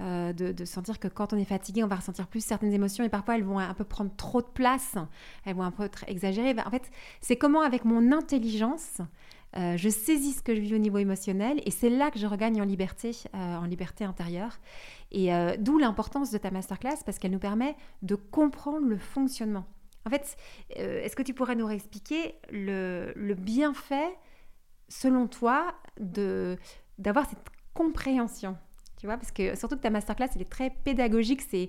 euh, 0.00 0.32
de, 0.32 0.64
sentir 0.64 0.98
que 0.98 1.08
quand 1.08 1.32
on 1.32 1.38
est 1.38 1.44
fatigué, 1.44 1.82
on 1.82 1.88
va 1.88 1.96
ressentir 1.96 2.26
plus 2.26 2.44
certaines 2.44 2.72
émotions 2.72 3.04
et 3.04 3.08
parfois 3.08 3.36
elles 3.36 3.44
vont 3.44 3.58
un 3.58 3.74
peu 3.74 3.84
prendre 3.84 4.10
trop 4.16 4.42
de 4.42 4.46
place, 4.46 4.96
elles 5.44 5.54
vont 5.54 5.62
un 5.62 5.70
peu 5.70 5.84
être 5.84 6.04
exagérées. 6.08 6.54
En 6.64 6.70
fait, 6.70 6.90
c'est 7.20 7.36
comment 7.36 7.62
avec 7.62 7.84
mon 7.84 8.12
intelligence 8.12 9.00
euh, 9.56 9.76
je 9.76 9.88
saisis 9.88 10.34
ce 10.34 10.42
que 10.42 10.54
je 10.54 10.60
vis 10.60 10.74
au 10.74 10.78
niveau 10.78 10.98
émotionnel 10.98 11.60
et 11.64 11.70
c'est 11.70 11.88
là 11.88 12.10
que 12.10 12.18
je 12.18 12.26
regagne 12.26 12.60
en 12.60 12.64
liberté, 12.64 13.12
euh, 13.34 13.56
en 13.56 13.64
liberté 13.64 14.04
intérieure. 14.04 14.58
Et 15.10 15.32
euh, 15.34 15.56
d'où 15.58 15.78
l'importance 15.78 16.30
de 16.30 16.38
ta 16.38 16.50
masterclass 16.50 16.98
parce 17.04 17.18
qu'elle 17.18 17.30
nous 17.30 17.38
permet 17.38 17.76
de 18.02 18.14
comprendre 18.14 18.86
le 18.86 18.98
fonctionnement. 18.98 19.66
En 20.06 20.10
fait, 20.10 20.36
est-ce 20.70 21.14
que 21.16 21.22
tu 21.22 21.34
pourrais 21.34 21.54
nous 21.54 21.66
réexpliquer 21.66 22.36
le, 22.50 23.34
bienfait, 23.34 24.16
selon 24.88 25.26
toi, 25.26 25.74
d'avoir 25.98 27.28
cette 27.28 27.44
compréhension 27.74 28.56
tu 28.96 29.06
vois, 29.06 29.16
parce 29.16 29.30
que 29.30 29.54
surtout 29.54 29.76
que 29.76 29.82
ta 29.82 29.90
masterclass, 29.90 30.26
elle 30.34 30.42
est 30.42 30.50
très 30.50 30.70
pédagogique, 30.70 31.42
c'est, 31.42 31.68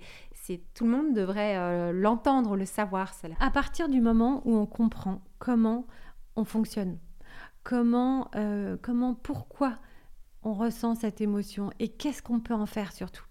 tout 0.74 0.86
le 0.86 0.90
monde 0.90 1.14
devrait 1.14 1.92
l'entendre, 1.92 2.56
le 2.56 2.66
savoir. 2.66 3.14
À 3.40 3.52
partir 3.52 3.88
du 3.88 4.02
moment 4.02 4.42
où 4.46 4.56
on 4.56 4.66
comprend 4.66 5.22
comment 5.38 5.86
on 6.36 6.44
fonctionne, 6.44 6.98
comment, 7.70 8.32
euh, 8.36 8.78
comment, 8.82 9.14
pourquoi 9.14 9.78
on 10.42 10.56
ressent 10.56 10.96
cette 10.96 11.22
émotion 11.22 11.70
et 11.80 11.88
qu'est-ce 11.88 12.24
qu'on 12.24 12.40
peut 12.40 12.56
en 12.56 12.66
faire 12.66 12.92
surtout. 12.94 13.26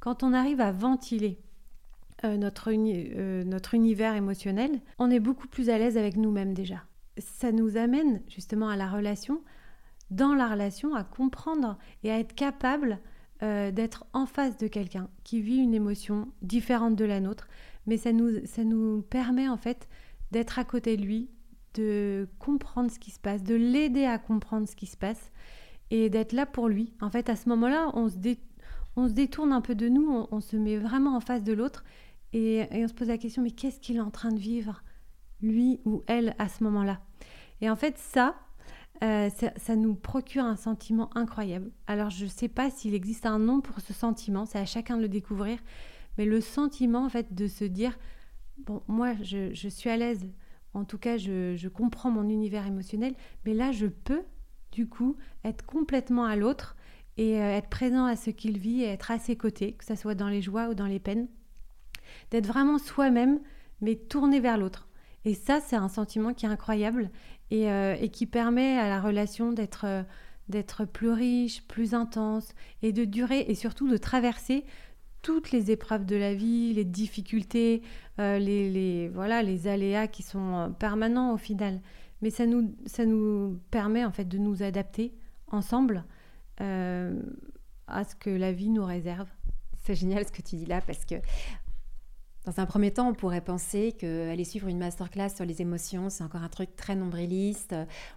Quand 0.00 0.24
on 0.24 0.32
arrive 0.32 0.60
à 0.60 0.72
ventiler 0.72 1.38
euh, 2.24 2.36
notre, 2.36 2.72
euh, 2.72 3.44
notre 3.44 3.74
univers 3.74 4.16
émotionnel, 4.16 4.80
on 4.98 5.12
est 5.12 5.20
beaucoup 5.20 5.46
plus 5.46 5.70
à 5.70 5.78
l'aise 5.78 5.96
avec 5.96 6.16
nous-mêmes 6.16 6.54
déjà. 6.54 6.82
Ça 7.18 7.52
nous 7.52 7.76
amène 7.76 8.20
justement 8.26 8.68
à 8.68 8.74
la 8.74 8.88
relation, 8.88 9.42
dans 10.10 10.34
la 10.34 10.48
relation, 10.48 10.96
à 10.96 11.04
comprendre 11.04 11.78
et 12.02 12.10
à 12.10 12.18
être 12.18 12.34
capable 12.34 12.98
d'être 13.40 14.04
en 14.14 14.26
face 14.26 14.56
de 14.56 14.66
quelqu'un 14.66 15.08
qui 15.22 15.40
vit 15.40 15.58
une 15.58 15.72
émotion 15.72 16.26
différente 16.42 16.96
de 16.96 17.04
la 17.04 17.20
nôtre, 17.20 17.46
mais 17.86 17.96
ça 17.96 18.12
nous, 18.12 18.44
ça 18.46 18.64
nous 18.64 19.02
permet 19.02 19.48
en 19.48 19.56
fait 19.56 19.88
d'être 20.32 20.58
à 20.58 20.64
côté 20.64 20.96
de 20.96 21.02
lui, 21.02 21.30
de 21.78 22.28
comprendre 22.40 22.90
ce 22.90 22.98
qui 22.98 23.12
se 23.12 23.20
passe, 23.20 23.42
de 23.44 23.54
l'aider 23.54 24.04
à 24.04 24.18
comprendre 24.18 24.68
ce 24.68 24.74
qui 24.74 24.86
se 24.86 24.96
passe 24.96 25.30
et 25.90 26.10
d'être 26.10 26.32
là 26.32 26.44
pour 26.44 26.68
lui. 26.68 26.92
En 27.00 27.08
fait, 27.08 27.28
à 27.28 27.36
ce 27.36 27.48
moment-là, 27.50 27.92
on, 27.94 28.08
se 28.08 29.12
détourne 29.12 29.52
un 29.52 29.60
peu 29.60 29.74
de 29.74 29.88
nous, 29.88 30.26
on, 30.30 30.40
se 30.40 30.56
met 30.56 30.76
vraiment 30.76 31.16
en 31.16 31.20
face 31.20 31.44
de 31.44 31.52
l'autre 31.52 31.84
et, 32.32 32.66
on 32.72 32.88
se 32.88 32.94
pose 32.94 33.08
la 33.08 33.18
question, 33.18 33.42
mais 33.42 33.52
qu'est-ce 33.52 33.78
qu'il 33.78 33.96
est 33.96 34.00
en 34.00 34.10
train 34.10 34.32
de 34.32 34.38
vivre, 34.38 34.82
lui 35.40 35.80
ou 35.84 36.02
elle, 36.08 36.34
à 36.38 36.48
ce 36.48 36.64
moment-là? 36.64 37.00
Et 37.60 37.70
en 37.70 37.76
fait, 37.76 37.96
ça, 37.96 38.34
euh, 39.04 39.30
ça, 39.30 39.52
ça, 39.56 39.76
nous 39.76 39.94
procure 39.94 40.44
un 40.44 40.56
sentiment 40.56 41.10
incroyable. 41.16 41.70
Alors, 41.86 42.10
je 42.10 42.24
ne 42.24 42.30
sais 42.30 42.48
pas 42.48 42.70
s'il 42.70 42.94
existe 42.94 43.24
un 43.24 43.38
nom 43.38 43.60
pour 43.60 43.80
ce 43.80 43.92
sentiment, 43.92 44.46
c'est 44.46 44.58
à 44.58 44.66
chacun 44.66 44.96
de 44.96 45.02
le 45.02 45.08
découvrir, 45.08 45.58
mais 46.18 46.24
le 46.24 46.40
sentiment, 46.40 47.04
en 47.04 47.08
fait, 47.08 47.34
de 47.34 47.46
se 47.46 47.64
dire, 47.64 47.96
bon, 48.66 48.82
moi, 48.88 49.14
je 49.22 49.68
suis 49.68 49.90
à 49.90 49.96
l'aise 49.96 50.26
en 50.78 50.84
tout 50.84 50.98
cas, 50.98 51.16
je, 51.16 51.68
comprends 51.68 52.10
mon 52.10 52.28
univers 52.28 52.66
émotionnel, 52.66 53.14
mais 53.44 53.52
là, 53.52 53.72
je 53.72 53.86
peux, 53.86 54.22
du 54.72 54.88
coup, 54.88 55.16
être 55.44 55.66
complètement 55.66 56.24
à 56.24 56.36
l'autre 56.36 56.76
et 57.16 57.40
euh, 57.40 57.56
être 57.56 57.68
présent 57.68 58.04
à 58.04 58.14
ce 58.14 58.30
qu'il 58.30 58.58
vit 58.58 58.82
et 58.82 58.86
être 58.86 59.10
à 59.10 59.18
ses 59.18 59.36
côtés, 59.36 59.72
que 59.72 59.84
ce 59.84 59.96
soit 59.96 60.14
dans 60.14 60.28
les 60.28 60.40
joies 60.40 60.68
ou 60.68 60.74
dans 60.74 60.86
les 60.86 61.00
peines. 61.00 61.26
D'être 62.30 62.46
vraiment 62.46 62.78
soi-même, 62.78 63.40
mais 63.80 63.96
tourné 63.96 64.38
vers 64.38 64.56
l'autre. 64.56 64.88
Et 65.24 65.34
ça, 65.34 65.60
c'est 65.60 65.76
un 65.76 65.88
sentiment 65.88 66.32
qui 66.32 66.46
est 66.46 66.48
incroyable 66.48 67.10
et, 67.50 67.70
euh, 67.70 68.06
qui 68.06 68.26
permet 68.26 68.78
à 68.78 68.88
la 68.88 69.00
relation 69.00 69.52
euh, 69.84 70.02
d'être 70.48 70.84
plus 70.84 71.10
riche, 71.10 71.66
plus 71.66 71.92
intense 71.92 72.54
et 72.82 72.92
de 72.92 73.04
durer 73.04 73.40
et 73.48 73.56
surtout 73.56 73.88
de 73.88 73.96
traverser 73.96 74.64
toutes 75.22 75.50
les 75.50 75.70
épreuves 75.70 76.06
de 76.06 76.16
la 76.16 76.34
vie, 76.34 76.72
les 76.72 76.84
difficultés, 76.84 77.82
euh, 78.20 78.38
les, 78.38 79.08
voilà, 79.08 79.42
les 79.42 79.68
aléas 79.68 80.06
qui 80.06 80.22
sont 80.22 80.54
euh, 80.54 80.68
permanents 80.68 81.32
au 81.32 81.36
final. 81.36 81.80
Mais 82.22 82.30
ça 82.30 82.46
nous, 82.46 82.74
ça 82.86 83.04
nous 83.04 83.60
permet 83.70 84.04
en 84.04 84.12
fait 84.12 84.24
de 84.24 84.38
nous 84.38 84.62
adapter 84.62 85.14
ensemble 85.48 86.04
euh, 86.60 87.20
à 87.86 88.04
ce 88.04 88.14
que 88.14 88.30
la 88.30 88.52
vie 88.52 88.70
nous 88.70 88.84
réserve. 88.84 89.28
C'est 89.84 89.94
génial 89.94 90.26
ce 90.26 90.32
que 90.32 90.42
tu 90.42 90.56
dis 90.56 90.66
là 90.66 90.80
parce 90.80 91.04
que 91.04 91.14
dans 92.44 92.60
un 92.60 92.66
premier 92.66 92.90
temps, 92.90 93.08
on 93.08 93.14
pourrait 93.14 93.42
penser 93.42 93.92
qu'aller 93.92 94.44
suivre 94.44 94.68
une 94.68 94.78
masterclass 94.78 95.28
sur 95.28 95.44
les 95.44 95.60
émotions, 95.60 96.08
c'est 96.08 96.24
encore 96.24 96.42
un 96.42 96.48
truc 96.48 96.74
très 96.76 96.96
nombriliste. 96.96 97.74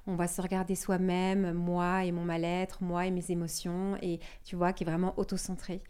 On 0.08 0.16
va 0.16 0.28
se 0.28 0.41
regarder 0.41 0.76
soi-même, 0.76 1.52
moi 1.52 2.06
et 2.06 2.14
mon 2.14 2.24
mal-être, 2.24 2.82
moi 2.82 3.06
et 3.06 3.12
mes 3.12 3.30
émotions, 3.30 3.97
et 4.02 4.22
tu 4.45 4.56
vois, 4.56 4.72
qui 4.72 4.86
est 4.86 4.88
vraiment 4.88 5.14
auto-centré. 5.18 5.82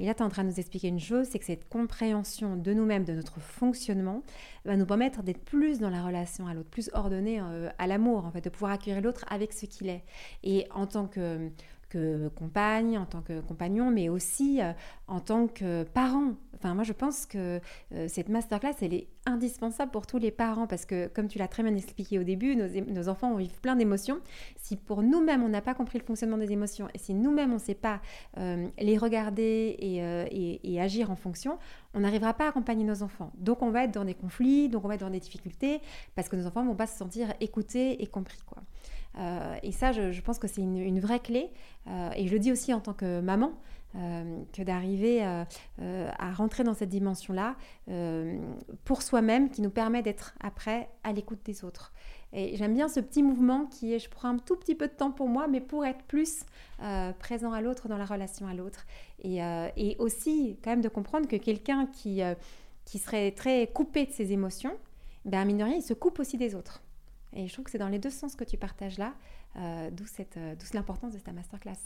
Et 0.00 0.06
là, 0.06 0.14
tu 0.14 0.20
es 0.20 0.24
en 0.24 0.28
train 0.28 0.44
de 0.44 0.50
nous 0.50 0.60
expliquer 0.60 0.88
une 0.88 1.00
chose, 1.00 1.26
c'est 1.30 1.38
que 1.38 1.44
cette 1.44 1.68
compréhension 1.68 2.56
de 2.56 2.72
nous-mêmes, 2.72 3.04
de 3.04 3.14
notre 3.14 3.40
fonctionnement, 3.40 4.22
va 4.64 4.76
nous 4.76 4.86
permettre 4.86 5.22
d'être 5.22 5.44
plus 5.44 5.78
dans 5.78 5.90
la 5.90 6.04
relation 6.04 6.46
à 6.46 6.54
l'autre, 6.54 6.70
plus 6.70 6.90
ordonné 6.92 7.40
euh, 7.40 7.68
à 7.78 7.86
l'amour, 7.86 8.24
en 8.24 8.30
fait, 8.30 8.42
de 8.42 8.50
pouvoir 8.50 8.72
accueillir 8.72 9.00
l'autre 9.00 9.24
avec 9.28 9.52
ce 9.52 9.66
qu'il 9.66 9.88
est. 9.88 10.04
Et 10.44 10.66
en 10.72 10.86
tant 10.86 11.06
que 11.06 11.50
que 11.88 12.28
compagne, 12.28 12.98
en 12.98 13.06
tant 13.06 13.22
que 13.22 13.40
compagnon, 13.40 13.90
mais 13.90 14.08
aussi 14.08 14.60
euh, 14.60 14.72
en 15.06 15.20
tant 15.20 15.46
que 15.46 15.84
parent. 15.84 16.34
Enfin, 16.54 16.74
moi, 16.74 16.84
je 16.84 16.92
pense 16.92 17.24
que 17.24 17.60
euh, 17.92 18.08
cette 18.08 18.28
masterclass, 18.28 18.74
elle 18.82 18.94
est 18.94 19.08
indispensable 19.26 19.92
pour 19.92 20.06
tous 20.06 20.18
les 20.18 20.30
parents 20.30 20.66
parce 20.66 20.84
que, 20.84 21.06
comme 21.08 21.28
tu 21.28 21.38
l'as 21.38 21.48
très 21.48 21.62
bien 21.62 21.74
expliqué 21.74 22.18
au 22.18 22.24
début, 22.24 22.56
nos, 22.56 23.08
enfants 23.08 23.34
vivent 23.36 23.60
plein 23.60 23.76
d'émotions. 23.76 24.18
Si 24.56 24.76
pour 24.76 25.02
nous-mêmes, 25.02 25.42
on 25.42 25.48
n'a 25.48 25.62
pas 25.62 25.74
compris 25.74 25.98
le 25.98 26.04
fonctionnement 26.04 26.38
des 26.38 26.50
émotions 26.52 26.88
et 26.94 26.98
si 26.98 27.14
nous-mêmes, 27.14 27.50
on 27.50 27.54
ne 27.54 27.60
sait 27.60 27.74
pas 27.74 28.00
euh, 28.38 28.68
les 28.78 28.98
regarder 28.98 29.76
et, 29.80 30.80
agir 30.80 31.10
en 31.10 31.16
fonction, 31.16 31.58
on 31.94 32.00
n'arrivera 32.00 32.34
pas 32.34 32.46
à 32.46 32.48
accompagner 32.48 32.84
nos 32.84 33.02
enfants. 33.02 33.32
Donc, 33.38 33.62
on 33.62 33.70
va 33.70 33.84
être 33.84 33.92
dans 33.92 34.04
des 34.04 34.14
conflits, 34.14 34.68
donc 34.68 34.84
on 34.84 34.88
va 34.88 34.94
être 34.94 35.00
dans 35.00 35.10
des 35.10 35.20
difficultés 35.20 35.80
parce 36.14 36.28
que 36.28 36.36
nos 36.36 36.46
enfants 36.46 36.62
ne 36.62 36.68
vont 36.68 36.76
pas 36.76 36.86
se 36.86 36.96
sentir 36.96 37.32
écoutés 37.40 38.02
et 38.02 38.06
compris. 38.06 38.38
Euh, 39.16 39.56
et 39.62 39.72
ça, 39.72 39.92
je, 39.92 40.20
pense 40.20 40.38
que 40.38 40.48
c'est 40.48 40.62
une, 40.62 41.00
vraie 41.00 41.20
clé. 41.20 41.50
Euh, 41.86 42.10
et 42.16 42.26
je 42.26 42.32
le 42.32 42.38
dis 42.38 42.52
aussi 42.52 42.72
en 42.72 42.80
tant 42.80 42.94
que 42.94 43.20
maman, 43.20 43.52
euh, 43.96 44.42
que 44.52 44.62
d'arriver 44.62 45.22
à 45.22 46.32
rentrer 46.32 46.62
dans 46.64 46.74
cette 46.74 46.90
dimension-là 46.90 47.56
pour 48.84 49.02
soi-même 49.02 49.50
qui 49.50 49.62
nous 49.62 49.70
permet 49.70 50.02
d'être 50.02 50.34
après 50.40 50.88
à 51.04 51.12
l'écoute 51.12 51.40
des 51.44 51.64
autres. 51.64 51.92
Et 52.34 52.56
j'aime 52.58 52.74
bien 52.74 52.88
ce 52.88 53.00
petit 53.00 53.22
mouvement 53.22 53.64
qui 53.64 53.94
est, 53.94 53.98
je 53.98 54.10
prends 54.10 54.28
un 54.28 54.38
tout 54.38 54.56
petit 54.56 54.74
peu 54.74 54.86
de 54.86 54.92
temps 54.92 55.10
pour 55.10 55.28
moi, 55.28 55.48
mais 55.48 55.62
pour 55.62 55.86
être 55.86 56.02
plus 56.04 56.44
présent 57.18 57.52
à 57.52 57.62
l'autre, 57.62 57.88
dans 57.88 57.96
la 57.96 58.04
relation 58.04 58.46
à 58.46 58.54
l'autre. 58.54 58.86
Et, 59.24 59.96
aussi, 59.98 60.58
quand 60.62 60.70
même, 60.70 60.82
de 60.82 60.88
comprendre 60.88 61.26
que 61.26 61.36
quelqu'un 61.36 61.86
qui, 61.86 62.20
qui 62.84 62.98
serait 62.98 63.32
très 63.32 63.68
coupé 63.68 64.04
de 64.04 64.12
ses 64.12 64.32
émotions, 64.32 64.76
ben, 65.24 65.44
mine 65.44 65.58
de 65.58 65.64
rien, 65.64 65.76
il 65.76 65.82
se 65.82 65.94
coupe 65.94 66.18
aussi 66.20 66.36
des 66.36 66.54
autres. 66.54 66.82
Et 67.32 67.46
je 67.46 67.52
trouve 67.52 67.64
que 67.64 67.70
c'est 67.70 67.78
dans 67.78 67.88
les 67.88 67.98
deux 67.98 68.10
sens 68.10 68.34
que 68.34 68.44
tu 68.44 68.56
partages 68.56 68.98
là, 68.98 69.14
euh, 69.56 69.90
d'où 69.90 70.04
euh, 70.36 70.54
l'importance 70.74 71.12
de 71.14 71.18
ta 71.18 71.32
masterclass. 71.32 71.78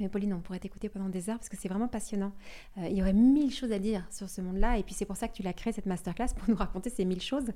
Mais 0.00 0.08
Pauline, 0.08 0.32
on 0.32 0.40
pourrait 0.40 0.58
t'écouter 0.58 0.88
pendant 0.88 1.10
des 1.10 1.28
heures 1.28 1.36
parce 1.36 1.50
que 1.50 1.56
c'est 1.56 1.68
vraiment 1.68 1.86
passionnant. 1.86 2.32
Euh, 2.78 2.88
il 2.88 2.96
y 2.96 3.02
aurait 3.02 3.12
mille 3.12 3.52
choses 3.52 3.72
à 3.72 3.78
dire 3.78 4.06
sur 4.10 4.28
ce 4.28 4.40
monde-là. 4.40 4.78
Et 4.78 4.82
puis 4.82 4.94
c'est 4.94 5.04
pour 5.04 5.16
ça 5.16 5.28
que 5.28 5.34
tu 5.34 5.42
l'as 5.42 5.52
créé 5.52 5.72
cette 5.72 5.86
masterclass 5.86 6.28
pour 6.34 6.48
nous 6.48 6.56
raconter 6.56 6.88
ces 6.88 7.04
mille 7.04 7.20
choses. 7.20 7.52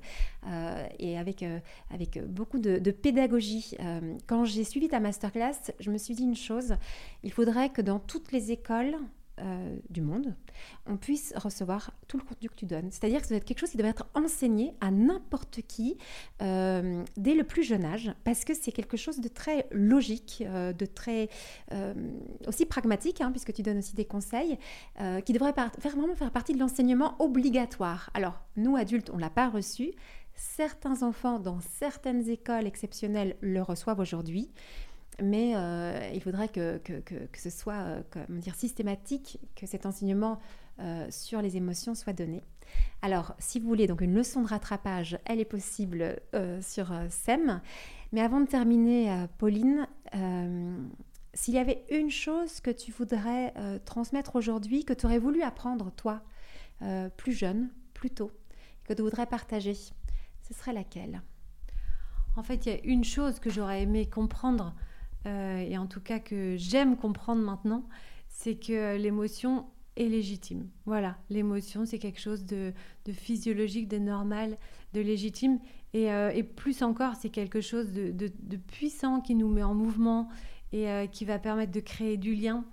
et 0.99 1.17
avec, 1.17 1.43
avec 1.89 2.23
beaucoup 2.27 2.59
de 2.59 2.91
pédagogie. 2.91 3.75
quand 4.27 4.45
j'ai 4.45 4.63
suivi 4.63 4.87
ta 4.87 4.99
masterclass, 4.99 5.71
je 5.79 5.89
me 5.89 5.97
suis 5.97 6.13
dit 6.13 6.23
une 6.23 6.35
chose. 6.35 6.75
Il 7.23 7.31
faudrait 7.31 7.69
que 7.69 7.81
dans 7.81 7.99
toutes 7.99 8.31
les 8.31 8.51
écoles, 8.51 8.95
euh, 9.39 9.77
du 9.89 10.01
monde, 10.01 10.35
on 10.87 10.97
puisse 10.97 11.33
recevoir 11.35 11.91
tout 12.07 12.17
le 12.17 12.23
contenu 12.23 12.49
que 12.49 12.55
tu 12.55 12.65
donnes. 12.65 12.89
C'est-à-dire 12.91 13.19
que 13.21 13.27
ça 13.27 13.29
doit 13.29 13.37
être 13.37 13.45
quelque 13.45 13.59
chose 13.59 13.69
qui 13.69 13.77
doit 13.77 13.87
être 13.87 14.07
enseigné 14.15 14.73
à 14.81 14.89
n'importe 14.89 15.61
qui 15.67 15.97
euh, 16.41 17.03
dès 17.17 17.35
le 17.35 17.43
plus 17.43 17.63
jeune 17.63 17.85
âge, 17.85 18.11
parce 18.23 18.45
que 18.45 18.53
c'est 18.53 18.71
quelque 18.71 18.97
chose 18.97 19.19
de 19.19 19.27
très 19.27 19.67
logique, 19.71 20.43
euh, 20.45 20.73
de 20.73 20.85
très 20.85 21.29
aussi 22.47 22.65
pragmatique, 22.65 23.21
hein, 23.21 23.31
puisque 23.31 23.53
tu 23.53 23.61
donnes 23.61 23.77
aussi 23.79 23.95
des 23.95 24.05
conseils, 24.05 24.57
qui 25.25 25.33
devrait 25.33 25.53
faire, 25.53 25.71
vraiment 25.91 26.15
faire 26.15 26.31
partie 26.31 26.53
de 26.53 26.59
l'enseignement 26.59 27.15
obligatoire. 27.19 28.09
Alors, 28.13 28.41
nous, 28.55 28.75
adultes, 28.75 29.09
on 29.11 29.17
ne 29.17 29.21
l'a 29.21 29.29
pas 29.29 29.49
reçu. 29.49 29.91
Certains 30.33 31.01
enfants 31.03 31.39
dans 31.39 31.59
certaines 31.59 32.29
écoles 32.29 32.67
exceptionnelles 32.67 33.35
le 33.41 33.61
reçoivent 33.61 33.99
aujourd'hui 33.99 34.51
mais 35.21 35.53
euh, 35.55 36.11
il 36.13 36.21
faudrait 36.21 36.49
que, 36.49 36.77
que, 36.77 36.99
que, 36.99 37.39
ce 37.39 37.49
soit 37.49 37.73
euh, 37.73 38.01
comment 38.11 38.39
dire, 38.39 38.55
systématique, 38.55 39.39
que 39.55 39.65
cet 39.65 39.85
enseignement 39.85 40.39
euh, 40.79 41.07
sur 41.09 41.41
les 41.41 41.57
émotions 41.57 41.95
soit 41.95 42.13
donné. 42.13 42.43
Alors, 43.01 43.33
si 43.39 43.59
vous 43.59 43.67
voulez 43.67 43.87
donc 43.87 44.01
une 44.01 44.13
leçon 44.13 44.43
de 44.43 44.47
rattrapage, 44.47 45.17
elle 45.25 45.39
est 45.39 45.45
possible 45.45 46.17
sur 46.61 46.91
SEM. 47.09 47.61
Mais 48.11 48.19
avant 48.19 48.41
de 48.41 48.45
terminer, 48.45 49.25
Pauline, 49.37 49.87
s'il 51.33 51.53
y 51.53 51.59
avait 51.59 51.85
une 51.89 52.11
chose 52.11 52.59
que 52.59 52.69
tu 52.69 52.91
voudrais 52.91 53.53
transmettre 53.85 54.35
aujourd'hui, 54.35 54.83
que 54.83 54.91
tu 54.91 55.05
aurais 55.05 55.17
voulu 55.17 55.43
apprendre, 55.43 55.93
toi, 55.93 56.21
plus 57.15 57.31
jeune, 57.31 57.69
plus 57.93 58.09
tôt, 58.09 58.31
que 58.83 58.93
tu 58.93 59.01
voudrais 59.01 59.27
partager, 59.27 59.75
ce 59.75 60.53
serait 60.53 60.73
laquelle? 60.73 61.21
En 62.35 62.43
fait, 62.43 62.65
il 62.65 62.69
y 62.73 62.75
a 62.75 62.83
une 62.83 63.05
chose 63.05 63.39
que 63.39 63.49
j'aurais 63.49 63.83
aimé 63.83 64.09
comprendre 64.09 64.75
euh, 65.25 65.59
et 65.59 65.77
en 65.77 65.87
tout 65.87 66.01
cas 66.01 66.19
que 66.19 66.55
j'aime 66.57 66.95
comprendre 66.95 67.41
maintenant, 67.41 67.87
c'est 68.29 68.55
que 68.55 68.97
l'émotion 68.97 69.65
est 69.95 70.07
légitime. 70.07 70.69
Voilà, 70.85 71.17
l'émotion, 71.29 71.85
c'est 71.85 71.99
quelque 71.99 72.19
chose 72.19 72.45
de, 72.45 72.73
physiologique, 73.11 73.87
de 73.87 73.97
normal, 73.97 74.57
de 74.93 75.01
légitime. 75.01 75.59
Et, 75.93 76.11
euh, 76.11 76.43
plus 76.55 76.83
encore, 76.83 77.15
c'est 77.15 77.29
quelque 77.29 77.61
chose 77.61 77.91
de, 77.91 78.57
puissant 78.67 79.21
qui 79.21 79.35
nous 79.35 79.49
met 79.49 79.63
en 79.63 79.73
mouvement 79.73 80.29
et 80.71 80.89
euh, 80.89 81.07
qui 81.07 81.25
va 81.25 81.39
permettre 81.39 81.71
de 81.71 81.79
créer 81.79 82.17
du 82.17 82.35
lien 82.35 82.63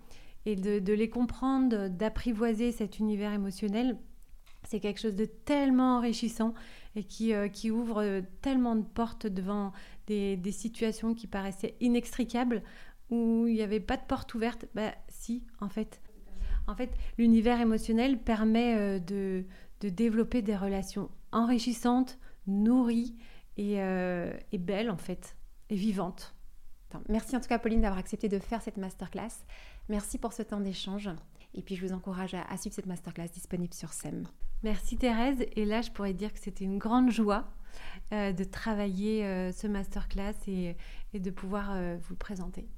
et 0.47 0.57
de, 0.57 0.93
les 0.93 1.09
comprendre, 1.09 1.89
d'apprivoiser 1.89 2.71
cet 2.71 2.99
univers 2.99 3.33
émotionnel. 3.33 3.97
C'est 4.65 4.81
quelque 4.81 5.01
chose 5.01 5.17
de 5.17 5.25
tellement 5.25 5.97
enrichissant 5.97 6.53
et 6.97 7.05
qui, 7.05 7.33
qui 7.53 7.71
ouvre 7.71 8.23
tellement 8.43 8.77
de 8.77 8.85
portes 8.85 9.27
devant 9.27 9.73
des, 10.07 10.53
situations 10.53 11.15
qui 11.15 11.27
paraissaient 11.27 11.75
inextricables, 11.81 12.63
où 13.11 13.47
il 13.47 13.55
n'y 13.55 13.63
avait 13.63 13.81
pas 13.81 13.97
de 13.97 14.03
porte 14.03 14.35
ouverte. 14.35 14.67
Bah 14.75 14.95
si, 15.09 15.45
en 15.61 15.69
fait. 15.69 16.01
En 16.67 16.75
fait, 16.75 16.91
l'univers 17.19 17.61
émotionnel 17.61 18.19
permet 18.19 18.77
euh, 18.77 18.99
de, 18.99 19.45
de, 19.81 19.91
développer 19.91 20.41
des 20.41 20.57
relations 20.57 21.11
enrichissantes, 21.31 22.19
nourries 22.47 23.15
et, 23.59 23.83
euh, 23.83 24.33
et 24.51 24.59
belles, 24.59 24.91
en 24.91 24.97
fait, 24.97 25.37
et 25.69 25.77
vivantes. 25.77 26.35
Merci 27.09 27.37
en 27.37 27.41
tout 27.41 27.49
cas, 27.49 27.59
Pauline, 27.59 27.81
d'avoir 27.81 27.99
accepté 27.99 28.29
de 28.29 28.39
faire 28.39 28.63
cette 28.63 28.77
masterclass. 28.77 29.45
Merci 29.89 30.19
pour 30.19 30.33
ce 30.33 30.43
temps 30.43 30.61
d'échange. 30.61 31.11
Et 31.55 31.63
puis, 31.63 31.77
je 31.77 31.87
vous 31.87 31.93
encourage 31.93 32.35
à, 32.35 32.57
suivre 32.57 32.75
cette 32.75 32.87
masterclass 32.87 33.29
disponible 33.29 33.75
sur 33.75 33.93
SEM. 33.93 34.25
Merci 34.63 34.97
Thérèse. 34.97 35.45
Et 35.57 35.65
là, 35.65 35.83
je 35.83 35.91
pourrais 35.91 36.15
dire 36.15 36.33
que 36.33 36.39
c'était 36.39 36.65
une 36.65 36.79
grande 36.79 37.11
joie 37.11 37.53
euh, 38.13 38.33
de 38.33 38.45
travailler 38.45 39.25
euh, 39.25 39.53
ce 39.53 39.67
masterclass 39.67 40.35
et, 40.47 40.77
de 41.15 41.31
pouvoir 41.31 41.71
euh, 41.73 41.97
vous 42.01 42.15
le 42.15 42.19
présenter. 42.19 42.69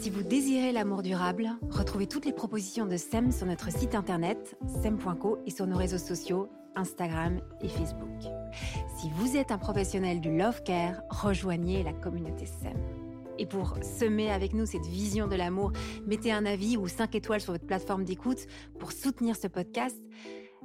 Si 0.00 0.10
vous 0.10 0.22
désirez 0.22 0.72
l'amour 0.72 1.02
durable, 1.02 1.50
retrouvez 1.70 2.06
toutes 2.06 2.24
les 2.24 2.32
propositions 2.32 2.86
de 2.86 2.96
SEM 2.96 3.32
sur 3.32 3.46
notre 3.46 3.70
site 3.70 3.94
internet 3.94 4.56
sem.co 4.82 5.38
et 5.46 5.50
sur 5.50 5.66
nos 5.66 5.76
réseaux 5.76 5.98
sociaux 5.98 6.48
Instagram 6.76 7.40
et 7.60 7.68
Facebook. 7.68 8.22
Si 8.98 9.10
vous 9.16 9.36
êtes 9.36 9.50
un 9.50 9.58
professionnel 9.58 10.20
du 10.20 10.36
love 10.36 10.62
care, 10.62 11.02
rejoignez 11.10 11.82
la 11.82 11.92
communauté 11.92 12.46
SEM. 12.46 12.76
Et 13.38 13.46
pour 13.46 13.76
semer 13.82 14.30
avec 14.30 14.52
nous 14.52 14.66
cette 14.66 14.86
vision 14.86 15.26
de 15.26 15.34
l'amour, 15.34 15.72
mettez 16.06 16.30
un 16.30 16.44
avis 16.44 16.76
ou 16.76 16.88
5 16.88 17.14
étoiles 17.14 17.40
sur 17.40 17.52
votre 17.54 17.66
plateforme 17.66 18.04
d'écoute 18.04 18.46
pour 18.78 18.92
soutenir 18.92 19.34
ce 19.34 19.46
podcast. 19.46 19.96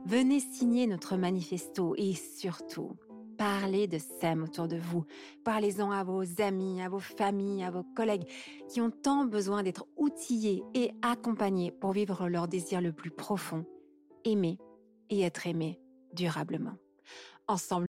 Venez 0.06 0.40
signer 0.40 0.86
notre 0.86 1.18
manifesto 1.18 1.96
et 1.98 2.14
surtout, 2.14 2.92
parlez 3.40 3.88
de 3.88 3.98
SEM 3.98 4.44
autour 4.44 4.68
de 4.68 4.78
vous. 4.78 5.04
Parlez-en 5.44 5.90
à 5.90 6.04
vos 6.04 6.42
amis, 6.44 6.80
à 6.84 6.90
vos 6.90 7.00
familles, 7.00 7.64
à 7.64 7.72
vos 7.72 7.82
collègues 7.96 8.28
qui 8.70 8.82
ont 8.82 8.92
tant 8.92 9.26
besoin 9.26 9.64
d'être 9.64 9.88
outillés 9.98 10.64
et 10.76 10.92
accompagnés 11.02 11.72
pour 11.72 11.92
vivre 11.92 12.30
leur 12.30 12.48
désir 12.48 12.82
le 12.82 12.94
plus 12.94 13.10
profond, 13.10 13.66
aimer 14.26 14.60
et 15.10 15.22
être 15.22 15.48
aimé 15.48 15.80
durablement. 16.14 16.78
Ensemble, 17.48 17.85